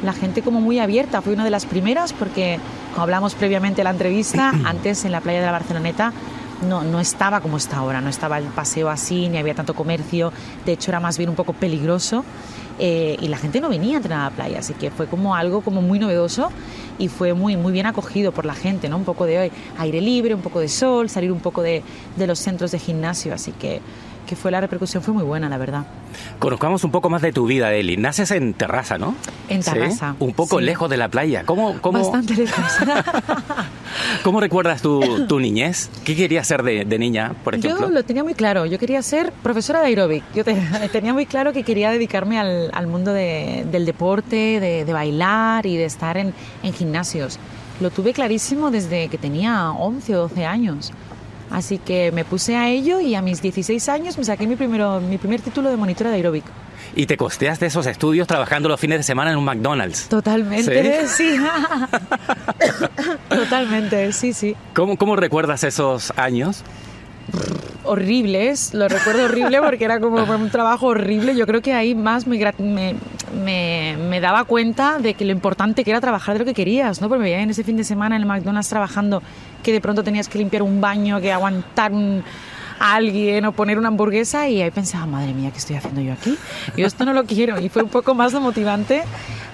La 0.04 0.14
gente 0.14 0.44
como 0.44 0.62
muy 0.62 0.80
abierta, 0.80 1.22
fue 1.22 1.34
una 1.34 1.44
de 1.44 1.50
las 1.50 1.66
primeras 1.66 2.14
porque, 2.14 2.60
como 2.92 3.04
hablamos 3.04 3.34
previamente 3.34 3.82
en 3.82 3.86
la 3.86 3.92
entrevista, 3.92 4.54
antes 4.66 5.06
en 5.06 5.12
la 5.12 5.22
playa 5.22 5.40
de 5.40 5.46
la 5.46 5.52
Barceloneta 5.52 6.14
no, 6.62 6.84
no 6.84 7.00
estaba 7.00 7.42
como 7.42 7.58
está 7.58 7.78
ahora, 7.78 8.02
no 8.02 8.10
estaba 8.10 8.38
el 8.38 8.46
paseo 8.46 8.90
así, 8.90 9.30
ni 9.30 9.38
había 9.38 9.56
tanto 9.56 9.74
comercio, 9.74 10.32
de 10.66 10.74
hecho 10.74 10.92
era 10.92 11.00
más 11.00 11.18
bien 11.18 11.30
un 11.30 11.36
poco 11.36 11.54
peligroso 11.54 12.24
eh, 12.80 13.18
y 13.20 13.28
la 13.28 13.38
gente 13.38 13.60
no 13.60 13.70
venía 13.70 13.96
a 13.96 13.98
entrenar 13.98 14.22
a 14.22 14.30
la 14.30 14.36
playa, 14.36 14.60
así 14.60 14.74
que 14.74 14.92
fue 14.92 15.08
como 15.08 15.36
algo 15.36 15.62
como 15.62 15.82
muy 15.82 16.00
novedoso 16.00 16.52
y 17.00 17.08
fue 17.08 17.34
muy, 17.34 17.58
muy 17.58 17.72
bien 17.74 17.86
acogido 17.86 18.32
por 18.32 18.46
la 18.46 18.54
gente, 18.54 18.90
¿no? 18.90 18.98
Un 18.98 19.06
poco 19.06 19.26
de 19.26 19.52
aire 19.78 20.02
libre, 20.02 20.36
un 20.36 20.42
poco 20.42 20.60
de 20.60 20.68
sol, 20.68 21.10
salir 21.10 21.32
un 21.32 21.40
poco 21.40 21.62
de, 21.62 21.84
de 22.16 22.28
los 22.28 22.40
centros 22.40 22.72
de 22.72 22.80
gimnasio, 22.80 23.34
así 23.34 23.52
que, 23.52 23.82
que 24.28 24.36
fue 24.36 24.52
la 24.52 24.62
repercusión 24.62 25.02
fue 25.02 25.14
muy 25.14 25.24
buena, 25.24 25.50
la 25.50 25.58
verdad. 25.58 25.86
Conozcamos 26.38 26.84
un 26.84 26.92
poco 26.92 27.10
más 27.10 27.22
de 27.24 27.32
tu 27.32 27.48
vida, 27.48 27.74
Eli. 27.74 27.98
Naces 27.98 28.30
en 28.32 28.54
Terraza, 28.54 28.98
¿no? 29.00 29.16
En 29.50 29.64
Sí, 29.64 29.72
Terrassa, 29.72 30.16
Un 30.20 30.34
poco 30.34 30.60
sí. 30.60 30.66
lejos 30.66 30.90
de 30.90 30.98
la 30.98 31.08
playa. 31.10 31.44
¿Cómo, 31.46 31.82
cómo, 31.82 31.98
Bastante 32.00 32.36
lejos. 32.36 32.64
¿cómo 34.24 34.40
recuerdas 34.40 34.82
tu, 34.82 35.26
tu 35.28 35.40
niñez? 35.40 35.90
¿Qué 36.04 36.16
querías 36.16 36.46
ser 36.48 36.64
de, 36.64 36.86
de 36.86 37.00
niña, 37.00 37.34
por 37.44 37.56
ejemplo? 37.56 37.88
Yo 37.88 37.90
lo 37.90 38.04
tenía 38.04 38.24
muy 38.24 38.34
claro, 38.34 38.66
yo 38.66 38.78
quería 38.78 39.02
ser 39.02 39.32
profesora 39.44 39.80
de 39.82 39.88
aeróbic. 39.88 40.24
Yo 40.36 40.44
te- 40.44 40.56
tenía 40.92 41.14
muy 41.14 41.26
claro 41.26 41.54
que 41.54 41.64
quería 41.64 41.90
dedicarme 41.92 42.40
al, 42.40 42.70
al 42.74 42.88
mundo 42.88 43.14
de- 43.14 43.66
del 43.72 43.86
deporte, 43.86 44.60
de, 44.60 44.86
de 44.86 44.94
bailar 44.94 45.66
y 45.66 45.78
de 45.78 45.86
estar 45.86 46.18
en, 46.18 46.34
en 46.64 46.74
gimnasios. 46.74 47.40
Lo 47.80 47.92
tuve 47.92 48.12
clarísimo 48.14 48.72
desde 48.72 49.08
que 49.08 49.18
tenía 49.18 49.72
11 49.72 50.16
o 50.16 50.20
12 50.22 50.46
años. 50.46 50.92
Así 51.52 51.78
que 51.78 52.12
me 52.12 52.26
puse 52.26 52.56
a 52.56 52.70
ello 52.70 53.00
y 53.00 53.16
a 53.16 53.22
mis 53.22 53.42
16 53.42 53.90
años 53.90 54.18
me 54.18 54.24
saqué 54.24 54.48
mi, 54.48 54.56
primero, 54.56 55.00
mi 55.00 55.18
primer 55.18 55.42
título 55.42 55.70
de 55.70 55.78
monitora 55.78 56.10
de 56.10 56.18
aeróbic. 56.18 56.44
Y 56.96 57.06
te 57.06 57.18
costeaste 57.18 57.66
esos 57.66 57.86
estudios 57.86 58.28
trabajando 58.28 58.70
los 58.70 58.80
fines 58.80 59.00
de 59.00 59.04
semana 59.04 59.32
en 59.32 59.38
un 59.38 59.46
McDonald's. 59.46 60.08
Totalmente, 60.10 61.08
sí. 61.08 61.38
Totalmente, 63.30 64.12
sí, 64.14 64.34
sí. 64.34 64.56
¿Cómo, 64.74 64.98
¿Cómo 64.98 65.16
recuerdas 65.16 65.64
esos 65.64 66.12
años? 66.18 66.64
Horribles, 67.84 68.74
lo 68.74 68.88
recuerdo 68.88 69.26
horrible 69.26 69.60
porque 69.62 69.86
era 69.86 70.00
como 70.00 70.24
un 70.24 70.50
trabajo 70.50 70.88
horrible. 70.88 71.36
Yo 71.36 71.46
creo 71.48 71.62
que 71.62 71.74
ahí 71.74 71.96
más 71.96 72.28
me, 72.28 72.38
me, 72.60 72.96
me- 73.44 73.98
me 73.98 74.20
daba 74.20 74.44
cuenta 74.46 74.98
de 75.00 75.14
que 75.14 75.26
lo 75.26 75.32
importante 75.32 75.84
que 75.84 75.92
era 75.92 76.02
trabajar 76.02 76.34
de 76.36 76.40
lo 76.40 76.46
que 76.46 76.54
querías, 76.54 77.02
¿no? 77.02 77.08
Porque 77.10 77.20
me 77.20 77.26
veía 77.30 77.42
en 77.42 77.50
ese 77.50 77.64
fin 77.64 77.78
de 77.78 77.84
semana 77.84 78.16
en 78.16 78.24
el 78.24 78.28
McDonald's 78.28 78.70
trabajando 78.70 79.22
que 79.64 79.72
de 79.72 79.82
pronto 79.82 80.04
tenías 80.04 80.28
que 80.28 80.38
limpiar 80.38 80.64
un 80.64 80.82
baño, 80.82 81.20
que 81.22 81.32
aguantar 81.32 81.92
un- 81.92 82.24
a 82.80 82.94
alguien 82.94 83.44
o 83.46 83.54
poner 83.54 83.80
una 83.80 83.88
hamburguesa 83.88 84.48
y 84.48 84.62
ahí 84.62 84.70
pensaba, 84.70 85.08
madre 85.08 85.34
mía, 85.34 85.50
¿qué 85.52 85.58
estoy 85.58 85.78
haciendo 85.78 86.00
yo 86.00 86.14
aquí? 86.14 86.38
Yo 86.76 86.86
esto 86.86 87.06
no 87.06 87.14
lo 87.14 87.24
quiero 87.26 87.60
y 87.60 87.70
fue 87.70 87.82
un 87.82 87.90
poco 87.90 88.14
más 88.14 88.34
lo 88.34 88.40
motivante 88.42 89.02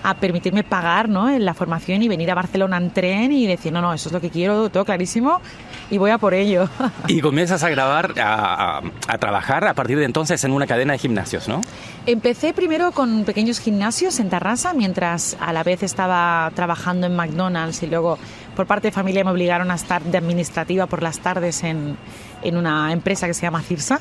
a 0.03 0.13
permitirme 0.15 0.63
pagar 0.65 1.07
¿no? 1.07 1.29
en 1.29 1.45
la 1.45 1.53
formación 1.53 2.03
y 2.03 2.09
venir 2.09 2.29
a 2.31 2.35
Barcelona 2.35 2.75
en 2.75 2.91
tren 2.91 3.31
y 3.31 3.47
decir, 3.47 3.71
no, 3.71 3.81
no, 3.81 3.93
eso 3.93 4.09
es 4.09 4.13
lo 4.13 4.19
que 4.19 4.29
quiero, 4.29 4.67
todo 4.69 4.83
clarísimo 4.83 5.39
y 5.89 5.97
voy 5.97 6.11
a 6.11 6.17
por 6.17 6.33
ello. 6.33 6.69
Y 7.07 7.21
comienzas 7.21 7.63
a 7.63 7.69
grabar, 7.69 8.13
a, 8.19 8.77
a, 8.77 8.81
a, 9.07 9.17
trabajar 9.17 9.67
a 9.67 9.73
partir 9.73 9.97
de 9.97 10.05
entonces 10.05 10.43
en 10.43 10.51
una 10.51 10.65
cadena 10.65 10.93
de 10.93 10.99
gimnasios, 10.99 11.47
¿no? 11.47 11.61
Empecé 12.05 12.53
primero 12.53 12.91
con 12.91 13.23
pequeños 13.25 13.59
gimnasios 13.59 14.19
en 14.19 14.29
Tarrasa, 14.29 14.73
mientras 14.73 15.37
a 15.39 15.53
la 15.53 15.63
vez 15.63 15.83
estaba 15.83 16.51
trabajando 16.55 17.07
en 17.07 17.15
McDonald's 17.15 17.83
y 17.83 17.87
luego 17.87 18.17
por 18.55 18.67
parte 18.67 18.87
de 18.87 18.91
familia 18.91 19.23
me 19.23 19.31
obligaron 19.31 19.71
a 19.71 19.75
estar 19.75 20.01
de 20.01 20.17
administrativa 20.17 20.85
por 20.87 21.03
las 21.03 21.19
tardes 21.19 21.63
en, 21.63 21.97
en 22.41 22.57
una 22.57 22.91
empresa 22.91 23.27
que 23.27 23.33
se 23.33 23.41
llama 23.41 23.61
Cirsa. 23.61 23.99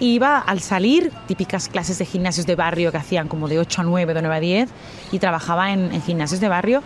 Y 0.00 0.14
iba 0.14 0.38
al 0.38 0.60
salir, 0.60 1.12
típicas 1.28 1.68
clases 1.68 1.98
de 1.98 2.04
gimnasios 2.04 2.46
de 2.46 2.56
barrio 2.56 2.90
que 2.90 2.98
hacían 2.98 3.28
como 3.28 3.46
de 3.46 3.60
8 3.60 3.82
a 3.82 3.84
9, 3.84 4.14
de 4.14 4.22
9 4.22 4.36
a 4.36 4.40
10, 4.40 4.70
y 5.12 5.18
trabajaba 5.20 5.72
en, 5.72 5.92
en 5.92 6.02
gimnasios 6.02 6.40
de 6.40 6.48
barrio 6.48 6.82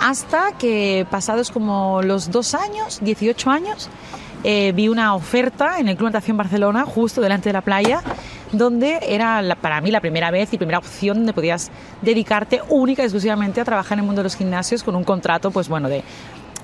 hasta 0.00 0.52
que 0.58 1.06
pasados 1.10 1.50
como 1.50 2.02
los 2.02 2.30
dos 2.30 2.54
años, 2.54 3.00
18 3.02 3.50
años, 3.50 3.88
eh, 4.44 4.72
vi 4.72 4.88
una 4.88 5.14
oferta 5.14 5.78
en 5.78 5.88
el 5.88 5.96
Club 5.96 6.08
Natación 6.08 6.36
Barcelona, 6.36 6.84
justo 6.84 7.20
delante 7.20 7.48
de 7.48 7.52
la 7.52 7.60
playa, 7.60 8.02
donde 8.52 9.00
era 9.02 9.42
la, 9.42 9.56
para 9.56 9.80
mí 9.80 9.90
la 9.90 10.00
primera 10.00 10.30
vez 10.30 10.52
y 10.52 10.58
primera 10.58 10.78
opción 10.78 11.18
donde 11.18 11.32
podías 11.32 11.70
dedicarte 12.02 12.60
única 12.68 13.02
y 13.02 13.06
exclusivamente 13.06 13.60
a 13.60 13.64
trabajar 13.64 13.94
en 13.98 14.00
el 14.00 14.06
mundo 14.06 14.20
de 14.20 14.24
los 14.24 14.36
gimnasios 14.36 14.84
con 14.84 14.94
un 14.94 15.04
contrato, 15.04 15.50
pues 15.50 15.68
bueno, 15.68 15.88
de 15.88 16.02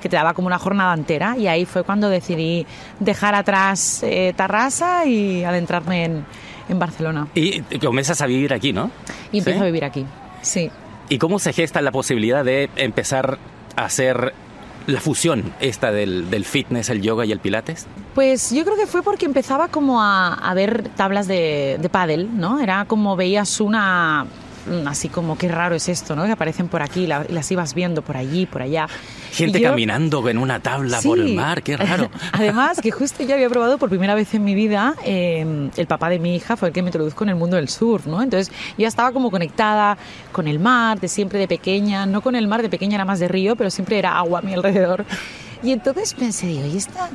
que 0.01 0.09
te 0.09 0.17
daba 0.17 0.35
como 0.35 0.47
una 0.47 0.59
jornada 0.59 0.95
entera 0.95 1.37
y 1.37 1.49
ahí 1.49 1.65
fue 1.65 1.83
cuando 1.83 2.11
decidí 2.11 2.67
dejar 3.01 3.35
atrás 3.35 4.03
eh, 4.03 4.35
Tarrasa 4.37 5.07
y 5.07 5.45
adentrarme 5.45 6.05
en, 6.05 6.27
en, 6.69 6.79
Barcelona. 6.79 7.29
Y 7.35 7.63
comienzas 7.79 8.21
a 8.21 8.27
vivir 8.27 8.53
aquí, 8.53 8.73
¿no? 8.73 8.91
Y 9.33 9.39
empiezo 9.39 9.61
¿Sí? 9.61 9.63
a 9.63 9.67
vivir 9.67 9.85
aquí, 9.85 10.05
sí. 10.43 10.71
¿Y 11.09 11.19
cómo 11.19 11.39
se 11.39 11.53
gesta 11.53 11.83
la 11.83 11.93
posibilidad 11.93 12.45
de 12.45 12.71
empezar 12.77 13.39
a 13.77 13.85
hacer 13.85 14.33
la 14.87 15.01
fusión 15.01 15.53
esta 15.61 15.93
del, 15.93 16.31
del, 16.31 16.45
fitness, 16.45 16.91
el 16.91 17.03
yoga 17.03 17.25
y 17.25 17.33
el 17.33 17.41
pilates? 17.41 17.87
Pues 18.15 18.51
yo 18.51 18.65
creo 18.65 18.77
que 18.77 18.87
fue 18.87 19.03
porque 19.03 19.27
empezaba 19.27 19.69
como 19.69 20.03
a, 20.03 20.35
a 20.35 20.55
ver 20.55 20.89
tablas 20.97 21.27
de, 21.27 21.79
de 21.81 21.89
pádel, 21.89 22.29
¿no? 22.39 22.61
Era 22.61 22.85
como 22.85 23.17
veías 23.17 23.61
una 23.61 24.27
así 24.87 25.09
como 25.09 25.37
qué 25.37 25.49
raro 25.49 25.75
es 25.75 25.89
esto, 25.89 26.17
¿no? 26.17 26.25
Que 26.25 26.33
aparecen 26.33 26.69
por 26.69 26.83
aquí, 26.83 27.07
la, 27.07 27.25
las 27.29 27.51
ibas 27.51 27.75
viendo 27.75 28.03
por 28.03 28.17
allí, 28.17 28.47
por 28.47 28.63
allá. 28.63 28.89
Gente 29.33 29.61
yo, 29.61 29.71
caminando 29.71 30.27
en 30.29 30.39
una 30.39 30.61
tabla 30.61 31.01
sí. 31.01 31.09
por 31.09 31.19
el 31.19 31.35
mar, 31.35 31.63
qué 31.63 31.77
raro. 31.77 32.11
Además, 32.33 32.81
que 32.81 32.91
justo 32.91 33.25
yo 33.25 33.35
había 33.35 33.49
probado 33.49 33.79
por 33.79 33.89
primera 33.89 34.15
vez 34.15 34.35
en 34.35 34.45
mi 34.45 34.55
vida, 34.55 34.95
eh, 35.05 35.71
el 35.77 35.87
papá 35.87 36.09
de 36.09 36.19
mi 36.19 36.37
hija 36.37 36.57
fue 36.57 36.69
el 36.69 36.75
que 36.75 36.83
me 36.83 36.89
introdujo 36.89 37.25
en 37.25 37.31
el 37.31 37.37
mundo 37.37 37.57
del 37.57 37.69
surf, 37.69 38.07
¿no? 38.07 38.23
Entonces 38.23 38.51
yo 38.51 38.83
ya 38.83 38.89
estaba 38.89 39.13
como 39.13 39.31
conectada 39.31 39.99
con 40.33 40.49
el 40.49 40.59
mar, 40.59 41.01
de 41.01 41.09
siempre 41.09 41.39
de 41.39 41.49
pequeña, 41.49 42.07
no 42.07 42.21
con 42.21 42.37
el 42.37 42.47
mar 42.49 42.63
de 42.63 42.69
pequeña 42.69 42.97
era 42.97 43.05
más 43.05 43.21
de 43.21 43.29
río, 43.29 43.57
pero 43.57 43.71
siempre 43.71 43.99
era 43.99 44.17
agua 44.17 44.41
a 44.41 44.43
mi 44.43 44.55
alrededor. 44.55 45.05
Y 45.63 45.73
entonces 45.73 46.15
pensé, 46.15 46.47
digo, 46.47 46.67
¿y 46.67 46.77
esta 46.77 47.09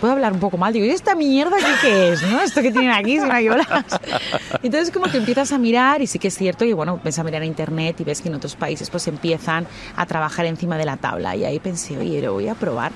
puedo 0.00 0.12
hablar 0.12 0.32
un 0.32 0.40
poco 0.40 0.56
mal, 0.56 0.72
digo, 0.72 0.86
¿y 0.86 0.90
esta 0.90 1.14
mierda 1.14 1.56
qué, 1.56 1.88
qué 1.88 2.12
es? 2.12 2.22
¿no? 2.22 2.40
Esto 2.40 2.62
que 2.62 2.70
tienen 2.70 2.90
aquí 2.90 3.18
son 3.18 3.30
ayolas. 3.30 3.66
Entonces 4.62 4.92
como 4.92 5.10
que 5.10 5.18
empiezas 5.18 5.52
a 5.52 5.58
mirar 5.58 6.02
y 6.02 6.06
sí 6.06 6.18
que 6.18 6.28
es 6.28 6.36
cierto 6.36 6.64
y 6.64 6.72
bueno, 6.72 7.00
ves 7.02 7.18
a 7.18 7.24
mirar 7.24 7.42
a 7.42 7.46
internet 7.46 8.00
y 8.00 8.04
ves 8.04 8.20
que 8.20 8.28
en 8.28 8.34
otros 8.34 8.56
países 8.56 8.90
pues 8.90 9.06
empiezan 9.08 9.66
a 9.96 10.06
trabajar 10.06 10.46
encima 10.46 10.76
de 10.78 10.84
la 10.84 10.96
tabla 10.96 11.36
y 11.36 11.44
ahí 11.44 11.58
pensé, 11.58 11.98
oye, 11.98 12.20
lo 12.22 12.32
voy 12.32 12.48
a 12.48 12.54
probar 12.54 12.92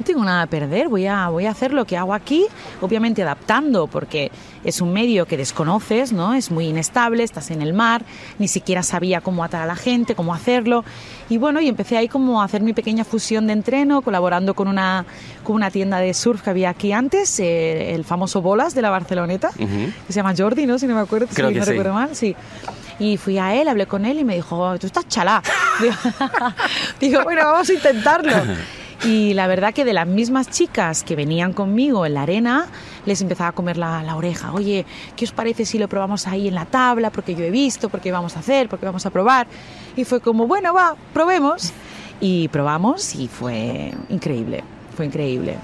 no 0.00 0.06
tengo 0.06 0.24
nada 0.24 0.42
a 0.42 0.46
perder, 0.46 0.88
voy 0.88 1.06
a, 1.06 1.28
voy 1.28 1.44
a 1.44 1.50
hacer 1.50 1.74
lo 1.74 1.84
que 1.84 1.96
hago 1.98 2.14
aquí, 2.14 2.46
obviamente 2.80 3.22
adaptando, 3.22 3.86
porque 3.86 4.32
es 4.64 4.80
un 4.80 4.94
medio 4.94 5.26
que 5.26 5.36
desconoces, 5.36 6.10
¿no? 6.12 6.32
Es 6.32 6.50
muy 6.50 6.68
inestable, 6.68 7.22
estás 7.22 7.50
en 7.50 7.60
el 7.60 7.74
mar, 7.74 8.02
ni 8.38 8.48
siquiera 8.48 8.82
sabía 8.82 9.20
cómo 9.20 9.44
atar 9.44 9.60
a 9.60 9.66
la 9.66 9.76
gente, 9.76 10.14
cómo 10.14 10.32
hacerlo. 10.32 10.84
Y 11.28 11.36
bueno, 11.36 11.60
y 11.60 11.68
empecé 11.68 11.98
ahí 11.98 12.08
como 12.08 12.40
a 12.40 12.46
hacer 12.46 12.62
mi 12.62 12.72
pequeña 12.72 13.04
fusión 13.04 13.46
de 13.46 13.52
entreno, 13.52 14.00
colaborando 14.00 14.54
con 14.54 14.68
una, 14.68 15.04
con 15.44 15.54
una 15.56 15.70
tienda 15.70 15.98
de 15.98 16.14
surf 16.14 16.40
que 16.40 16.48
había 16.50 16.70
aquí 16.70 16.92
antes, 16.92 17.38
eh, 17.38 17.94
el 17.94 18.04
famoso 18.04 18.40
Bolas 18.40 18.74
de 18.74 18.80
la 18.80 18.88
Barceloneta, 18.88 19.50
uh 19.58 19.62
-huh. 19.62 19.92
que 20.06 20.12
se 20.14 20.16
llama 20.16 20.34
Jordi, 20.34 20.64
¿no? 20.64 20.78
Si 20.78 20.86
no 20.86 20.94
me 20.94 21.02
acuerdo, 21.02 21.26
Creo 21.32 21.48
si 21.48 21.54
que 21.54 21.60
no 21.60 21.64
sí. 21.66 21.70
recuerdo 21.72 21.92
mal, 21.92 22.16
sí. 22.16 22.34
Y 22.98 23.18
fui 23.18 23.36
a 23.38 23.54
él, 23.54 23.68
hablé 23.68 23.86
con 23.86 24.06
él 24.06 24.18
y 24.18 24.24
me 24.24 24.34
dijo, 24.34 24.78
tú 24.78 24.86
estás 24.86 25.06
chalá. 25.08 25.42
Digo, 27.00 27.22
bueno, 27.22 27.42
vamos 27.44 27.68
a 27.68 27.74
intentarlo. 27.74 28.32
Y 29.02 29.32
la 29.32 29.46
verdad 29.46 29.72
que 29.72 29.86
de 29.86 29.94
las 29.94 30.06
mismas 30.06 30.50
chicas 30.50 31.02
que 31.02 31.16
venían 31.16 31.54
conmigo 31.54 32.04
en 32.04 32.14
la 32.14 32.22
arena, 32.22 32.66
les 33.06 33.22
empezaba 33.22 33.48
a 33.48 33.52
comer 33.52 33.78
la, 33.78 34.02
la, 34.02 34.14
oreja. 34.14 34.52
Oye, 34.52 34.84
¿qué 35.16 35.24
os 35.24 35.32
parece 35.32 35.64
si 35.64 35.78
lo 35.78 35.88
probamos 35.88 36.26
ahí 36.26 36.48
en 36.48 36.54
la 36.54 36.66
tabla? 36.66 37.10
Porque 37.10 37.34
yo 37.34 37.42
he 37.44 37.50
visto, 37.50 37.88
porque 37.88 38.12
vamos 38.12 38.36
a 38.36 38.40
hacer, 38.40 38.68
porque 38.68 38.84
vamos 38.84 39.06
a 39.06 39.10
probar. 39.10 39.46
Y 39.96 40.04
fue 40.04 40.20
como, 40.20 40.46
bueno, 40.46 40.74
va, 40.74 40.96
probemos. 41.14 41.72
Y 42.20 42.48
probamos 42.48 43.14
y 43.14 43.28
fue 43.28 43.92
increíble, 44.10 44.62
fue 44.94 45.06
increíble. 45.06 45.56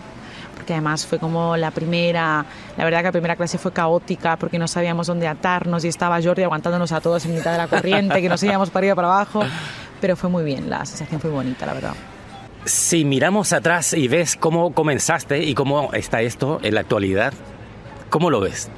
Porque 0.55 0.73
además 0.73 1.07
fue 1.07 1.19
como 1.19 1.55
la 1.59 1.71
primera, 1.71 2.47
la 2.79 2.85
verdad 2.85 3.01
que 3.01 3.05
la 3.05 3.13
primera 3.13 3.37
clase 3.37 3.59
fue 3.59 3.73
caótica 3.73 4.37
porque 4.37 4.59
no 4.59 4.67
sabíamos 4.67 5.07
dónde 5.07 5.29
atarnos 5.29 5.85
y 5.85 5.89
estaba 5.89 6.21
Jordi 6.23 6.43
aguantándonos 6.43 6.91
a 6.93 7.03
todos 7.03 7.27
en 7.27 7.35
mitad 7.35 7.53
de 7.53 7.59
la 7.59 7.69
corriente, 7.69 8.23
que 8.23 8.29
no 8.31 8.39
seguíamos 8.39 8.71
para 8.71 8.85
arriba 8.85 8.95
para 8.95 9.09
abajo. 9.09 9.43
Pero 10.01 10.17
fue 10.17 10.31
muy 10.31 10.45
bien, 10.45 10.71
la 10.71 10.87
sensación 10.87 11.21
fue 11.21 11.31
bonita, 11.31 11.67
la 11.67 11.75
verdad. 11.75 11.95
Si 12.67 13.05
miramos 13.05 13.53
atrás 13.53 13.95
y 13.95 14.09
ves 14.09 14.35
cómo 14.35 14.73
comenzaste 14.73 15.45
y 15.45 15.55
cómo 15.55 15.93
está 15.93 16.23
esto 16.23 16.59
en 16.65 16.75
la 16.75 16.81
actualidad, 16.81 17.33
¿cómo 18.11 18.29
lo 18.29 18.41
ves? 18.41 18.69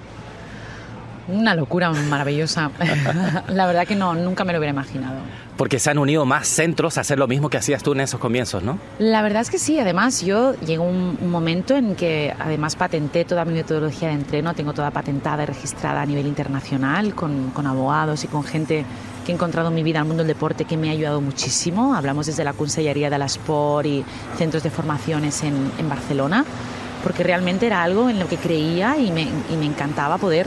Una 1.27 1.55
locura 1.55 1.91
maravillosa. 1.91 2.71
la 3.49 3.67
verdad 3.67 3.87
que 3.87 3.97
no, 3.97 4.15
nunca 4.15 4.45
me 4.45 4.53
lo 4.53 4.59
hubiera 4.59 4.75
imaginado. 4.75 5.17
Porque 5.57 5.79
se 5.79 5.91
han 5.91 5.97
unido 5.97 6.27
más 6.27 6.47
centros 6.49 6.99
a 6.99 7.01
hacer 7.01 7.19
lo 7.19 7.27
mismo 7.29 7.49
que 7.49 7.57
hacías 7.57 7.83
tú 7.83 7.93
en 7.93 8.01
esos 8.01 8.21
comienzos, 8.21 8.63
¿no? 8.63 8.79
La 8.99 9.23
verdad 9.23 9.41
es 9.41 9.51
que 9.51 9.59
sí. 9.59 9.81
Además, 9.81 10.21
yo 10.21 10.55
llegó 10.61 10.85
un, 10.85 11.17
un 11.19 11.31
momento 11.31 11.75
en 11.75 11.97
que 11.97 12.35
además 12.39 12.77
patenté 12.77 13.25
toda 13.25 13.47
mi 13.47 13.55
metodología 13.55 14.09
de 14.09 14.15
entreno, 14.15 14.53
tengo 14.53 14.75
toda 14.75 14.91
patentada 14.91 15.45
y 15.45 15.47
registrada 15.47 16.03
a 16.03 16.07
nivel 16.07 16.27
internacional 16.27 17.15
con, 17.15 17.53
con 17.53 17.67
abogados 17.67 18.23
y 18.25 18.27
con 18.27 18.45
gente 18.45 18.85
que 19.29 19.33
he 19.33 19.35
encontrado 19.35 19.69
en 19.69 19.75
mi 19.75 19.83
vida 19.83 19.99
el 19.99 20.07
mundo 20.07 20.25
del 20.25 20.29
deporte 20.29 20.65
que 20.65 20.79
me 20.79 20.89
ha 20.89 20.93
ayudado 20.93 21.21
muchísimo. 21.21 21.95
Hablamos 21.95 22.25
desde 22.25 22.45
la 22.45 22.55
Consellería 22.55 23.11
de 23.11 23.19
la 23.19 23.27
Sport 23.27 23.87
y 23.87 24.03
centros 24.39 24.63
de 24.63 24.71
formaciones 24.71 25.43
en, 25.43 25.71
en 25.79 25.87
Barcelona, 25.87 26.47
porque 27.03 27.25
realmente 27.25 27.67
era 27.67 27.83
algo 27.83 28.09
en 28.09 28.19
lo 28.19 28.27
que 28.27 28.39
creía 28.39 28.97
y 28.97 29.13
me, 29.13 29.25
y 29.53 29.57
me 29.59 29.67
encantaba 29.67 30.17
poder 30.17 30.47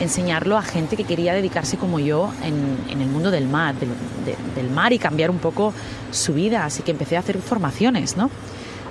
enseñarlo 0.00 0.58
a 0.58 0.62
gente 0.62 0.98
que 0.98 1.04
quería 1.04 1.32
dedicarse 1.32 1.78
como 1.78 1.98
yo 1.98 2.30
en, 2.42 2.76
en 2.90 3.00
el 3.00 3.08
mundo 3.08 3.30
del 3.30 3.48
mar, 3.48 3.74
del, 3.76 3.88
de, 4.26 4.36
del 4.54 4.70
mar 4.70 4.92
y 4.92 4.98
cambiar 4.98 5.30
un 5.30 5.38
poco 5.38 5.72
su 6.10 6.34
vida. 6.34 6.66
Así 6.66 6.82
que 6.82 6.90
empecé 6.90 7.16
a 7.16 7.20
hacer 7.20 7.38
formaciones, 7.38 8.18
¿no? 8.18 8.28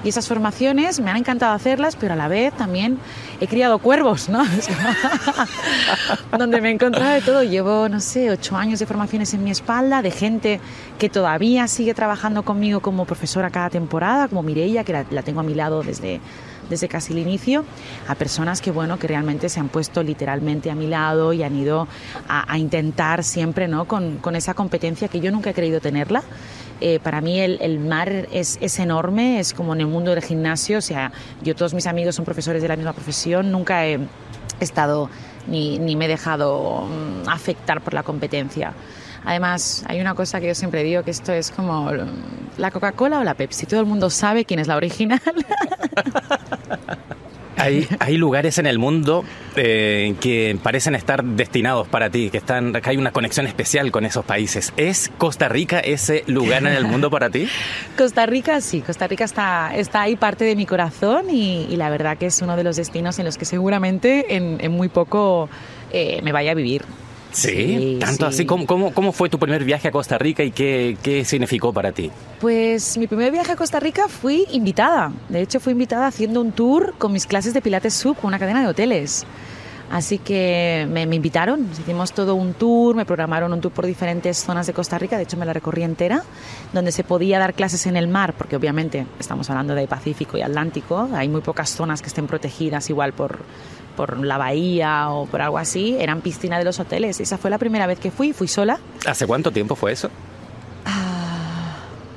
Y 0.04 0.10
esas 0.10 0.28
formaciones 0.28 1.02
me 1.02 1.12
han 1.12 1.18
encantado 1.18 1.54
hacerlas, 1.54 1.98
pero 1.98 2.14
a 2.14 2.16
la 2.16 2.30
vez 2.30 2.54
también 2.54 2.98
he 3.42 3.48
criado 3.48 3.80
cuervos, 3.80 4.30
¿no? 4.30 4.44
Donde 6.38 6.62
me 6.62 6.70
he 6.70 6.72
encontrado 6.72 7.14
de 7.14 7.22
todo. 7.22 7.44
Llevo, 7.44 7.90
no 7.90 8.00
sé, 8.00 8.32
ocho 8.32 8.56
años 8.56 8.80
de 8.80 8.86
formaciones 8.86 9.34
en 9.34 9.44
mi 9.44 9.52
espalda, 9.52 10.02
de 10.02 10.12
gente 10.12 10.62
que 10.98 11.10
todavía 11.10 11.68
sigue 11.68 11.94
trabajando 11.94 12.44
conmigo 12.44 12.80
como 12.80 13.06
profesora 13.06 13.50
cada 13.50 13.70
temporada, 13.70 14.30
como 14.30 14.42
Mireia, 14.42 14.86
que 14.86 14.94
la, 14.94 15.24
tengo 15.24 15.42
a 15.42 15.44
mi 15.44 15.54
lado 15.54 15.84
desde, 15.84 16.22
desde 16.70 16.88
casi 16.88 17.12
el 17.12 17.20
inicio, 17.20 17.66
a 18.08 18.16
personas 18.16 18.62
que, 18.62 18.72
bueno, 18.72 18.98
que 18.98 19.08
realmente 19.08 19.50
se 19.50 19.60
han 19.60 19.68
puesto 19.68 20.02
literalmente 20.02 20.72
a 20.72 20.76
mi 20.76 20.88
lado 20.88 21.34
y 21.34 21.44
han 21.44 21.58
ido 21.58 21.90
a, 22.30 22.58
intentar 22.58 23.26
siempre, 23.26 23.68
¿no? 23.68 23.86
Con, 23.86 24.18
con, 24.20 24.38
esa 24.38 24.54
competencia 24.54 25.10
que 25.10 25.20
yo 25.20 25.30
nunca 25.30 25.50
he 25.50 25.54
querido 25.54 25.82
tenerla. 25.82 26.24
Eh, 26.82 27.00
para 27.04 27.22
mí 27.22 27.40
el, 27.40 27.58
el 27.62 27.80
mar 27.80 28.28
es, 28.32 28.58
es, 28.62 28.80
enorme, 28.80 29.40
es 29.40 29.54
como 29.54 29.74
en 29.74 29.82
el 29.82 29.88
mundo 29.88 30.12
del 30.12 30.24
gimnasio, 30.24 30.78
o 30.78 30.82
sea, 30.82 31.12
yo 31.42 31.56
todos 31.56 31.74
mis 31.74 31.88
amigos 31.88 32.16
son 32.16 32.24
profesores 32.24 32.62
de 32.62 32.70
la 32.70 32.78
misma 32.78 32.94
profesión, 32.94 33.52
nunca 33.52 33.86
he 33.86 34.00
estado 34.62 35.10
ni, 35.48 35.78
ni 35.80 35.96
me 35.96 36.06
he 36.06 36.08
dejado 36.08 36.84
um, 36.84 37.28
afectar 37.28 37.82
por 37.82 37.94
la 37.94 38.04
competencia. 38.04 38.74
Además, 39.26 39.84
hay 39.88 40.00
una 40.00 40.16
cosa 40.16 40.40
que 40.40 40.48
yo 40.48 40.56
siempre 40.56 40.84
digo, 40.84 41.04
que 41.04 41.12
esto 41.12 41.34
es 41.34 41.52
como 41.52 41.92
la 42.58 42.72
Coca-Cola 42.72 43.20
o 43.20 43.24
la 43.24 43.34
Pepsi. 43.34 43.66
Todo 43.66 43.82
el 43.82 43.86
mundo 43.86 44.10
sabe 44.10 44.46
quién 44.46 44.60
es 44.60 44.68
la 44.68 44.78
original. 44.78 45.20
Hay, 47.60 47.88
hay, 48.00 48.18
lugares 48.18 48.58
en 48.58 48.66
el 48.66 48.80
mundo 48.80 49.24
eh, 49.56 50.16
que 50.20 50.58
parecen 50.62 50.96
estar 50.96 51.24
destinados 51.24 51.88
para 51.88 52.10
ti, 52.10 52.30
que, 52.30 52.38
están, 52.38 52.74
que 52.74 52.90
hay 52.90 52.98
una 52.98 53.12
conexión 53.12 53.48
especial 53.48 53.92
con 53.92 54.06
esos 54.06 54.26
países. 54.26 54.74
¿Es 54.78 55.12
Costa 55.18 55.50
Rica 55.50 55.80
ese 55.80 56.24
lugar 56.28 56.62
en 56.66 56.74
el 56.74 56.86
mundo 56.86 57.10
para 57.10 57.30
ti? 57.30 57.48
Costa 57.98 58.26
Rica 58.26 58.62
sí, 58.62 58.82
Costa 58.82 59.08
Rica 59.08 59.26
está, 59.26 59.76
está 59.76 60.02
ahí 60.02 60.16
parte 60.16 60.46
de 60.46 60.56
mi 60.56 60.66
corazón 60.66 61.30
y, 61.30 61.76
la 61.80 61.90
verdad 61.90 62.18
que 62.18 62.26
es 62.26 62.42
uno 62.42 62.58
de 62.58 62.64
los 62.64 62.76
destinos 62.76 63.20
en 63.20 63.26
los 63.26 63.38
que 63.38 63.46
seguramente 63.46 64.36
en, 64.36 64.58
en 64.60 64.72
muy 64.72 64.90
poco 64.90 65.50
eh, 65.92 66.22
me 66.24 66.32
vaya 66.32 66.52
a 66.52 66.56
vivir. 66.56 66.84
Sí, 67.32 67.98
tanto 68.00 68.26
sí. 68.26 68.36
así. 68.36 68.46
¿Cómo, 68.46 68.66
cómo, 68.66 68.94
cómo 68.94 69.12
fue 69.12 69.30
tu 69.30 69.40
primer 69.40 69.64
viaje 69.64 69.88
a 69.88 69.92
Costa 69.92 70.18
Rica 70.18 70.44
y 70.44 70.52
qué, 70.52 70.98
qué 71.02 71.24
significó 71.26 71.72
para 71.74 71.92
ti? 71.92 72.12
Pues 72.40 72.98
mi 72.98 73.08
primer 73.08 73.32
viaje 73.32 73.52
a 73.52 73.56
Costa 73.56 73.80
Rica 73.80 74.08
fui 74.08 74.46
invitada. 74.52 75.12
De 75.30 75.42
hecho, 75.42 75.60
fui 75.60 75.74
invitada 75.74 76.08
haciendo 76.08 76.42
un 76.42 76.52
tour 76.52 76.96
con 76.98 77.12
mis 77.12 77.26
clases 77.26 77.54
de 77.54 77.62
Pilates 77.62 77.94
Sub 77.94 78.18
con 78.18 78.30
una 78.30 78.40
cadena 78.40 78.62
de 78.62 78.68
hoteles. 78.68 79.26
Así 79.92 80.20
que 80.20 80.88
me, 80.90 81.08
me 81.08 81.16
invitaron, 81.16 81.68
hicimos 81.72 82.12
todo 82.12 82.36
un 82.36 82.54
tour, 82.54 82.96
me 82.96 83.06
programaron 83.06 83.52
un 83.54 83.60
tour 83.60 83.74
por 83.74 83.88
diferentes 83.88 84.38
zonas 84.38 84.68
de 84.68 84.74
Costa 84.74 85.00
Rica, 85.00 85.18
de 85.18 85.24
hecho 85.24 85.36
me 85.36 85.48
la 85.48 85.54
recorrí 85.54 85.82
entera, 85.82 86.22
donde 86.74 86.92
se 86.92 87.04
podía 87.04 87.40
dar 87.40 87.56
clases 87.56 87.88
en 87.88 87.98
el 87.98 88.08
mar, 88.08 88.36
porque 88.38 88.56
obviamente 88.56 89.08
estamos 89.20 89.50
hablando 89.50 89.74
de 89.74 89.88
Pacífico 89.88 90.38
y 90.38 90.44
Atlántico, 90.44 91.10
hay 91.12 91.28
muy 91.28 91.42
pocas 91.42 91.72
zonas 91.72 92.04
que 92.04 92.08
estén 92.10 92.28
protegidas 92.28 92.88
igual 92.92 93.14
por, 93.14 93.40
por 94.00 94.18
la 94.26 94.38
bahía 94.38 95.10
o 95.10 95.26
por 95.26 95.42
algo 95.42 95.58
así, 95.58 95.98
eran 96.00 96.22
piscina 96.22 96.58
de 96.58 96.64
los 96.64 96.80
hoteles. 96.80 97.20
Esa 97.20 97.38
fue 97.38 97.50
la 97.50 97.58
primera 97.58 97.86
vez 97.86 98.00
que 98.00 98.12
fui, 98.12 98.32
fui 98.32 98.48
sola, 98.48 98.80
¿Hace 99.06 99.28
cuánto 99.28 99.52
tiempo 99.52 99.76
fue 99.76 99.92
eso? 99.92 100.10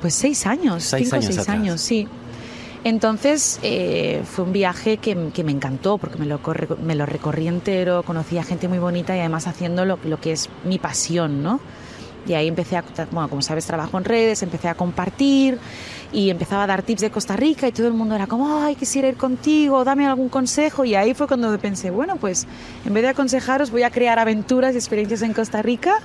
pues 0.01 0.13
seis 0.13 0.45
años, 0.45 0.83
Seis 0.83 1.09
cinco 1.09 1.17
o 1.19 1.21
seis 1.21 1.37
atrás. 1.39 1.55
años, 1.57 1.81
sí. 1.81 2.07
Entonces 2.85 3.59
eh, 3.63 4.21
fue 4.29 4.45
un 4.45 4.51
viaje 4.53 4.97
que, 4.97 5.29
que 5.33 5.43
me 5.43 5.51
encantó 5.51 5.97
porque 5.97 6.17
me 6.17 6.25
lo, 6.25 6.41
corre- 6.41 6.67
me 6.81 6.95
lo 6.95 7.05
recorrí 7.05 7.47
entero, 7.47 8.03
conocí 8.03 8.37
a 8.37 8.43
gente 8.43 8.67
muy 8.69 8.79
bonita 8.79 9.15
y 9.15 9.19
además 9.19 9.47
haciendo 9.47 9.85
lo, 9.85 9.99
lo 10.05 10.19
que 10.19 10.33
es 10.33 10.49
mi 10.65 10.79
pasión, 10.79 11.41
¿no? 11.43 11.59
Y 12.27 12.33
ahí 12.33 12.47
empecé 12.47 12.77
a, 12.77 12.83
bueno, 13.11 13.29
como 13.29 13.41
sabes, 13.41 13.65
trabajo 13.65 13.97
en 13.97 14.05
redes, 14.05 14.43
empecé 14.43 14.69
a 14.69 14.75
compartir 14.75 15.59
y 16.11 16.29
empezaba 16.29 16.63
a 16.63 16.67
dar 16.67 16.83
tips 16.83 17.01
de 17.01 17.09
Costa 17.09 17.35
Rica 17.35 17.67
y 17.67 17.71
todo 17.71 17.87
el 17.87 17.93
mundo 17.93 18.15
era 18.15 18.27
como, 18.27 18.63
ay, 18.63 18.75
quisiera 18.75 19.07
ir 19.07 19.17
contigo, 19.17 19.83
dame 19.83 20.05
algún 20.05 20.29
consejo. 20.29 20.85
Y 20.85 20.95
ahí 20.95 21.13
fue 21.13 21.27
cuando 21.27 21.57
pensé, 21.57 21.89
bueno, 21.89 22.17
pues 22.17 22.47
en 22.85 22.93
vez 22.93 23.03
de 23.03 23.09
aconsejaros, 23.09 23.71
voy 23.71 23.83
a 23.83 23.89
crear 23.89 24.19
aventuras 24.19 24.75
y 24.75 24.77
experiencias 24.77 25.23
en 25.23 25.33
Costa 25.33 25.61
Rica. 25.61 25.95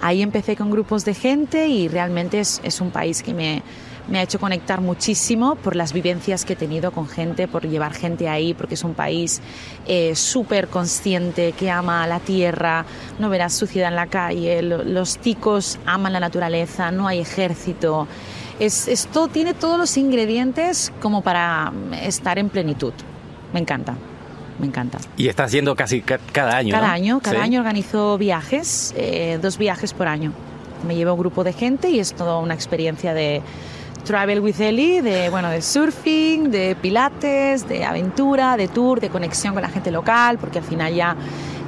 Ahí 0.00 0.22
empecé 0.22 0.54
con 0.54 0.70
grupos 0.70 1.04
de 1.04 1.14
gente 1.14 1.66
y 1.68 1.88
realmente 1.88 2.40
es, 2.40 2.60
es 2.62 2.80
un 2.80 2.90
país 2.90 3.22
que 3.22 3.32
me, 3.32 3.62
me 4.08 4.18
ha 4.18 4.22
hecho 4.22 4.38
conectar 4.38 4.80
muchísimo 4.80 5.54
por 5.56 5.76
las 5.76 5.92
vivencias 5.92 6.44
que 6.44 6.52
he 6.52 6.56
tenido 6.56 6.92
con 6.92 7.08
gente, 7.08 7.48
por 7.48 7.66
llevar 7.66 7.94
gente 7.94 8.28
ahí, 8.28 8.52
porque 8.52 8.74
es 8.74 8.84
un 8.84 8.94
país 8.94 9.40
eh, 9.86 10.14
súper 10.14 10.68
consciente, 10.68 11.52
que 11.52 11.70
ama 11.70 12.06
la 12.06 12.20
tierra, 12.20 12.84
no 13.18 13.30
verás 13.30 13.54
suciedad 13.54 13.88
en 13.88 13.96
la 13.96 14.06
calle, 14.08 14.60
lo- 14.62 14.84
los 14.84 15.16
ticos 15.18 15.78
aman 15.86 16.12
la 16.12 16.20
naturaleza, 16.20 16.90
no 16.90 17.06
hay 17.08 17.20
ejército. 17.20 18.06
Es, 18.60 18.88
esto 18.88 19.28
tiene 19.28 19.54
todos 19.54 19.78
los 19.78 19.96
ingredientes 19.96 20.92
como 21.00 21.22
para 21.22 21.72
estar 22.02 22.38
en 22.38 22.50
plenitud. 22.50 22.92
Me 23.52 23.60
encanta, 23.60 23.94
me 24.60 24.66
encanta. 24.66 24.98
Y 25.16 25.28
estás 25.28 25.50
yendo 25.50 25.74
casi 25.74 26.02
ca- 26.02 26.20
cada 26.30 26.56
año, 26.58 26.72
Cada 26.72 26.88
¿no? 26.88 26.92
año, 26.92 27.20
cada 27.22 27.36
Sí. 27.38 27.42
año 27.42 27.60
organizo 27.60 28.18
viajes, 28.18 28.92
eh, 28.96 29.38
dos 29.40 29.56
viajes 29.58 29.92
por 29.94 30.08
año. 30.08 30.32
Me 30.86 30.94
llevo 30.94 31.14
un 31.14 31.20
grupo 31.20 31.42
de 31.42 31.52
gente 31.54 31.88
y 31.88 31.98
es 31.98 32.12
toda 32.14 32.38
una 32.38 32.52
experiencia 32.54 33.14
de 33.14 33.40
travel 34.04 34.40
with 34.40 34.60
Ellie, 34.60 35.02
de 35.02 35.28
bueno, 35.30 35.50
de 35.50 35.62
surfing, 35.62 36.50
de 36.50 36.76
pilates, 36.80 37.66
de 37.68 37.84
aventura, 37.84 38.56
de 38.56 38.68
tour, 38.68 39.00
de 39.00 39.08
conexión 39.08 39.54
con 39.54 39.62
la 39.62 39.68
gente 39.68 39.90
local, 39.90 40.38
porque 40.38 40.58
al 40.58 40.64
final 40.64 40.94
ya 40.94 41.16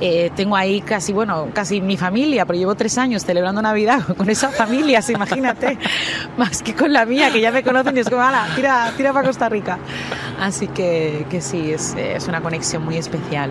eh, 0.01 0.31
tengo 0.37 0.57
ahí 0.57 0.83
casi, 0.83 1.13
bueno, 1.13 1.49
casi 1.53 1.81
mi 1.81 1.97
familia, 1.97 2.45
pero 2.45 2.59
llevo 2.59 2.75
tres 2.75 2.99
años 2.99 3.25
celebrando 3.25 3.63
Navidad 3.63 4.03
con 4.17 4.29
esa 4.29 4.51
familia, 4.51 5.01
sí, 5.03 5.15
imagínate, 5.15 5.79
más 6.37 6.63
que 6.63 6.75
con 6.75 6.93
la 6.93 7.07
mía, 7.07 7.31
que 7.33 7.41
ya 7.41 7.51
me 7.51 7.63
conocen 7.63 7.97
y 7.97 8.01
es 8.01 8.11
como, 8.11 8.23
ala, 8.23 8.47
tira, 8.55 8.93
tira 8.97 9.13
para 9.13 9.27
Costa 9.27 9.49
Rica. 9.49 9.79
Así 10.39 10.69
que, 10.69 11.27
que 11.31 11.41
sí, 11.41 11.73
es, 11.73 11.95
es 11.95 12.29
una 12.29 12.43
conexión 12.43 12.85
muy 12.85 12.97
especial. 12.99 13.51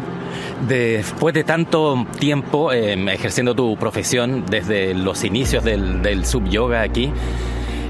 Después 0.67 1.33
de 1.33 1.43
tanto 1.43 2.05
tiempo 2.19 2.71
eh, 2.71 2.93
ejerciendo 3.11 3.55
tu 3.55 3.75
profesión, 3.77 4.45
desde 4.45 4.93
los 4.93 5.23
inicios 5.23 5.63
del, 5.63 6.01
del 6.03 6.25
sub-yoga 6.25 6.81
aquí 6.81 7.11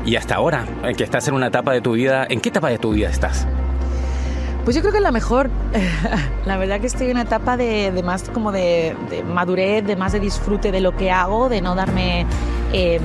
y 0.06 0.16
hasta 0.16 0.36
ahora, 0.36 0.66
que 0.96 1.04
estás 1.04 1.28
en 1.28 1.34
una 1.34 1.48
etapa 1.48 1.74
de 1.74 1.82
tu 1.82 1.94
vida, 1.94 2.26
¿en 2.30 2.40
qué 2.42 2.50
etapa 2.50 2.70
de 2.70 2.78
tu 2.78 2.92
vida 2.92 3.10
estás? 3.10 3.48
Pues 4.64 4.76
yo 4.76 4.82
creo 4.82 4.94
que 4.94 5.00
la 5.00 5.12
mejor, 5.12 5.50
la 6.46 6.58
verdad 6.58 6.80
que 6.80 6.88
estoy 6.88 7.08
en 7.08 7.14
una 7.14 7.22
etapa 7.24 7.56
de, 7.58 7.92
de 7.92 8.04
más 8.04 8.24
como 8.30 8.52
de, 8.52 8.96
de 9.10 9.24
madurez, 9.24 9.86
de 9.86 9.96
más 9.96 10.12
de 10.14 10.20
disfrute 10.20 10.72
de 10.72 10.80
lo 10.82 10.96
que 10.96 11.12
hago, 11.12 11.50
de 11.50 11.62
no 11.62 11.76
darme 11.76 12.26
eh, 12.74 13.00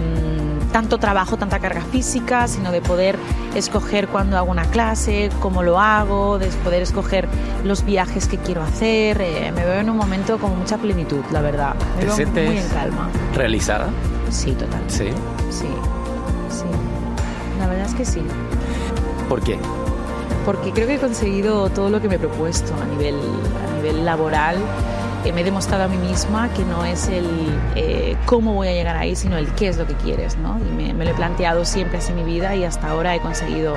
tanto 0.72 0.96
trabajo, 0.98 1.36
tanta 1.36 1.58
carga 1.58 1.82
física, 1.82 2.48
sino 2.48 2.72
de 2.72 2.80
poder 2.80 3.16
escoger 3.54 4.08
cuándo 4.08 4.38
hago 4.38 4.50
una 4.50 4.64
clase, 4.66 5.28
cómo 5.40 5.62
lo 5.62 5.78
hago, 5.80 6.38
de 6.38 6.46
poder 6.64 6.80
escoger 6.82 7.28
los 7.64 7.84
viajes 7.84 8.26
que 8.26 8.38
quiero 8.38 8.62
hacer. 8.62 9.20
eh, 9.20 9.52
me 9.54 9.64
veo 9.64 9.80
en 9.80 9.90
un 9.90 9.96
momento 9.98 10.38
con 10.38 10.56
mucha 10.58 10.78
plenitud, 10.78 11.22
la 11.32 11.42
verdad. 11.42 11.74
Me 11.96 12.00
¿Te 12.00 12.06
veo 12.06 12.14
sientes 12.16 12.46
muy 12.48 12.58
en 12.58 12.68
calma. 12.68 13.08
realizada? 13.34 13.88
Sí, 14.30 14.52
total. 14.52 14.80
Sí. 14.86 15.08
Sí, 15.50 15.66
sí. 16.48 16.64
La 17.60 17.66
verdad 17.68 17.86
es 17.86 17.94
que 17.94 18.04
sí. 18.04 18.22
¿Por 19.28 19.40
qué? 19.42 19.58
porque 20.46 20.72
creo 20.72 20.86
que 20.86 20.94
he 20.94 20.98
conseguido 20.98 21.68
todo 21.68 21.90
lo 21.90 22.00
que 22.00 22.08
me 22.08 22.14
he 22.14 22.18
propuesto 22.18 22.72
a 22.82 22.86
nivel, 22.86 23.14
a 23.14 23.76
nivel 23.76 24.04
laboral. 24.06 24.56
Eh, 25.24 25.32
me 25.34 25.42
he 25.42 25.44
demostrado 25.44 25.84
a 25.84 25.88
mí 25.88 25.98
misma 25.98 26.48
que 26.54 26.64
no 26.64 26.82
es 26.84 27.08
el 27.08 27.26
eh, 27.76 28.16
cómo 28.24 28.54
voy 28.54 28.68
a 28.68 28.72
llegar 28.72 28.96
ahí, 28.96 29.14
sino 29.14 29.36
el 29.36 29.48
qué 29.54 29.68
es 29.68 29.76
lo 29.76 29.86
que 29.86 29.92
quieres. 29.94 30.38
¿no? 30.38 30.58
Y 30.58 30.74
me, 30.74 30.94
me 30.94 31.04
lo 31.04 31.10
he 31.10 31.14
planteado 31.14 31.64
siempre 31.66 31.98
así 31.98 32.14
mi 32.14 32.24
vida 32.24 32.56
y 32.56 32.64
hasta 32.64 32.88
ahora 32.88 33.14
he 33.14 33.20
conseguido 33.20 33.74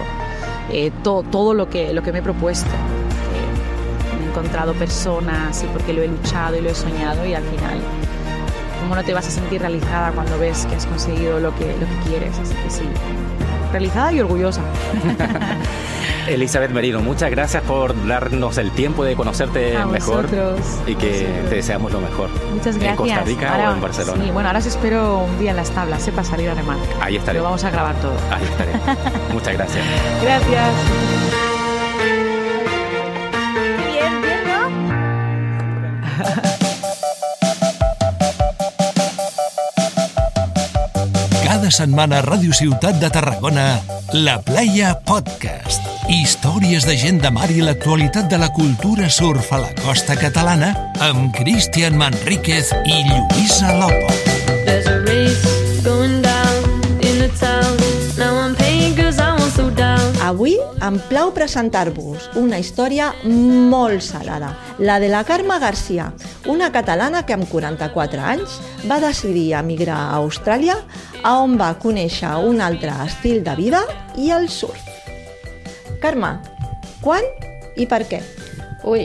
eh, 0.71 0.89
to- 1.03 1.23
todo 1.29 1.53
lo 1.53 1.69
que, 1.69 1.93
lo 1.93 2.01
que 2.01 2.13
me 2.13 2.19
he 2.19 2.23
propuesto. 2.23 2.69
Eh, 2.69 4.23
he 4.25 4.29
encontrado 4.29 4.73
personas 4.73 5.61
y 5.63 5.67
porque 5.67 5.91
lo 5.93 6.01
he 6.01 6.07
luchado 6.07 6.55
y 6.57 6.61
lo 6.61 6.69
he 6.69 6.75
soñado 6.75 7.25
y 7.25 7.33
al 7.33 7.43
final, 7.43 7.77
¿cómo 8.81 8.95
no 8.95 9.03
te 9.03 9.13
vas 9.13 9.27
a 9.27 9.31
sentir 9.31 9.59
realizada 9.59 10.11
cuando 10.13 10.39
ves 10.39 10.65
que 10.65 10.75
has 10.77 10.85
conseguido 10.85 11.41
lo 11.41 11.53
que, 11.55 11.65
lo 11.73 11.85
que 11.87 12.09
quieres? 12.09 12.39
Así 12.39 12.55
que 12.55 12.69
sí, 12.69 12.83
realizada 13.73 14.13
y 14.13 14.21
orgullosa. 14.21 14.61
Elizabeth 16.27 16.71
Merino, 16.71 17.01
muchas 17.01 17.29
gracias 17.31 17.61
por 17.63 17.93
darnos 18.07 18.57
el 18.57 18.71
tiempo 18.71 19.03
de 19.03 19.13
conocerte 19.15 19.75
A 19.75 19.85
mejor 19.85 20.23
vosotros. 20.27 20.59
y 20.87 20.95
que 20.95 21.09
Vosotros. 21.09 21.49
te 21.49 21.55
deseamos 21.55 21.91
lo 21.91 21.99
mejor. 21.99 22.29
Muchas 22.53 22.77
gracias. 22.77 22.91
En 22.91 22.95
Costa 22.95 23.21
Rica 23.23 23.51
Ahora- 23.51 23.69
o 23.71 23.73
en 23.73 23.81
Barcelona. 23.81 24.23
Sí, 24.23 24.31
bueno, 24.31 24.47
ahora 24.47 24.59
os 24.59 24.65
espero 24.65 25.19
un 25.19 25.37
día 25.39 25.51
en 25.51 25.57
las 25.57 25.69
tablas, 25.71 26.01
sepa 26.01 26.23
salir 26.23 26.49
a 26.49 26.53
remar. 26.53 26.77
Ahí 27.01 27.17
estaré. 27.17 27.39
Lo 27.39 27.43
vamos 27.43 27.63
a 27.65 27.69
grabar 27.71 27.95
todo. 27.95 28.13
Ahí 28.31 28.43
estaré. 28.45 28.71
muchas 29.33 29.53
gracias. 29.53 29.83
Gracias. 30.23 31.52
Cada 41.63 41.77
setmana 41.79 42.17
a 42.19 42.23
Ràdio 42.25 42.51
Ciutat 42.51 42.97
de 42.99 43.07
Tarragona, 43.07 43.77
La 44.11 44.33
Playa 44.43 44.89
Podcast. 45.07 45.79
Històries 46.11 46.83
de 46.83 46.97
gent 46.99 47.21
de 47.23 47.31
mar 47.31 47.47
i 47.55 47.63
l'actualitat 47.63 48.27
de 48.27 48.41
la 48.41 48.51
cultura 48.51 49.07
surf 49.07 49.47
a 49.55 49.61
la 49.63 49.71
costa 49.79 50.19
catalana 50.19 50.73
amb 51.07 51.31
Cristian 51.39 51.95
Manríquez 51.95 52.75
i 52.83 52.99
Lluïsa 53.07 53.79
Lopo. 53.79 54.11
There's 54.67 54.91
a 54.91 54.99
race 55.07 55.52
Avui 60.23 60.53
em 60.79 60.95
plau 61.09 61.33
presentar-vos 61.35 62.29
una 62.39 62.55
història 62.61 63.09
molt 63.27 63.99
salada, 64.05 64.53
la 64.79 64.95
de 65.03 65.09
la 65.11 65.25
Carme 65.27 65.57
Garcia, 65.59 66.05
una 66.47 66.69
catalana 66.71 67.25
que 67.27 67.35
amb 67.35 67.43
44 67.51 68.23
anys 68.31 68.53
va 68.87 69.01
decidir 69.03 69.49
emigrar 69.59 69.97
a 69.99 70.21
Austràlia, 70.21 70.77
a 71.27 71.33
on 71.43 71.57
va 71.59 71.73
conèixer 71.75 72.31
un 72.47 72.63
altre 72.63 72.93
estil 73.03 73.43
de 73.43 73.57
vida 73.59 73.83
i 74.15 74.31
el 74.31 74.47
surf. 74.47 74.79
Carme, 75.99 76.37
quan 77.03 77.27
i 77.75 77.83
per 77.91 78.05
què? 78.07 78.21
Ui, 78.87 79.03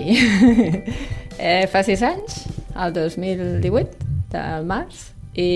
eh, 1.51 1.67
fa 1.67 1.83
sis 1.83 2.07
anys, 2.07 2.45
el 2.79 2.95
2018, 2.95 4.07
del 4.31 4.71
març, 4.71 5.09
i, 5.35 5.51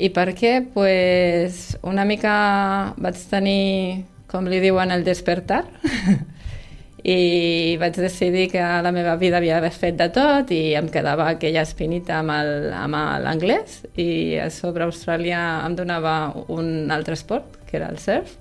i 0.00 0.08
per 0.16 0.30
què? 0.36 0.60
Pues 0.72 1.76
una 1.84 2.06
mica 2.08 2.32
vaig 2.96 3.20
tenir, 3.30 4.06
com 4.30 4.48
li 4.48 4.60
diuen, 4.62 4.92
el 4.94 5.04
despertar, 5.04 5.66
i 7.04 7.76
vaig 7.80 7.96
decidir 7.96 8.48
que 8.52 8.60
la 8.60 8.92
meva 8.92 9.16
vida 9.20 9.38
havia 9.38 9.60
fet 9.72 9.96
de 9.96 10.08
tot 10.12 10.50
i 10.52 10.74
em 10.76 10.88
quedava 10.92 11.30
aquella 11.30 11.64
espinita 11.64 12.18
amb 12.20 12.96
l'anglès 13.24 13.80
i 13.96 14.36
a 14.40 14.50
sobre 14.52 14.84
Austràlia 14.84 15.40
em 15.64 15.76
donava 15.76 16.34
un 16.48 16.90
altre 16.92 17.16
esport, 17.16 17.60
que 17.68 17.78
era 17.80 17.88
el 17.92 18.00
surf, 18.00 18.36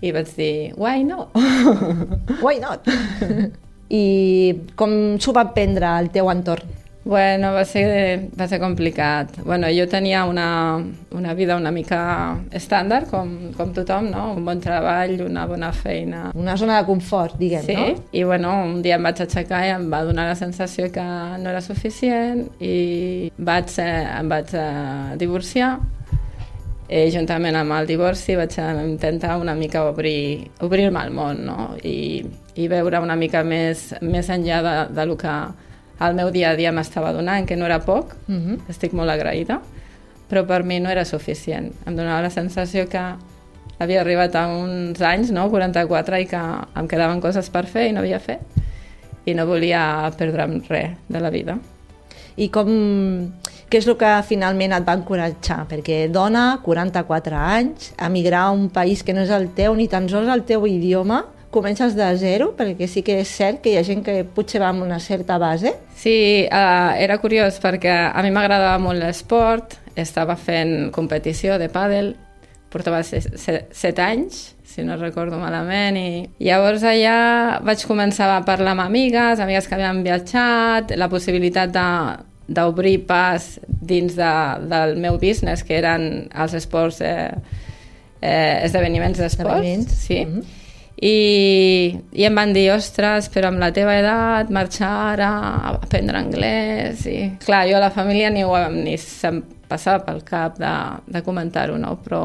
i 0.00 0.12
vaig 0.16 0.32
dir, 0.36 0.52
why 0.80 1.04
no? 1.04 1.28
Why 2.44 2.56
not? 2.60 2.88
I 3.90 4.04
com 4.78 5.18
s'ho 5.20 5.34
va 5.36 5.50
prendre 5.52 5.88
el 6.00 6.08
teu 6.14 6.30
entorn? 6.32 6.79
Bueno, 7.10 7.48
va 7.50 7.64
ser, 7.66 8.28
va 8.38 8.46
ser 8.46 8.60
complicat. 8.62 9.40
Bueno, 9.42 9.66
jo 9.74 9.88
tenia 9.90 10.20
una, 10.30 10.78
una 11.10 11.32
vida 11.34 11.56
una 11.58 11.72
mica 11.74 12.36
estàndard, 12.54 13.08
com, 13.10 13.32
com 13.56 13.72
tothom, 13.74 14.12
no? 14.12 14.28
Un 14.36 14.44
bon 14.46 14.60
treball, 14.62 15.16
una 15.24 15.42
bona 15.50 15.72
feina. 15.74 16.28
Una 16.38 16.54
zona 16.60 16.76
de 16.78 16.86
confort, 16.86 17.34
diguem, 17.40 17.64
Sí, 17.66 17.74
no? 17.74 17.86
i 18.14 18.22
bueno, 18.22 18.52
un 18.62 18.76
dia 18.84 18.94
em 18.94 19.08
vaig 19.08 19.24
aixecar 19.24 19.64
i 19.66 19.72
em 19.74 19.88
va 19.90 20.04
donar 20.06 20.28
la 20.28 20.36
sensació 20.38 20.86
que 20.94 21.02
no 21.02 21.50
era 21.50 21.60
suficient 21.64 22.44
i 22.62 23.32
vaig, 23.38 23.72
eh, 23.82 24.04
em 24.20 24.30
vaig 24.30 24.54
eh, 24.54 25.16
divorciar 25.18 25.72
i 26.90 27.10
juntament 27.10 27.58
amb 27.58 27.74
el 27.74 27.90
divorci 27.90 28.36
vaig 28.38 28.54
eh, 28.58 28.68
intentar 28.86 29.36
una 29.42 29.56
mica 29.58 29.82
obrir, 29.88 30.46
obrir-me 30.62 31.02
al 31.02 31.10
món 31.14 31.42
no? 31.46 31.58
I, 31.82 32.22
i 32.54 32.70
veure 32.70 33.02
una 33.02 33.18
mica 33.18 33.42
més, 33.42 33.88
més 34.00 34.30
enllà 34.30 34.62
de, 34.62 34.76
de 34.94 35.08
lo 35.10 35.18
que 35.18 35.34
el 36.00 36.14
meu 36.14 36.30
dia 36.30 36.50
a 36.50 36.56
dia 36.56 36.72
m'estava 36.72 37.12
donant, 37.12 37.46
que 37.46 37.56
no 37.56 37.66
era 37.66 37.80
poc, 37.84 38.14
Mhm. 38.28 38.60
estic 38.68 38.92
molt 38.92 39.10
agraïda, 39.10 39.60
però 40.30 40.46
per 40.46 40.62
mi 40.64 40.80
no 40.80 40.88
era 40.90 41.04
suficient. 41.04 41.72
Em 41.86 41.96
donava 41.96 42.22
la 42.22 42.30
sensació 42.30 42.88
que 42.88 43.00
havia 43.78 44.00
arribat 44.00 44.34
a 44.36 44.46
uns 44.48 45.00
anys, 45.00 45.30
no? 45.30 45.48
44, 45.50 46.18
i 46.20 46.26
que 46.26 46.36
em 46.76 46.88
quedaven 46.88 47.20
coses 47.20 47.48
per 47.50 47.66
fer 47.66 47.88
i 47.88 47.92
no 47.92 48.00
havia 48.00 48.20
fet. 48.20 48.40
I 49.26 49.34
no 49.34 49.46
volia 49.46 50.10
perdre'm 50.16 50.62
res 50.68 50.96
de 51.08 51.20
la 51.20 51.30
vida. 51.30 51.58
I 52.36 52.48
com... 52.48 53.32
Què 53.70 53.78
és 53.78 53.86
el 53.86 53.94
que 53.96 54.08
finalment 54.26 54.72
et 54.72 54.82
va 54.86 54.96
encoratjar? 54.98 55.68
Perquè 55.70 56.08
dona, 56.10 56.58
44 56.64 57.36
anys, 57.36 57.92
emigrar 58.02 58.48
a 58.48 58.50
un 58.50 58.68
país 58.68 59.04
que 59.04 59.12
no 59.14 59.20
és 59.22 59.30
el 59.30 59.48
teu, 59.54 59.76
ni 59.76 59.86
tan 59.86 60.08
sols 60.08 60.26
el 60.28 60.42
teu 60.42 60.66
idioma, 60.66 61.24
comences 61.50 61.96
de 61.98 62.06
zero, 62.16 62.52
perquè 62.56 62.86
sí 62.88 63.02
que 63.02 63.18
és 63.20 63.28
cert 63.28 63.60
que 63.62 63.72
hi 63.72 63.76
ha 63.80 63.84
gent 63.84 64.04
que 64.06 64.22
potser 64.24 64.60
va 64.62 64.68
amb 64.70 64.82
una 64.86 65.00
certa 65.02 65.36
base. 65.38 65.72
Sí, 65.98 66.46
uh, 66.46 66.94
era 66.96 67.18
curiós 67.18 67.58
perquè 67.62 67.90
a 68.14 68.22
mi 68.22 68.30
m'agradava 68.30 68.78
molt 68.82 69.02
l'esport, 69.02 69.76
estava 69.96 70.36
fent 70.36 70.90
competició 70.94 71.58
de 71.58 71.68
pàdel, 71.68 72.14
portava 72.70 73.02
se- 73.02 73.20
se- 73.36 73.64
set 73.74 73.98
anys, 73.98 74.54
si 74.64 74.84
no 74.86 74.94
recordo 74.96 75.36
malament, 75.42 75.96
i 75.98 76.28
llavors 76.46 76.84
allà 76.86 77.58
vaig 77.66 77.82
començar 77.84 78.28
a 78.36 78.44
parlar 78.46 78.76
amb 78.76 78.84
amigues, 78.86 79.40
amigues 79.42 79.66
que 79.66 79.74
havien 79.74 80.04
viatjat, 80.06 80.94
la 80.96 81.08
possibilitat 81.10 81.72
de 81.74 81.86
d'obrir 82.50 83.04
pas 83.06 83.60
dins 83.66 84.14
de, 84.18 84.30
del 84.70 84.96
meu 84.98 85.18
business, 85.22 85.62
que 85.62 85.76
eren 85.78 86.28
els 86.34 86.54
esports, 86.58 87.00
eh, 87.00 87.30
eh, 88.20 88.64
esdeveniments 88.66 89.18
d'esports. 89.18 89.60
Sí. 90.06 90.24
I, 91.00 91.96
I 92.12 92.24
em 92.28 92.34
van 92.36 92.52
dir, 92.52 92.66
ostres, 92.74 93.30
però 93.32 93.48
amb 93.48 93.60
la 93.62 93.70
teva 93.72 93.94
edat, 93.96 94.50
marxar 94.52 94.90
ara, 95.14 95.30
a 95.30 95.70
aprendre 95.78 96.18
anglès... 96.20 97.06
I... 97.08 97.18
Clar, 97.40 97.62
jo 97.70 97.78
a 97.78 97.80
la 97.86 97.90
família 97.94 98.28
ni, 98.32 98.42
ho, 98.44 98.52
ni 98.74 98.98
se'm 99.00 99.40
passava 99.70 100.02
pel 100.04 100.20
cap 100.26 100.58
de, 100.60 100.72
de 101.08 101.22
comentar-ho, 101.24 101.78
no? 101.80 101.94
Però, 102.04 102.22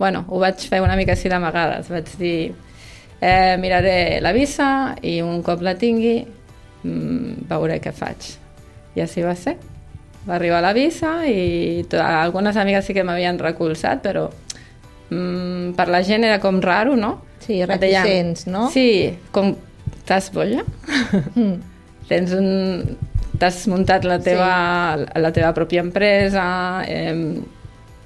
bueno, 0.00 0.24
ho 0.26 0.40
vaig 0.42 0.64
fer 0.66 0.80
una 0.82 0.96
mica 0.98 1.14
així 1.14 1.30
d'amagades. 1.30 1.92
Vaig 1.94 2.10
dir, 2.18 2.38
eh, 3.20 3.54
miraré 3.62 4.18
la 4.24 4.32
visa 4.34 4.68
i 5.06 5.20
un 5.22 5.42
cop 5.46 5.62
la 5.62 5.76
tingui 5.78 6.16
mm, 6.24 7.46
veuré 7.52 7.78
què 7.84 7.94
faig. 7.94 8.32
I 8.98 9.04
així 9.06 9.22
va 9.22 9.36
ser. 9.38 9.54
Va 10.24 10.34
arribar 10.40 10.62
la 10.64 10.72
visa 10.74 11.20
i 11.28 11.84
to- 11.90 12.02
algunes 12.02 12.56
amigues 12.58 12.86
sí 12.88 12.94
que 12.96 13.04
m'havien 13.06 13.38
recolzat, 13.38 14.02
però 14.02 14.30
mm, 15.14 15.74
per 15.78 15.88
la 15.92 16.02
gent 16.06 16.26
era 16.26 16.40
com 16.42 16.60
raro, 16.62 16.96
no? 16.96 17.16
Sí, 17.44 17.60
reticents, 17.64 18.46
no? 18.50 18.68
Sí, 18.72 19.14
com 19.34 19.54
t'has 20.08 20.30
bolla? 20.34 20.64
Mm. 21.34 21.56
Tens 22.08 22.32
un... 22.36 22.48
T'has 23.34 23.64
muntat 23.66 24.04
la 24.06 24.20
teva, 24.22 24.50
la 24.94 25.30
teva 25.34 25.48
pròpia 25.56 25.82
empresa, 25.82 26.44
eh, 26.86 27.40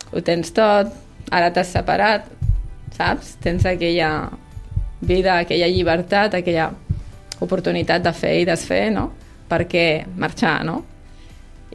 ho 0.09 0.23
tens 0.25 0.55
tot, 0.57 0.89
ara 1.29 1.51
t'has 1.53 1.69
separat, 1.75 2.25
saps? 2.97 3.35
Tens 3.45 3.67
aquella 3.69 4.31
vida, 5.05 5.37
aquella 5.43 5.69
llibertat, 5.69 6.39
aquella 6.39 6.71
oportunitat 7.45 8.03
de 8.03 8.15
fer 8.17 8.35
i 8.41 8.49
desfer, 8.49 8.89
no? 8.95 9.11
Per 9.49 9.63
què 9.69 9.85
marxar, 10.17 10.63
no? 10.65 10.81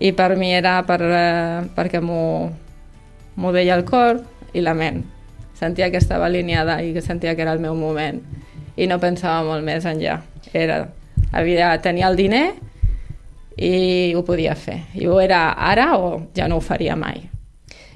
I 0.02 0.12
per 0.18 0.34
mi 0.36 0.50
era 0.54 0.80
per, 0.88 1.00
eh, 1.06 1.64
perquè 1.78 2.02
m'ho 2.04 3.54
deia 3.54 3.78
el 3.78 3.86
cor 3.86 4.24
i 4.54 4.66
la 4.66 4.74
ment. 4.74 5.04
Sentia 5.64 5.88
que 5.92 6.02
estava 6.02 6.28
alineada 6.28 6.82
i 6.84 6.92
que 6.92 7.02
sentia 7.02 7.38
que 7.38 7.46
era 7.46 7.54
el 7.56 7.62
meu 7.64 7.76
moment. 7.80 8.20
I 8.76 8.88
no 8.90 9.00
pensava 9.00 9.46
molt 9.48 9.64
més 9.64 9.86
enllà. 9.88 10.18
Era, 10.52 10.82
havia, 11.32 11.72
tenia 11.80 12.10
el 12.10 12.18
diner 12.20 12.48
i 13.56 14.12
ho 14.18 14.24
podia 14.28 14.58
fer. 14.60 14.82
I 15.00 15.08
ho 15.08 15.22
era 15.24 15.54
ara 15.54 15.94
o 15.96 16.18
ja 16.36 16.50
no 16.52 16.58
ho 16.60 16.66
faria 16.66 16.98
mai. 17.00 17.30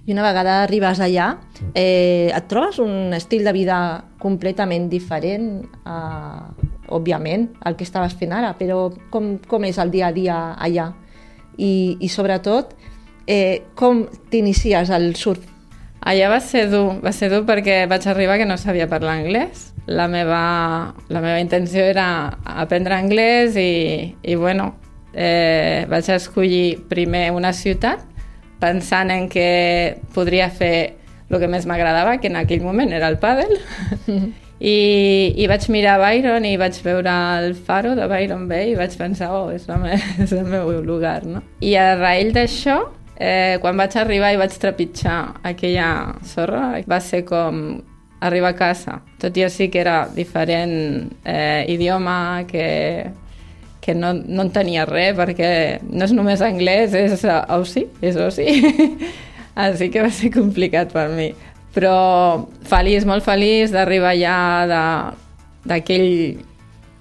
I 0.07 0.13
una 0.15 0.23
vegada 0.23 0.61
arribes 0.63 1.01
allà, 1.03 1.33
eh, 1.73 2.31
et 2.31 2.45
trobes 2.47 2.79
un 2.79 3.11
estil 3.17 3.43
de 3.43 3.51
vida 3.51 3.79
completament 4.23 4.87
diferent, 4.87 5.65
eh, 5.83 6.67
òbviament, 6.87 7.49
al 7.67 7.75
que 7.75 7.83
estaves 7.83 8.15
fent 8.15 8.31
ara, 8.31 8.53
però 8.55 8.85
com, 9.11 9.33
com 9.43 9.67
és 9.67 9.77
el 9.83 9.91
dia 9.91 10.07
a 10.07 10.13
dia 10.15 10.37
allà? 10.55 10.93
I, 11.57 11.97
i 11.99 12.07
sobretot, 12.07 12.71
eh, 13.27 13.67
com 13.75 14.05
t'inicies 14.31 14.95
al 14.95 15.11
surf? 15.19 15.56
Allà 16.01 16.29
va 16.29 16.39
ser 16.43 16.67
dur, 16.71 16.99
va 17.03 17.11
ser 17.11 17.29
dur 17.33 17.43
perquè 17.47 17.85
vaig 17.89 18.05
arribar 18.07 18.37
que 18.37 18.45
no 18.45 18.57
sabia 18.57 18.89
parlar 18.89 19.17
anglès. 19.21 19.71
La 19.87 20.07
meva, 20.11 20.93
la 21.09 21.23
meva 21.23 21.39
intenció 21.39 21.83
era 21.87 22.37
aprendre 22.43 22.95
anglès 22.95 23.55
i, 23.59 24.13
i 24.21 24.35
bueno, 24.35 24.73
eh, 25.13 25.85
vaig 25.89 26.09
escollir 26.13 26.77
primer 26.89 27.31
una 27.31 27.53
ciutat 27.53 28.03
pensant 28.59 29.11
en 29.13 29.27
que 29.29 29.97
podria 30.13 30.49
fer 30.49 30.97
el 31.29 31.39
que 31.41 31.49
més 31.51 31.67
m'agradava, 31.67 32.17
que 32.21 32.29
en 32.31 32.37
aquell 32.39 32.63
moment 32.63 32.93
era 32.95 33.09
el 33.11 33.19
pàdel. 33.21 33.57
I, 34.57 35.33
I 35.37 35.45
vaig 35.49 35.67
mirar 35.69 35.99
Byron 36.01 36.45
i 36.49 36.55
vaig 36.57 36.79
veure 36.81 37.13
el 37.43 37.51
faro 37.53 37.93
de 37.97 38.07
Byron 38.09 38.47
Bay 38.49 38.71
i 38.71 38.77
vaig 38.77 38.95
pensar, 38.97 39.29
oh, 39.29 39.51
és, 39.53 39.67
la 39.69 39.77
me 39.81 39.97
és 40.23 40.33
el 40.33 40.47
meu 40.49 40.71
lugar, 40.81 41.21
no? 41.29 41.43
I 41.61 41.75
a 41.77 41.91
raïl 41.99 42.33
d'això, 42.33 42.79
eh, 43.19 43.57
quan 43.61 43.77
vaig 43.77 43.95
arribar 43.97 44.31
i 44.33 44.39
vaig 44.39 44.53
trepitjar 44.61 45.19
aquella 45.43 45.89
sorra, 46.25 46.77
va 46.87 46.99
ser 47.01 47.23
com 47.25 47.81
arribar 48.19 48.53
a 48.53 48.57
casa. 48.57 48.99
Tot 49.21 49.37
i 49.37 49.45
així 49.45 49.69
que 49.73 49.81
era 49.81 50.07
diferent 50.13 51.11
eh, 51.25 51.65
idioma, 51.69 52.45
que, 52.49 53.09
que 53.81 53.95
no, 53.97 54.13
no 54.13 54.47
en 54.47 54.53
tenia 54.53 54.85
res, 54.89 55.15
perquè 55.17 55.51
no 55.89 56.05
és 56.05 56.13
només 56.13 56.41
anglès, 56.45 56.95
és 56.97 57.25
Aussie, 57.25 57.87
és 58.01 58.17
Aussie. 58.17 58.73
així 59.67 59.89
que 59.93 60.05
va 60.05 60.13
ser 60.13 60.31
complicat 60.33 60.93
per 60.93 61.09
mi. 61.13 61.31
Però 61.77 61.97
feliç, 62.69 63.05
molt 63.05 63.25
feliç 63.25 63.73
d'arribar 63.73 64.13
allà 64.15 64.37
de- 64.69 65.25
d'aquell 65.67 66.37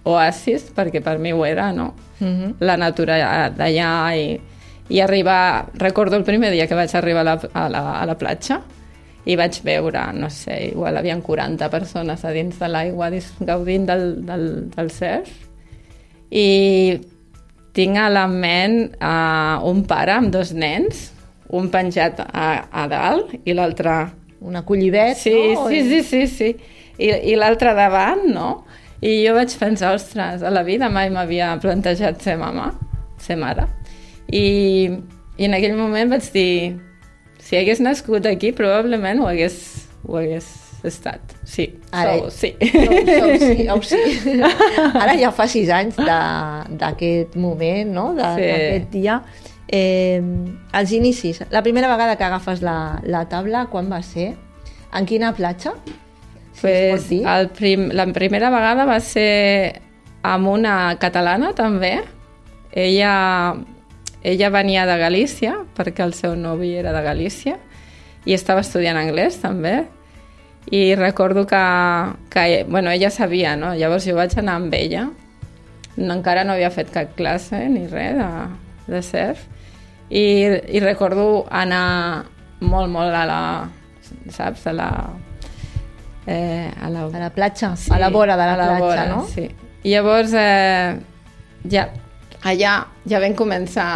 oasis, 0.07 0.69
perquè 0.75 1.01
per 1.03 1.17
mi 1.19 1.33
ho 1.33 1.45
era, 1.47 1.73
no? 1.73 1.95
Mm 2.19 2.27
-hmm. 2.27 2.55
la 2.61 2.77
natura 2.77 3.51
d'allà 3.51 4.17
i, 4.17 4.41
i 4.89 5.01
arribar... 5.01 5.67
Recordo 5.75 6.17
el 6.17 6.25
primer 6.25 6.53
dia 6.53 6.67
que 6.67 6.79
vaig 6.79 6.95
arribar 6.95 7.23
a 7.23 7.29
la, 7.31 7.37
a 7.53 7.69
la, 7.69 7.83
a 8.01 8.07
la 8.07 8.17
platja 8.19 8.61
i 9.27 9.35
vaig 9.35 9.59
veure, 9.67 10.05
no 10.15 10.29
sé, 10.31 10.69
igual 10.71 10.97
havien 11.01 11.21
40 11.27 11.67
persones 11.71 12.23
a 12.25 12.31
dins 12.31 12.61
de 12.61 12.69
l'aigua 12.71 13.09
gaudint 13.41 13.87
del, 13.89 14.05
del, 14.27 14.47
del 14.71 14.91
surf 14.95 15.33
i 16.31 17.01
tinc 17.77 17.99
a 17.99 18.07
la 18.09 18.27
ment 18.31 18.79
uh, 19.03 19.59
un 19.69 19.83
pare 19.87 20.15
amb 20.15 20.31
dos 20.33 20.53
nens, 20.57 21.11
un 21.55 21.69
penjat 21.71 22.23
a, 22.25 22.47
a 22.71 22.87
dalt 22.91 23.35
i 23.45 23.55
l'altre 23.55 23.99
Un 24.47 24.55
acollidet, 24.57 25.17
Sí, 25.17 25.33
no? 25.55 25.67
sí, 25.69 25.83
sí, 25.89 26.03
sí, 26.05 26.27
sí. 26.29 26.49
I, 26.99 27.09
i 27.33 27.35
l'altre 27.37 27.73
davant, 27.75 28.27
no? 28.31 28.65
I 29.01 29.25
jo 29.25 29.33
vaig 29.35 29.53
pensar, 29.59 29.95
ostres, 29.97 30.43
a 30.45 30.51
la 30.53 30.63
vida 30.63 30.91
mai 30.93 31.09
m'havia 31.11 31.55
plantejat 31.61 32.21
ser 32.23 32.37
mama, 32.39 32.69
ser 33.19 33.39
mare. 33.41 33.65
I, 34.33 34.91
I 35.39 35.45
en 35.47 35.55
aquell 35.55 35.77
moment 35.79 36.11
vaig 36.11 36.29
dir, 36.35 36.77
si 37.39 37.57
hagués 37.59 37.81
nascut 37.81 38.27
aquí, 38.27 38.53
probablement 38.53 39.21
ho 39.23 39.29
hagués, 39.31 39.59
ho 40.07 40.17
hagués 40.19 40.49
estat. 40.87 41.21
Sí, 41.45 41.69
Ara- 41.91 42.19
sou, 42.19 42.31
sí. 42.31 42.53
Sou, 42.61 42.95
sou, 43.09 43.83
sí, 43.83 44.01
sí. 44.23 44.35
Ara 45.03 45.17
ja 45.19 45.33
fa 45.35 45.47
sis 45.51 45.71
anys 45.75 45.97
d'aquest 45.99 47.35
moment, 47.37 47.91
no? 47.95 48.09
de- 48.15 48.33
Sí. 48.37 48.47
d'aquest 48.51 48.91
dia. 48.93 49.21
Eh, 49.69 50.23
els 50.79 50.93
inicis. 50.95 51.41
La 51.51 51.63
primera 51.63 51.89
vegada 51.91 52.15
que 52.17 52.23
agafes 52.25 52.63
la, 52.63 53.01
la 53.03 53.25
taula, 53.29 53.65
quan 53.67 53.91
va 53.91 53.99
ser? 54.03 54.35
En 54.95 55.07
quina 55.07 55.33
platja? 55.35 55.73
Si 56.55 56.61
Pues, 56.63 57.11
el 57.13 57.49
prim, 57.51 57.89
la 57.93 58.07
primera 58.15 58.49
vegada 58.51 58.85
va 58.89 59.01
ser 59.01 59.83
amb 60.23 60.49
una 60.49 60.97
catalana, 61.03 61.51
també. 61.53 61.99
Ella, 62.73 63.57
ella 64.27 64.51
venia 64.51 64.87
de 64.89 64.97
Galícia, 64.99 65.55
perquè 65.77 66.03
el 66.03 66.15
seu 66.19 66.35
novi 66.35 66.73
era 66.75 66.91
de 66.93 67.03
Galícia, 67.05 67.61
i 68.27 68.35
estava 68.35 68.65
estudiant 68.65 68.99
anglès, 68.99 69.39
també. 69.39 69.85
I 70.67 70.97
recordo 70.99 71.47
que, 71.47 71.63
que 72.31 72.65
bueno, 72.69 72.91
ella 72.91 73.11
sabia, 73.15 73.55
no? 73.55 73.77
Llavors 73.79 74.07
jo 74.09 74.17
vaig 74.19 74.35
anar 74.39 74.57
amb 74.59 74.75
ella. 74.75 75.05
No, 75.97 76.17
encara 76.17 76.43
no 76.45 76.57
havia 76.57 76.73
fet 76.75 76.91
cap 76.93 77.15
classe 77.17 77.61
ni 77.71 77.87
res 77.87 78.19
de, 78.19 78.31
de 78.91 79.03
surf 79.07 79.47
i, 80.11 80.25
i 80.69 80.81
recordo 80.83 81.47
anar 81.51 82.27
molt, 82.61 82.91
molt 82.91 83.15
a 83.15 83.23
la... 83.31 83.41
saps? 84.35 84.67
A 84.67 84.75
la... 84.75 84.91
Eh, 86.27 86.67
a 86.83 86.91
la, 86.91 87.07
A 87.07 87.23
la 87.23 87.31
platja, 87.31 87.71
a 87.91 87.99
la 88.03 88.11
vora 88.11 88.35
de 88.37 88.47
la, 88.47 88.53
a 88.53 88.57
platja, 88.67 88.83
vora, 88.83 89.07
no? 89.07 89.23
Sí. 89.31 89.47
I 89.87 89.95
llavors, 89.95 90.35
eh, 90.35 90.99
ja, 91.71 91.87
allà 92.45 92.87
ja 93.09 93.21
vam 93.21 93.35
començar 93.35 93.89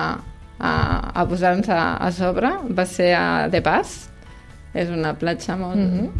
a, 0.58 0.72
a 1.14 1.26
posar-nos 1.26 1.68
a, 1.68 1.96
a 1.96 2.10
sobre. 2.12 2.50
Va 2.70 2.86
ser 2.86 3.14
a 3.14 3.48
De 3.48 3.60
Paz. 3.62 4.08
És 4.74 4.88
una 4.88 5.14
platja 5.18 5.56
molt, 5.56 5.76
mm 5.76 6.00
Mhm. 6.00 6.10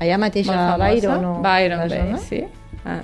Allà 0.00 0.16
mateix 0.18 0.48
a. 0.48 0.76
Byron 0.76 1.24
o 1.24 1.34
Byron 1.42 1.78
la 1.78 1.86
Bay, 1.86 1.98
zona? 2.00 2.18
sí. 2.18 2.44
Ah. 2.84 3.00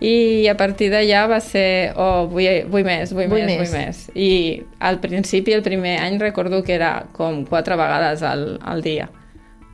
I 0.00 0.46
a 0.46 0.54
partir 0.56 0.92
d'allà 0.92 1.26
va 1.28 1.40
ser, 1.40 1.92
oh, 1.96 2.28
vull, 2.30 2.46
vull 2.70 2.84
més, 2.84 3.12
vull, 3.12 3.26
Vull 3.26 3.42
més, 3.42 3.58
més. 3.58 3.70
vull 3.72 3.80
més. 3.80 4.10
I 4.14 4.62
al 4.78 5.00
principi, 5.00 5.52
el 5.52 5.62
primer 5.62 5.98
any, 6.00 6.20
recordo 6.20 6.62
que 6.62 6.74
era 6.76 7.06
com 7.12 7.44
quatre 7.44 7.74
vegades 7.74 8.22
al, 8.22 8.60
al 8.62 8.80
dia 8.82 9.08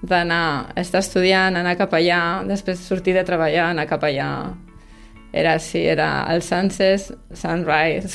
d'anar, 0.05 0.73
estar 0.77 1.01
estudiant, 1.01 1.57
anar 1.57 1.77
cap 1.77 1.93
allà, 1.97 2.43
després 2.47 2.79
sortir 2.79 3.15
de 3.15 3.23
treballar, 3.25 3.71
anar 3.71 3.87
cap 3.89 4.03
allà. 4.05 4.55
Era 5.35 5.57
així, 5.59 5.81
era 5.91 6.09
el 6.31 6.43
sunset, 6.47 7.09
sunrise. 7.35 8.15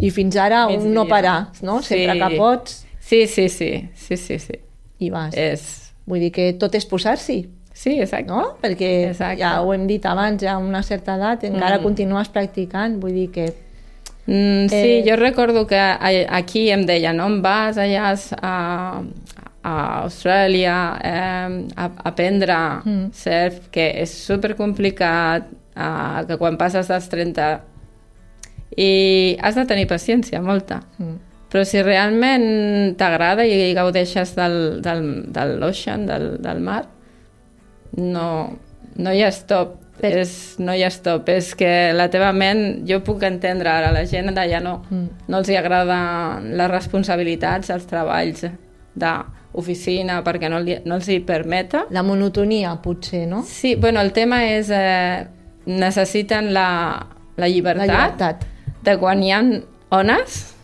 I 0.00 0.08
fins 0.14 0.36
ara 0.40 0.62
un 0.72 0.86
no 0.96 1.04
parar, 1.10 1.50
no? 1.62 1.82
Sempre 1.84 2.16
que 2.18 2.38
pots 2.40 2.80
Sí, 3.04 3.26
sí, 3.28 3.50
sí, 3.52 3.90
sí, 3.94 4.16
sí, 4.16 4.38
sí. 4.40 4.54
i 5.04 5.10
vas. 5.12 5.34
És... 5.36 5.66
Vull 6.08 6.20
dir 6.24 6.30
que 6.32 6.46
tot 6.60 6.74
és 6.76 6.84
posar-s'hi, 6.88 7.42
Sí, 7.74 7.98
exacte. 8.00 8.28
no? 8.30 8.54
Perquè 8.62 8.88
Exacte. 9.10 9.40
ja 9.42 9.58
ho 9.60 9.72
hem 9.74 9.84
dit 9.88 10.04
abans, 10.06 10.40
ja 10.40 10.52
a 10.54 10.58
una 10.62 10.80
certa 10.86 11.16
edat 11.18 11.44
encara 11.44 11.78
Mm. 11.78 11.82
continues 11.82 12.28
practicant, 12.32 12.96
vull 13.02 13.12
dir 13.12 13.30
que... 13.34 13.46
Mm, 14.26 14.68
sí, 14.72 14.76
Eh, 14.76 15.02
jo 15.06 15.16
recordo 15.16 15.66
que 15.66 15.76
aquí 15.76 16.70
em 16.70 16.86
deia, 16.86 17.12
no 17.12 17.26
em 17.26 17.42
vas 17.42 17.76
allà 17.76 18.14
a, 18.40 19.02
a 19.64 19.74
Austràlia 20.04 20.76
eh, 21.02 21.66
a, 21.76 21.84
a 21.84 21.90
aprendre 22.08 22.56
Mm. 22.84 23.10
surf, 23.12 23.68
que 23.70 23.90
és 24.00 24.10
super 24.24 24.54
complicat, 24.56 25.48
eh, 25.76 26.24
que 26.28 26.36
quan 26.40 26.56
passes 26.60 26.88
dels 26.88 27.08
30 27.12 27.60
i 28.76 29.36
has 29.42 29.54
de 29.54 29.64
tenir 29.70 29.86
paciència, 29.90 30.40
molta. 30.42 30.80
Mm. 30.98 31.16
Però 31.52 31.62
si 31.62 31.78
realment 31.86 32.96
t'agrada 32.98 33.44
i 33.46 33.72
gaudeixes 33.76 34.32
del, 34.34 34.80
del, 34.82 35.04
de 35.30 35.44
l'ocean, 35.60 36.06
del, 36.08 36.32
del 36.42 36.58
mar, 36.60 36.80
no, 37.96 38.26
no 38.96 39.12
hi 39.14 39.22
ha 39.22 39.30
stop. 39.30 39.76
Per- 40.00 40.10
És, 40.18 40.56
no 40.58 40.74
hi 40.74 40.82
ha 40.82 40.88
stop. 40.90 41.28
És 41.30 41.52
que 41.54 41.92
la 41.94 42.08
teva 42.10 42.32
ment, 42.34 42.80
jo 42.88 42.98
puc 43.06 43.22
entendre 43.22 43.70
ara, 43.70 43.92
la 43.94 44.02
gent 44.10 44.32
d'allà 44.34 44.58
no, 44.60 44.80
Mm. 44.90 45.06
no 45.30 45.38
els 45.38 45.48
hi 45.48 45.54
agrada 45.56 46.40
les 46.42 46.70
responsabilitats, 46.72 47.70
els 47.70 47.86
treballs 47.86 48.42
d'oficina, 48.98 50.18
perquè 50.26 50.50
no, 50.50 50.58
li, 50.58 50.80
no 50.84 50.96
els 50.98 51.08
hi 51.08 51.20
permeta. 51.20 51.84
La 51.94 52.02
monotonia, 52.02 52.74
potser, 52.82 53.28
no? 53.30 53.44
Sí, 53.46 53.76
bueno, 53.76 54.00
el 54.02 54.10
tema 54.12 54.42
és... 54.50 54.70
Eh, 54.74 55.26
necessiten 55.66 56.52
la, 56.54 56.68
la 57.36 57.48
llibertat, 57.48 57.86
La 57.86 57.92
llibertat. 57.92 58.44
de 58.84 58.96
quan 59.00 59.22
hi 59.22 59.32
ha 59.32 59.42
ones, 59.94 60.54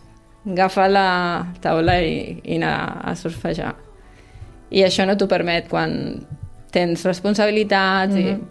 agafar 0.45 0.89
la 0.89 1.07
taula 1.61 1.99
i, 2.01 2.39
i 2.43 2.57
anar 2.57 3.01
a 3.05 3.15
surfejar. 3.15 3.75
I 4.71 4.85
això 4.87 5.05
no 5.05 5.17
t'ho 5.17 5.27
permet 5.27 5.67
quan 5.69 6.25
tens 6.71 7.05
responsabilitats 7.05 8.15
i... 8.15 8.25
Mhm. 8.33 8.49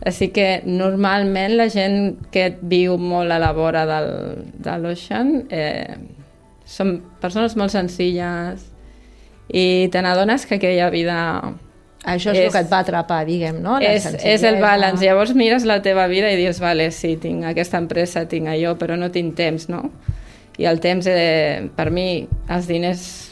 Així 0.00 0.30
que 0.32 0.62
normalment 0.64 1.58
la 1.58 1.66
gent 1.68 2.22
que 2.32 2.46
viu 2.62 2.94
molt 2.96 3.34
a 3.34 3.36
la 3.38 3.50
vora 3.52 3.82
del, 3.84 4.06
de 4.56 4.76
l'ocean 4.80 5.42
eh, 5.52 5.92
són 6.64 6.94
persones 7.20 7.52
molt 7.60 7.74
senzilles 7.74 8.62
i 9.52 9.90
te 9.92 10.00
n'adones 10.00 10.46
que 10.48 10.56
aquella 10.56 10.88
vida 10.88 11.18
Això 12.04 12.30
és, 12.32 12.38
És- 12.38 12.44
el 12.46 12.52
que 12.52 12.58
et 12.64 12.70
va 12.72 12.78
atrapar, 12.80 13.24
diguem, 13.26 13.58
no? 13.60 13.78
La 13.78 13.92
és, 13.92 14.06
és 14.24 14.42
el 14.42 14.60
balance. 14.62 15.04
Llavors 15.04 15.34
mires 15.36 15.64
la 15.68 15.82
teva 15.82 16.06
vida 16.08 16.30
i 16.32 16.36
dius, 16.36 16.58
vale, 16.60 16.90
sí, 16.90 17.16
tinc 17.20 17.44
aquesta 17.44 17.76
empresa, 17.78 18.26
tinc 18.28 18.48
allò, 18.48 18.76
però 18.80 18.96
no 18.96 19.10
tinc 19.12 19.34
temps, 19.36 19.68
no? 19.68 19.90
I 20.58 20.64
el 20.66 20.80
temps, 20.80 21.06
eh, 21.06 21.68
per 21.76 21.90
mi, 21.90 22.26
els 22.48 22.66
diners 22.66 23.26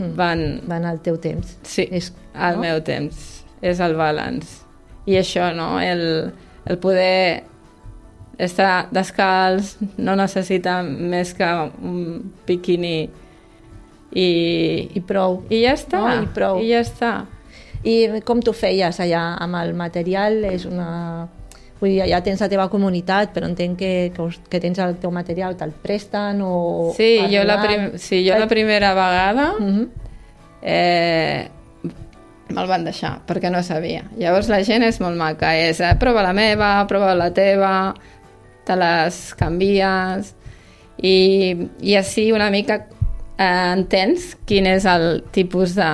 Mm. 0.00 0.14
van... 0.16 0.60
Van 0.64 0.84
al 0.88 1.00
teu 1.04 1.18
temps. 1.20 1.58
Sí, 1.62 1.84
És, 1.92 2.12
al 2.32 2.54
no? 2.56 2.62
meu 2.62 2.78
temps. 2.80 3.44
És 3.60 3.80
el 3.84 3.92
balance. 3.98 4.62
I 5.04 5.18
això, 5.20 5.50
no? 5.54 5.78
El, 5.78 6.32
el 6.64 6.78
poder 6.80 7.42
estar 8.38 8.86
descalç 8.90 9.74
no 9.98 10.14
necessita 10.16 10.78
més 10.82 11.34
que 11.36 11.44
un 11.84 12.32
biquini 12.46 13.10
i, 14.14 14.28
I 14.96 15.00
prou. 15.04 15.42
i 15.52 15.60
ja 15.66 15.74
està. 15.76 16.00
No? 16.00 16.22
I 16.22 16.30
prou. 16.34 16.62
I 16.64 16.70
ja 16.72 16.80
està. 16.80 17.12
I 17.84 18.20
com 18.26 18.40
tu 18.44 18.52
feies 18.52 18.98
allà 19.00 19.36
amb 19.40 19.56
el 19.62 19.74
material? 19.74 20.42
És 20.44 20.66
una... 20.68 21.28
Vull 21.80 21.94
dir, 21.94 22.02
allà 22.04 22.18
tens 22.20 22.42
la 22.44 22.48
teva 22.52 22.66
comunitat, 22.68 23.30
però 23.32 23.46
entenc 23.48 23.78
que, 23.80 23.92
que, 24.12 24.20
us- 24.22 24.40
que 24.52 24.58
tens 24.60 24.76
el 24.84 24.98
teu 25.00 25.08
material, 25.10 25.54
te'l 25.56 25.70
presten 25.80 26.42
o... 26.44 26.90
Sí, 26.92 27.14
jo 27.32 27.40
la, 27.48 27.56
prim 27.62 27.86
sí, 27.96 28.18
jo 28.26 28.36
la 28.36 28.48
primera 28.50 28.90
vegada 28.92 29.46
Mhm. 29.58 29.86
eh, 30.60 31.48
me'l 32.50 32.66
van 32.68 32.84
deixar, 32.84 33.20
perquè 33.26 33.48
no 33.50 33.62
sabia. 33.62 34.04
Llavors 34.18 34.48
la 34.52 34.58
gent 34.66 34.82
és 34.84 34.98
molt 35.00 35.16
maca, 35.16 35.54
és 35.56 35.80
eh, 35.80 35.94
prova 36.00 36.20
la 36.26 36.34
meva, 36.36 36.84
prova 36.90 37.14
la 37.16 37.30
teva, 37.32 37.94
te 38.66 38.76
les 38.76 39.20
canvies, 39.40 40.34
i, 41.00 41.14
i 41.80 41.94
així 41.96 42.26
una 42.36 42.50
mica 42.52 42.82
eh, 43.40 43.72
entens 43.72 44.34
quin 44.44 44.66
és 44.68 44.84
el 44.84 45.22
tipus 45.32 45.72
de, 45.78 45.88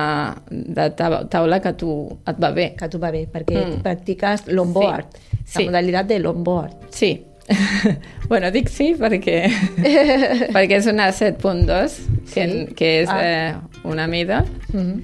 de 0.51 0.89
ta- 0.99 1.23
taula 1.31 1.61
que 1.63 1.71
tu 1.79 1.93
et 2.27 2.35
va 2.43 2.51
bé. 2.51 2.73
Que 2.75 2.89
tu 2.91 2.99
va 2.99 3.09
bé, 3.15 3.23
perquè 3.31 3.63
Mm. 3.65 3.81
practiques 3.85 4.47
longboard, 4.51 5.07
Sí. 5.45 5.63
la 5.63 5.65
modalitat 5.71 6.07
de 6.11 6.19
longboard. 6.19 6.73
Sí. 6.91 7.23
bueno, 8.27 8.49
dic 8.51 8.67
sí 8.67 8.89
perquè, 8.99 9.37
perquè 10.55 10.75
és 10.81 10.87
una 10.91 11.11
7.2, 11.15 11.93
que, 12.33 12.43
Sí? 12.47 12.73
que 12.75 12.89
és 13.03 13.09
Ah. 13.09 13.21
eh, 13.23 13.53
una 13.87 14.05
mida, 14.07 14.43
Mhm. 14.73 15.01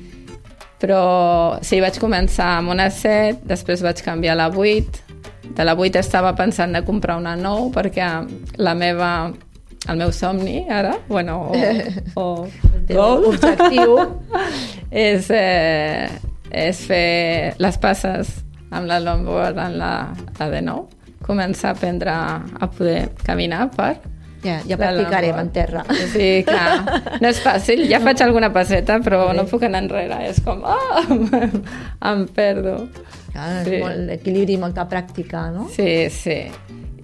però 0.81 1.59
sí, 1.63 1.79
vaig 1.79 1.95
començar 1.99 2.57
amb 2.57 2.69
una 2.73 2.89
7, 2.91 3.39
després 3.47 3.81
vaig 3.81 4.01
canviar 4.03 4.33
a 4.33 4.41
la 4.41 4.49
8, 4.49 4.99
de 5.55 5.63
la 5.63 5.73
8 5.75 5.99
estava 5.99 6.33
pensant 6.35 6.73
de 6.75 6.83
comprar 6.83 7.15
una 7.17 7.35
9 7.37 7.71
perquè 7.71 8.09
la 8.57 8.73
meva, 8.75 9.31
el 9.89 9.97
meu 9.99 10.11
somni 10.15 10.65
ara, 10.71 10.95
bueno, 11.09 11.51
o, 11.51 11.55
o 12.21 12.47
teu 12.87 12.97
goal, 12.97 13.25
objectiu. 13.33 13.97
és, 14.91 15.29
eh, 15.33 16.07
és 16.51 16.85
fer 16.87 17.55
les 17.59 17.77
passes 17.81 18.31
amb 18.73 18.87
la 18.89 18.99
longboard 19.03 19.59
en 19.59 19.77
la, 19.77 19.93
la 20.39 20.49
de 20.49 20.61
nou, 20.65 20.87
començar 21.23 21.71
a 21.71 21.77
aprendre 21.77 22.11
a 22.13 22.67
poder 22.73 23.09
caminar 23.23 23.69
per 23.75 23.95
Ja, 24.43 24.57
ja 24.67 24.75
practicarem 24.75 25.37
en 25.39 25.49
terra. 25.55 25.85
Sí, 26.11 26.43
clar, 26.43 27.15
no 27.23 27.29
és 27.29 27.37
fàcil, 27.39 27.85
ja 27.87 28.01
faig 28.03 28.19
alguna 28.25 28.49
passeta, 28.51 28.97
però 28.99 29.29
no 29.31 29.45
puc 29.47 29.63
anar 29.63 29.85
enrere, 29.85 30.17
és 30.27 30.41
com, 30.43 30.59
ah, 30.67 31.05
em 32.11 32.25
perdo. 32.35 32.89
Clar, 33.31 33.63
Sí. 33.63 33.77
és 33.77 33.85
molt 33.85 34.11
equilibri 34.17 34.57
i 34.57 34.59
molta 34.59 34.83
pràctica, 34.91 35.45
no? 35.53 35.69
Sí, 35.71 36.09
sí. 36.11 36.41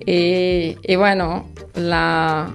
I, 0.06 0.20
i 0.84 0.96
bueno, 1.00 1.46
la, 1.76 2.50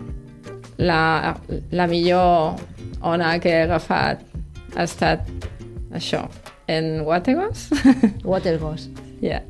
la, 0.78 1.34
la 1.70 1.86
millor 1.86 2.60
ona 3.04 3.38
que 3.40 3.52
he 3.52 3.64
agafat 3.66 4.22
ha 4.74 4.86
estat 4.86 5.28
això, 5.94 6.24
en 6.66 7.02
Wategos. 7.06 7.68
Watergos. 8.24 8.88
yeah. 9.20 9.42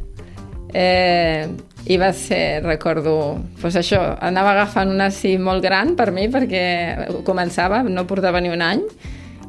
eh, 0.74 1.48
I 1.86 1.96
va 2.00 2.12
ser, 2.16 2.62
recordo, 2.64 3.38
pues 3.60 3.76
això, 3.76 4.00
anava 4.24 4.54
agafant 4.54 4.88
una 4.88 5.10
així 5.10 5.36
molt 5.38 5.62
gran 5.64 5.94
per 5.96 6.10
mi 6.16 6.30
perquè 6.32 7.10
començava, 7.26 7.82
no 7.84 8.06
portava 8.08 8.40
ni 8.40 8.48
un 8.48 8.64
any, 8.64 8.80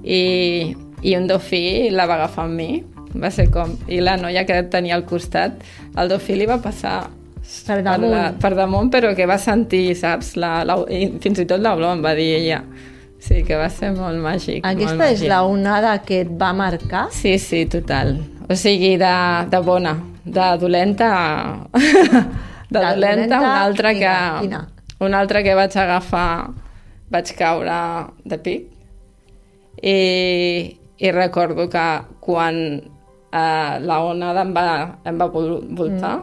i, 0.03 0.75
i 1.01 1.15
un 1.15 1.27
dofí 1.27 1.89
la 1.91 2.07
va 2.09 2.19
agafar 2.19 2.49
amb 2.49 2.59
mi. 2.59 2.83
Va 3.15 3.31
ser 3.31 3.47
com... 3.51 3.77
I 3.87 4.01
la 4.03 4.17
noia 4.19 4.43
que 4.43 4.57
tenia 4.67 4.97
al 4.97 5.05
costat, 5.07 5.63
el 5.95 6.11
dofí 6.11 6.35
li 6.35 6.47
va 6.49 6.59
passar 6.59 7.05
Per 7.65 7.79
damunt. 7.81 8.01
per, 8.01 8.09
la, 8.11 8.23
per 8.41 8.53
damunt, 8.57 8.89
però 8.93 9.13
que 9.17 9.25
va 9.29 9.37
sentir, 9.41 9.95
saps? 9.97 10.35
La, 10.37 10.63
la, 10.67 10.75
i 10.89 11.07
fins 11.23 11.39
i 11.41 11.45
tot 11.49 11.61
l'olor 11.63 11.95
em 11.95 12.03
va 12.05 12.13
dir 12.17 12.27
ella. 12.39 12.59
Sí, 13.25 13.39
que 13.47 13.55
va 13.57 13.69
ser 13.73 13.89
molt 13.95 14.19
màgic. 14.21 14.59
Aquesta 14.67 14.95
molt 14.95 15.07
és 15.07 15.19
màgic. 15.19 15.29
la 15.31 15.39
onada 15.49 15.95
que 16.05 16.19
et 16.25 16.33
va 16.41 16.51
marcar? 16.53 17.07
Sí, 17.15 17.37
sí, 17.41 17.63
total. 17.65 18.17
O 18.49 18.53
sigui, 18.59 18.95
de, 19.01 19.13
de 19.49 19.61
bona, 19.65 19.95
de 20.25 20.49
dolenta 20.61 21.09
de, 21.73 21.79
De 22.69 22.79
dolenta, 22.79 22.95
dolenta, 22.99 23.39
una 23.39 23.61
altra 23.63 23.93
que... 23.93 23.99
quina, 24.01 24.39
quina? 24.41 24.61
Una 24.99 25.19
altra 25.19 25.41
que 25.43 25.55
vaig 25.57 25.73
agafar, 25.77 26.51
vaig 27.11 27.31
caure 27.37 27.79
de 28.23 28.37
pic 28.45 28.69
i, 29.81 30.77
i 30.97 31.11
recordo 31.11 31.67
que 31.69 31.85
quan 32.23 32.55
eh, 33.31 33.79
la 33.81 33.97
onada 34.03 34.41
em 34.45 34.53
va, 34.55 34.67
em 35.03 35.19
va 35.19 35.27
vol- 35.33 35.65
voltar, 35.75 36.19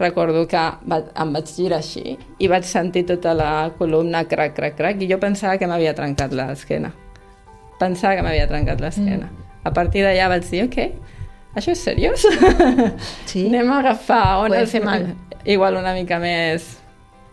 recordo 0.00 0.46
que 0.48 0.64
va, 0.90 0.98
em 1.22 1.36
vaig 1.36 1.52
girar 1.52 1.78
així 1.78 2.16
i 2.16 2.48
vaig 2.50 2.66
sentir 2.68 3.04
tota 3.08 3.34
la 3.36 3.52
columna 3.78 4.24
crac, 4.28 4.56
crac, 4.56 4.76
crac, 4.78 5.00
i 5.04 5.10
jo 5.10 5.20
pensava 5.22 5.60
que 5.60 5.68
m'havia 5.70 5.94
trencat 5.94 6.34
l'esquena. 6.34 6.90
Pensava 7.80 8.16
que 8.16 8.26
m'havia 8.26 8.48
trencat 8.50 8.82
l'esquena. 8.82 9.28
Mm. 9.28 9.48
A 9.68 9.72
partir 9.76 10.04
d'allà 10.04 10.28
vaig 10.32 10.46
dir, 10.48 10.64
ok, 10.66 10.78
això 11.54 11.74
és 11.76 11.84
seriós? 11.84 12.26
Sí. 13.28 13.46
Anem 13.50 13.72
a 13.72 13.80
agafar 13.84 14.24
on 14.44 14.54
Puede 14.54 14.66
fer 14.72 14.84
mal. 14.84 15.10
igual 15.54 15.76
una 15.80 15.94
mica 15.96 16.18
més 16.20 16.76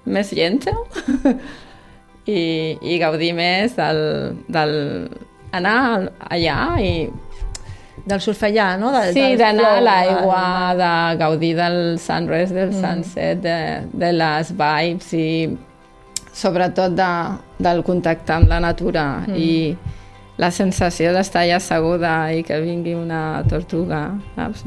més 0.07 0.31
lenta 0.31 0.71
i, 2.37 2.41
i 2.79 2.97
gaudir 3.01 3.33
més 3.35 3.75
del, 3.77 3.99
del 4.47 4.75
anar 5.55 5.79
allà 6.29 6.59
i 6.83 6.91
Del 8.07 8.21
surfallar, 8.23 8.79
no? 8.79 8.91
Del, 8.93 9.13
sí, 9.13 9.35
d'anar 9.35 9.71
a 9.77 9.81
l'aigua, 9.83 10.43
de 10.79 10.91
gaudir 11.19 11.55
del 11.57 11.97
sunrise, 11.99 12.53
del 12.55 12.69
Mm. 12.71 12.81
sunset, 12.81 13.41
de, 13.43 13.57
de 13.91 14.11
les 14.15 14.51
vibes 14.55 15.09
i 15.13 15.57
sobretot 16.31 16.93
de, 16.95 17.09
del 17.59 17.83
contacte 17.83 18.31
amb 18.33 18.47
la 18.47 18.59
natura 18.63 19.23
Mm. 19.27 19.35
i 19.35 19.77
la 20.37 20.51
sensació 20.51 21.11
d'estar 21.13 21.41
allà 21.43 21.55
asseguda 21.57 22.31
i 22.31 22.43
que 22.43 22.59
vingui 22.61 22.93
una 22.93 23.43
tortuga 23.49 24.11
saps? 24.35 24.63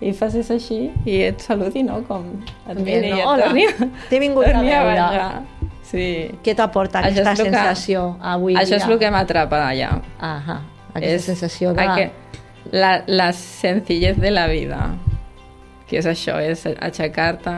i 0.00 0.12
facis 0.16 0.50
així 0.50 0.90
i 1.04 1.20
et 1.28 1.40
saludi, 1.44 1.82
no? 1.84 2.00
Com 2.08 2.24
et 2.68 2.78
miri 2.80 3.10
no? 3.10 3.16
i 3.16 3.20
et 3.20 3.26
Hola, 3.26 3.44
torni, 3.46 3.66
t'he 4.08 4.18
vingut 4.18 4.46
a 4.46 4.60
veure. 4.60 4.86
venjar. 4.88 5.42
Sí. 5.90 6.30
Què 6.44 6.54
t'aporta 6.56 7.00
aquesta 7.00 7.30
el 7.32 7.36
que- 7.36 7.44
sensació 7.44 8.16
avui 8.22 8.54
Això 8.54 8.66
dia? 8.66 8.76
és 8.76 8.86
el 8.88 8.98
que 8.98 9.10
m'atrapa 9.10 9.58
allà. 9.70 10.00
Ahà, 10.20 10.56
aquesta 10.94 11.32
sensació 11.32 11.74
de... 11.74 11.86
aqu- 11.86 12.10
la, 12.72 13.02
la 13.06 13.32
senzillez 13.32 14.18
de 14.20 14.30
la 14.30 14.46
vida, 14.46 14.94
que 15.88 15.98
és 15.98 16.06
això, 16.06 16.36
és 16.44 16.66
aixecar-te, 16.66 17.54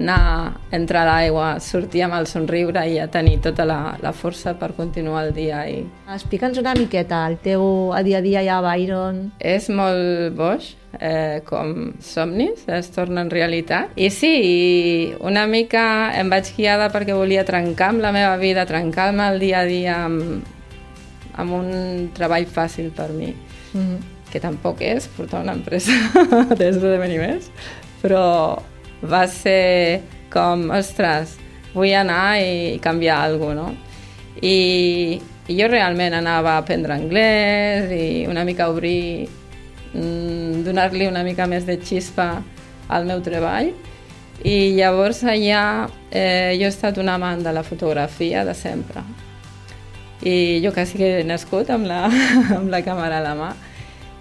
anar, 0.00 0.60
entrar 0.72 1.02
a 1.02 1.08
l'aigua, 1.10 1.48
sortir 1.60 2.04
amb 2.06 2.14
el 2.16 2.26
somriure 2.30 2.86
i 2.88 2.98
a 3.02 3.08
tenir 3.12 3.40
tota 3.44 3.66
la, 3.68 3.96
la 4.00 4.12
força 4.16 4.54
per 4.56 4.70
continuar 4.78 5.26
el 5.26 5.34
dia. 5.36 5.64
I... 5.68 5.82
Explica'ns 6.14 6.60
una 6.62 6.72
miqueta 6.78 7.26
el 7.28 7.36
teu 7.42 7.92
a 7.92 8.00
dia 8.06 8.22
a 8.22 8.24
dia 8.24 8.40
allà 8.40 8.60
a 8.60 8.64
Byron. 8.64 9.18
És 9.36 9.68
molt 9.68 10.32
boix, 10.38 10.70
eh, 10.96 11.42
com 11.44 11.92
somnis, 12.00 12.64
es 12.70 12.88
tornen 12.94 13.28
realitat. 13.34 13.92
I 14.00 14.08
sí, 14.14 14.32
i 14.40 15.12
una 15.20 15.44
mica 15.50 16.14
em 16.16 16.32
vaig 16.32 16.48
guiada 16.56 16.88
perquè 16.94 17.16
volia 17.18 17.44
trencar 17.44 17.92
amb 17.92 18.06
la 18.06 18.14
meva 18.16 18.38
vida, 18.40 18.64
trencar-me 18.70 19.28
el 19.34 19.42
dia 19.42 19.60
a 19.60 19.68
dia 19.68 19.98
amb, 20.06 20.48
amb 21.36 21.52
un 21.52 22.10
treball 22.14 22.46
fàcil 22.46 22.90
per 22.90 23.10
mi. 23.10 23.34
Mm 23.72 23.80
-hmm. 23.80 23.98
que 24.30 24.38
tampoc 24.38 24.80
és 24.80 25.08
portar 25.08 25.42
una 25.42 25.52
empresa 25.52 25.90
d'esdeveniments, 26.58 27.50
però 28.02 28.58
va 29.02 29.26
ser 29.26 30.00
com, 30.30 30.70
ostres, 30.70 31.36
vull 31.74 31.92
anar 31.94 32.38
i 32.38 32.78
canviar 32.82 33.18
alguna 33.24 33.54
cosa, 33.54 33.54
no? 33.60 33.74
I, 34.40 35.20
I 35.50 35.56
jo 35.58 35.66
realment 35.68 36.14
anava 36.14 36.54
a 36.54 36.62
aprendre 36.62 36.94
anglès 36.94 37.90
i 37.90 38.26
una 38.30 38.44
mica 38.44 38.68
obrir, 38.70 39.28
mm, 39.92 40.62
donar-li 40.64 41.08
una 41.08 41.24
mica 41.26 41.46
més 41.46 41.66
de 41.66 41.76
xispa 41.82 42.42
al 42.88 43.06
meu 43.06 43.20
treball. 43.20 43.72
I 44.44 44.72
llavors 44.78 45.24
allà 45.24 45.88
eh, 46.10 46.56
jo 46.56 46.64
he 46.64 46.70
estat 46.70 46.96
una 46.98 47.18
amant 47.18 47.42
de 47.44 47.52
la 47.52 47.62
fotografia 47.62 48.44
de 48.44 48.54
sempre. 48.54 49.02
I 50.22 50.60
jo 50.60 50.72
quasi 50.72 50.98
que 50.98 51.20
he 51.20 51.24
nascut 51.24 51.70
amb 51.72 51.88
la, 51.88 52.04
amb 52.58 52.68
la 52.72 52.82
càmera 52.84 53.20
a 53.20 53.24
la 53.24 53.34
mà. 53.38 53.54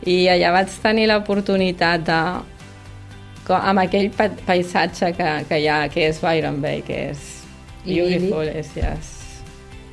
I 0.07 0.29
allà 0.31 0.53
vaig 0.55 0.71
tenir 0.83 1.09
l'oportunitat 1.11 2.05
de 2.07 2.21
amb 3.49 3.81
aquell 3.81 4.11
pa 4.13 4.29
paisatge 4.45 5.11
que, 5.17 5.29
que 5.49 5.57
hi 5.57 5.67
ha, 5.67 5.79
que 5.89 6.05
és 6.09 6.19
Byron 6.21 6.59
Bay, 6.61 6.83
que 6.85 6.99
és 7.09 7.23
beautiful, 7.83 8.45
és 8.45 8.69
yes, 8.77 9.13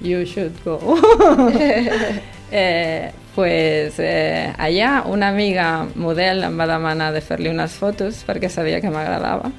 you 0.04 0.24
should 0.28 0.52
go. 0.64 0.76
eh, 2.52 3.10
pues 3.34 3.98
eh, 3.98 4.52
allà 4.58 5.04
una 5.08 5.28
amiga 5.28 5.86
model 5.94 6.44
em 6.44 6.58
va 6.58 6.68
demanar 6.68 7.12
de 7.12 7.22
fer-li 7.24 7.50
unes 7.52 7.74
fotos 7.80 8.22
perquè 8.28 8.52
sabia 8.52 8.80
que 8.84 8.92
m'agradava. 8.92 9.50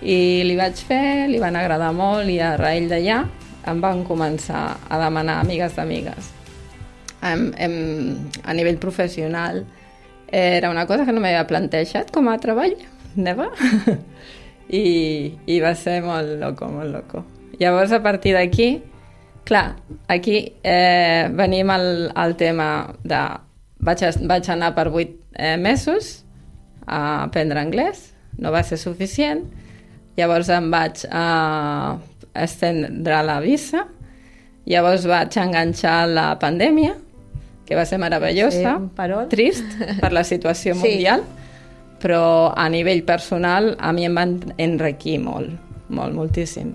I 0.00 0.42
li 0.48 0.56
vaig 0.56 0.80
fer, 0.80 1.28
li 1.28 1.38
van 1.38 1.58
agradar 1.60 1.92
molt 1.92 2.28
i 2.32 2.40
a 2.40 2.54
raïl 2.56 2.88
d'allà 2.88 3.26
em 3.68 3.80
van 3.80 4.04
començar 4.08 4.64
a 4.88 5.00
demanar 5.02 5.40
amigues 5.44 5.76
d'amigues 5.76 6.36
em, 7.22 8.16
a 8.44 8.54
nivell 8.54 8.78
professional 8.78 9.64
era 10.28 10.70
una 10.70 10.86
cosa 10.86 11.04
que 11.04 11.12
no 11.12 11.20
m'havia 11.20 11.46
plantejat 11.46 12.10
com 12.14 12.28
a 12.30 12.38
treball, 12.38 12.76
never. 13.16 13.50
I, 14.70 14.84
I 15.46 15.58
va 15.60 15.74
ser 15.74 16.00
molt 16.04 16.38
loco, 16.38 16.68
molt 16.70 16.92
loco. 16.94 17.24
Llavors, 17.58 17.90
a 17.92 18.02
partir 18.02 18.36
d'aquí, 18.36 18.68
clar, 19.44 19.74
aquí 20.08 20.52
eh, 20.62 21.28
venim 21.34 21.70
al, 21.74 22.10
al 22.14 22.36
tema 22.38 22.94
de... 23.02 23.20
Vaig, 23.80 24.04
vaig 24.28 24.50
anar 24.52 24.74
per 24.76 24.90
vuit 24.92 25.16
eh, 25.34 25.56
mesos 25.56 26.20
a 26.86 27.24
aprendre 27.24 27.58
anglès, 27.58 28.10
no 28.38 28.52
va 28.52 28.60
ser 28.62 28.76
suficient, 28.78 29.40
llavors 30.18 30.50
em 30.52 30.68
vaig 30.70 31.06
a 31.10 31.96
estendre 32.34 33.22
la 33.26 33.38
visa, 33.40 33.86
llavors 34.66 35.06
vaig 35.08 35.36
enganxar 35.40 36.06
la 36.08 36.38
pandèmia, 36.38 36.94
que 37.66 37.76
va 37.78 37.84
ser 37.86 37.98
meravellosa, 38.02 38.76
Sí, 38.78 39.26
trist 39.30 39.64
per 40.00 40.12
la 40.12 40.24
situació 40.24 40.74
Sí. 40.78 40.80
mundial, 40.80 41.22
però 42.00 42.52
a 42.56 42.68
nivell 42.68 43.02
personal 43.04 43.76
a 43.78 43.92
mi 43.92 44.06
em 44.06 44.14
van 44.14 44.38
enriquir 44.58 45.18
molt, 45.20 45.50
molt, 45.88 46.14
moltíssim. 46.14 46.72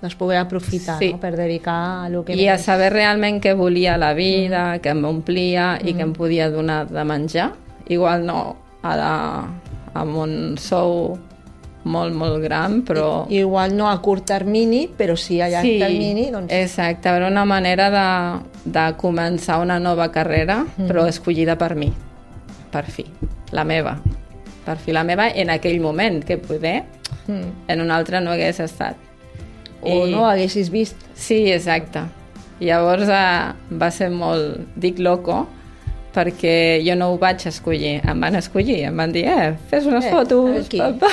Doncs 0.00 0.16
poder 0.20 0.36
aprofitar 0.42 0.98
Sí. 0.98 1.12
no? 1.14 1.20
per 1.20 1.34
dedicar 1.36 2.04
a 2.04 2.08
lo 2.10 2.24
que 2.24 2.34
I 2.36 2.48
a 2.48 2.58
saber 2.58 2.92
realment 2.92 3.40
què 3.40 3.54
volia 3.56 3.96
la 3.96 4.12
vida, 4.12 4.78
que 4.82 4.92
m'omplia 4.94 5.78
i 5.82 5.94
que 5.94 6.02
em 6.02 6.12
podia 6.12 6.50
donar 6.50 6.86
de 6.90 7.04
menjar. 7.04 7.52
Igual 7.88 8.26
no 8.26 8.56
a 8.82 8.96
la, 8.96 9.48
amb 9.94 10.16
un 10.16 10.56
sou 10.58 11.16
molt, 11.84 12.14
molt 12.16 12.40
gran, 12.42 12.82
però... 12.82 13.26
I, 13.28 13.38
igual 13.42 13.74
no 13.76 13.88
a 13.90 13.98
curt 14.00 14.24
termini, 14.26 14.86
però 14.88 15.14
sí 15.16 15.40
a 15.40 15.48
llarg 15.52 15.68
termini, 15.80 16.30
doncs... 16.32 16.52
exacte, 16.52 17.08
era 17.12 17.28
una 17.28 17.44
manera 17.44 17.90
de, 17.92 18.04
de 18.64 18.84
començar 19.00 19.60
una 19.62 19.78
nova 19.78 20.10
carrera, 20.10 20.62
Mm. 20.64 20.86
però 20.88 21.06
escollida 21.06 21.56
per 21.60 21.74
mi, 21.76 21.92
per 22.72 22.84
fi, 22.90 23.04
la 23.52 23.64
meva. 23.64 23.98
Per 24.64 24.76
fi 24.80 24.92
la 24.96 25.02
meva 25.04 25.28
en 25.28 25.50
aquell 25.50 25.80
moment, 25.80 26.22
que 26.24 26.38
poder 26.38 26.84
Mm. 27.26 27.68
en 27.68 27.80
un 27.80 27.90
altre 27.90 28.20
no 28.20 28.32
hagués 28.32 28.58
estat. 28.60 28.96
O 29.80 30.06
no 30.06 30.26
haguessis 30.26 30.70
vist. 30.70 30.96
Sí, 31.14 31.50
exacte. 31.52 32.00
Llavors 32.60 33.08
eh, 33.08 33.52
va 33.80 33.90
ser 33.90 34.08
molt, 34.10 34.60
dic 34.76 34.98
loco, 34.98 35.46
perquè 36.14 36.80
jo 36.86 36.94
no 36.96 37.08
ho 37.12 37.18
vaig 37.18 37.42
escollir, 37.50 37.96
em 38.06 38.20
van 38.22 38.36
escollir, 38.38 38.80
em 38.88 38.96
van 39.02 39.10
dir, 39.12 39.24
eh, 39.26 39.52
fes 39.70 39.86
unes 39.90 40.04
Eh, 40.06 40.12
fotos, 40.14 40.66
aquí. 40.66 40.78
papa. 40.78 41.10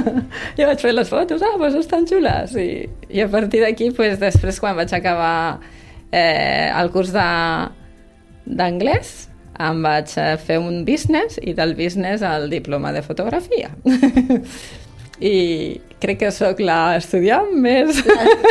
jo 0.58 0.66
vaig 0.70 0.80
fer 0.80 0.94
les 0.94 1.08
fotos, 1.12 1.42
ah, 1.44 1.54
doncs 1.60 1.76
estan 1.82 2.06
xules. 2.08 2.54
I, 2.56 2.88
i 3.12 3.20
a 3.20 3.28
partir 3.28 3.60
d'aquí, 3.64 3.90
pues, 3.96 4.18
després 4.20 4.60
quan 4.60 4.76
vaig 4.78 4.92
acabar 4.96 5.58
eh, 6.10 6.70
el 6.72 6.88
curs 6.94 7.12
de- 7.12 7.68
d'anglès, 8.48 9.26
em 9.60 9.82
vaig 9.82 10.12
eh, 10.16 10.36
fer 10.40 10.56
un 10.62 10.84
business 10.86 11.36
i 11.42 11.52
del 11.52 11.74
business 11.76 12.22
el 12.22 12.48
diploma 12.48 12.92
de 12.94 13.02
fotografia. 13.02 13.68
I 15.20 15.80
crec 15.98 16.20
que 16.20 16.28
sóc 16.30 16.60
l'estudiant 16.62 17.48
més... 17.58 17.98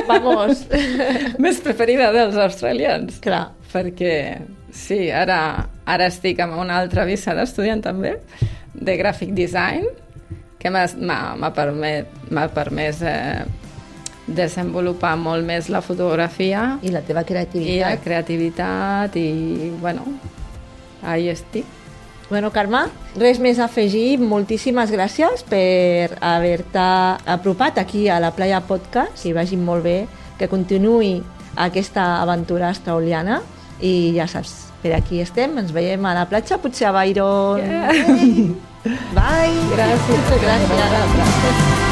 Vamos. 0.09 0.65
més 1.43 1.61
preferida 1.63 2.09
dels 2.11 2.35
australians. 2.43 3.21
Clar. 3.23 3.45
Perquè, 3.71 4.13
sí, 4.77 5.07
ara, 5.11 5.67
ara 5.89 6.07
estic 6.11 6.39
amb 6.43 6.59
una 6.61 6.77
altra 6.77 7.05
visa 7.09 7.33
d'estudiant 7.37 7.81
també, 7.83 8.17
de 8.73 8.97
graphic 8.99 9.33
design, 9.37 9.87
que 10.57 10.69
m'ha 10.73 11.51
permet, 11.55 12.13
permès 12.53 13.01
eh, 13.05 13.45
desenvolupar 14.27 15.15
molt 15.17 15.45
més 15.47 15.69
la 15.71 15.79
fotografia 15.81 16.77
I 16.83 16.91
la 16.91 17.01
teva 17.01 17.23
i 17.23 17.33
la 17.33 17.45
creativitat. 17.47 18.03
creativitat 18.03 19.15
i, 19.15 19.71
bueno, 19.81 20.03
ahí 21.01 21.29
estic. 21.29 21.65
Bueno, 22.29 22.51
Carme, 22.51 22.89
res 23.15 23.39
més 23.39 23.59
a 23.59 23.69
afegir. 23.69 24.19
Moltíssimes 24.19 24.91
gràcies 24.91 25.45
per 25.47 26.17
haver-te 26.19 26.87
apropat 27.23 27.79
aquí 27.79 28.09
a 28.09 28.19
la 28.19 28.33
Playa 28.35 28.59
Podcast. 28.67 29.23
Que 29.23 29.31
vagi 29.33 29.55
molt 29.55 29.85
bé, 29.85 30.07
que 30.37 30.49
continuï 30.51 31.21
aquesta 31.55 32.17
aventura 32.21 32.67
australiana 32.67 33.39
i 33.79 34.11
ja 34.17 34.27
saps, 34.27 34.66
per 34.81 34.93
aquí 34.97 35.21
estem, 35.23 35.57
ens 35.61 35.73
veiem 35.75 36.05
a 36.05 36.13
la 36.17 36.25
platja, 36.29 36.57
potser 36.61 36.87
a 36.89 36.93
Byron. 36.95 37.59
Yeah. 37.61 37.91
Bye! 39.17 39.57
Gràcies. 39.73 40.31
Gràcies. 40.41 41.87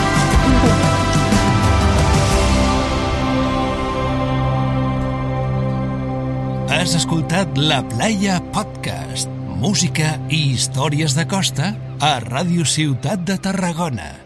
Has 6.76 6.96
escoltat 7.00 7.58
La 7.58 7.80
Playa 7.88 8.42
Podcast. 8.54 9.32
Música 9.56 10.18
i 10.30 10.52
històries 10.52 11.16
de 11.18 11.26
costa 11.26 11.72
a 12.04 12.18
Ràdio 12.22 12.68
Ciutat 12.68 13.24
de 13.26 13.40
Tarragona. 13.42 14.25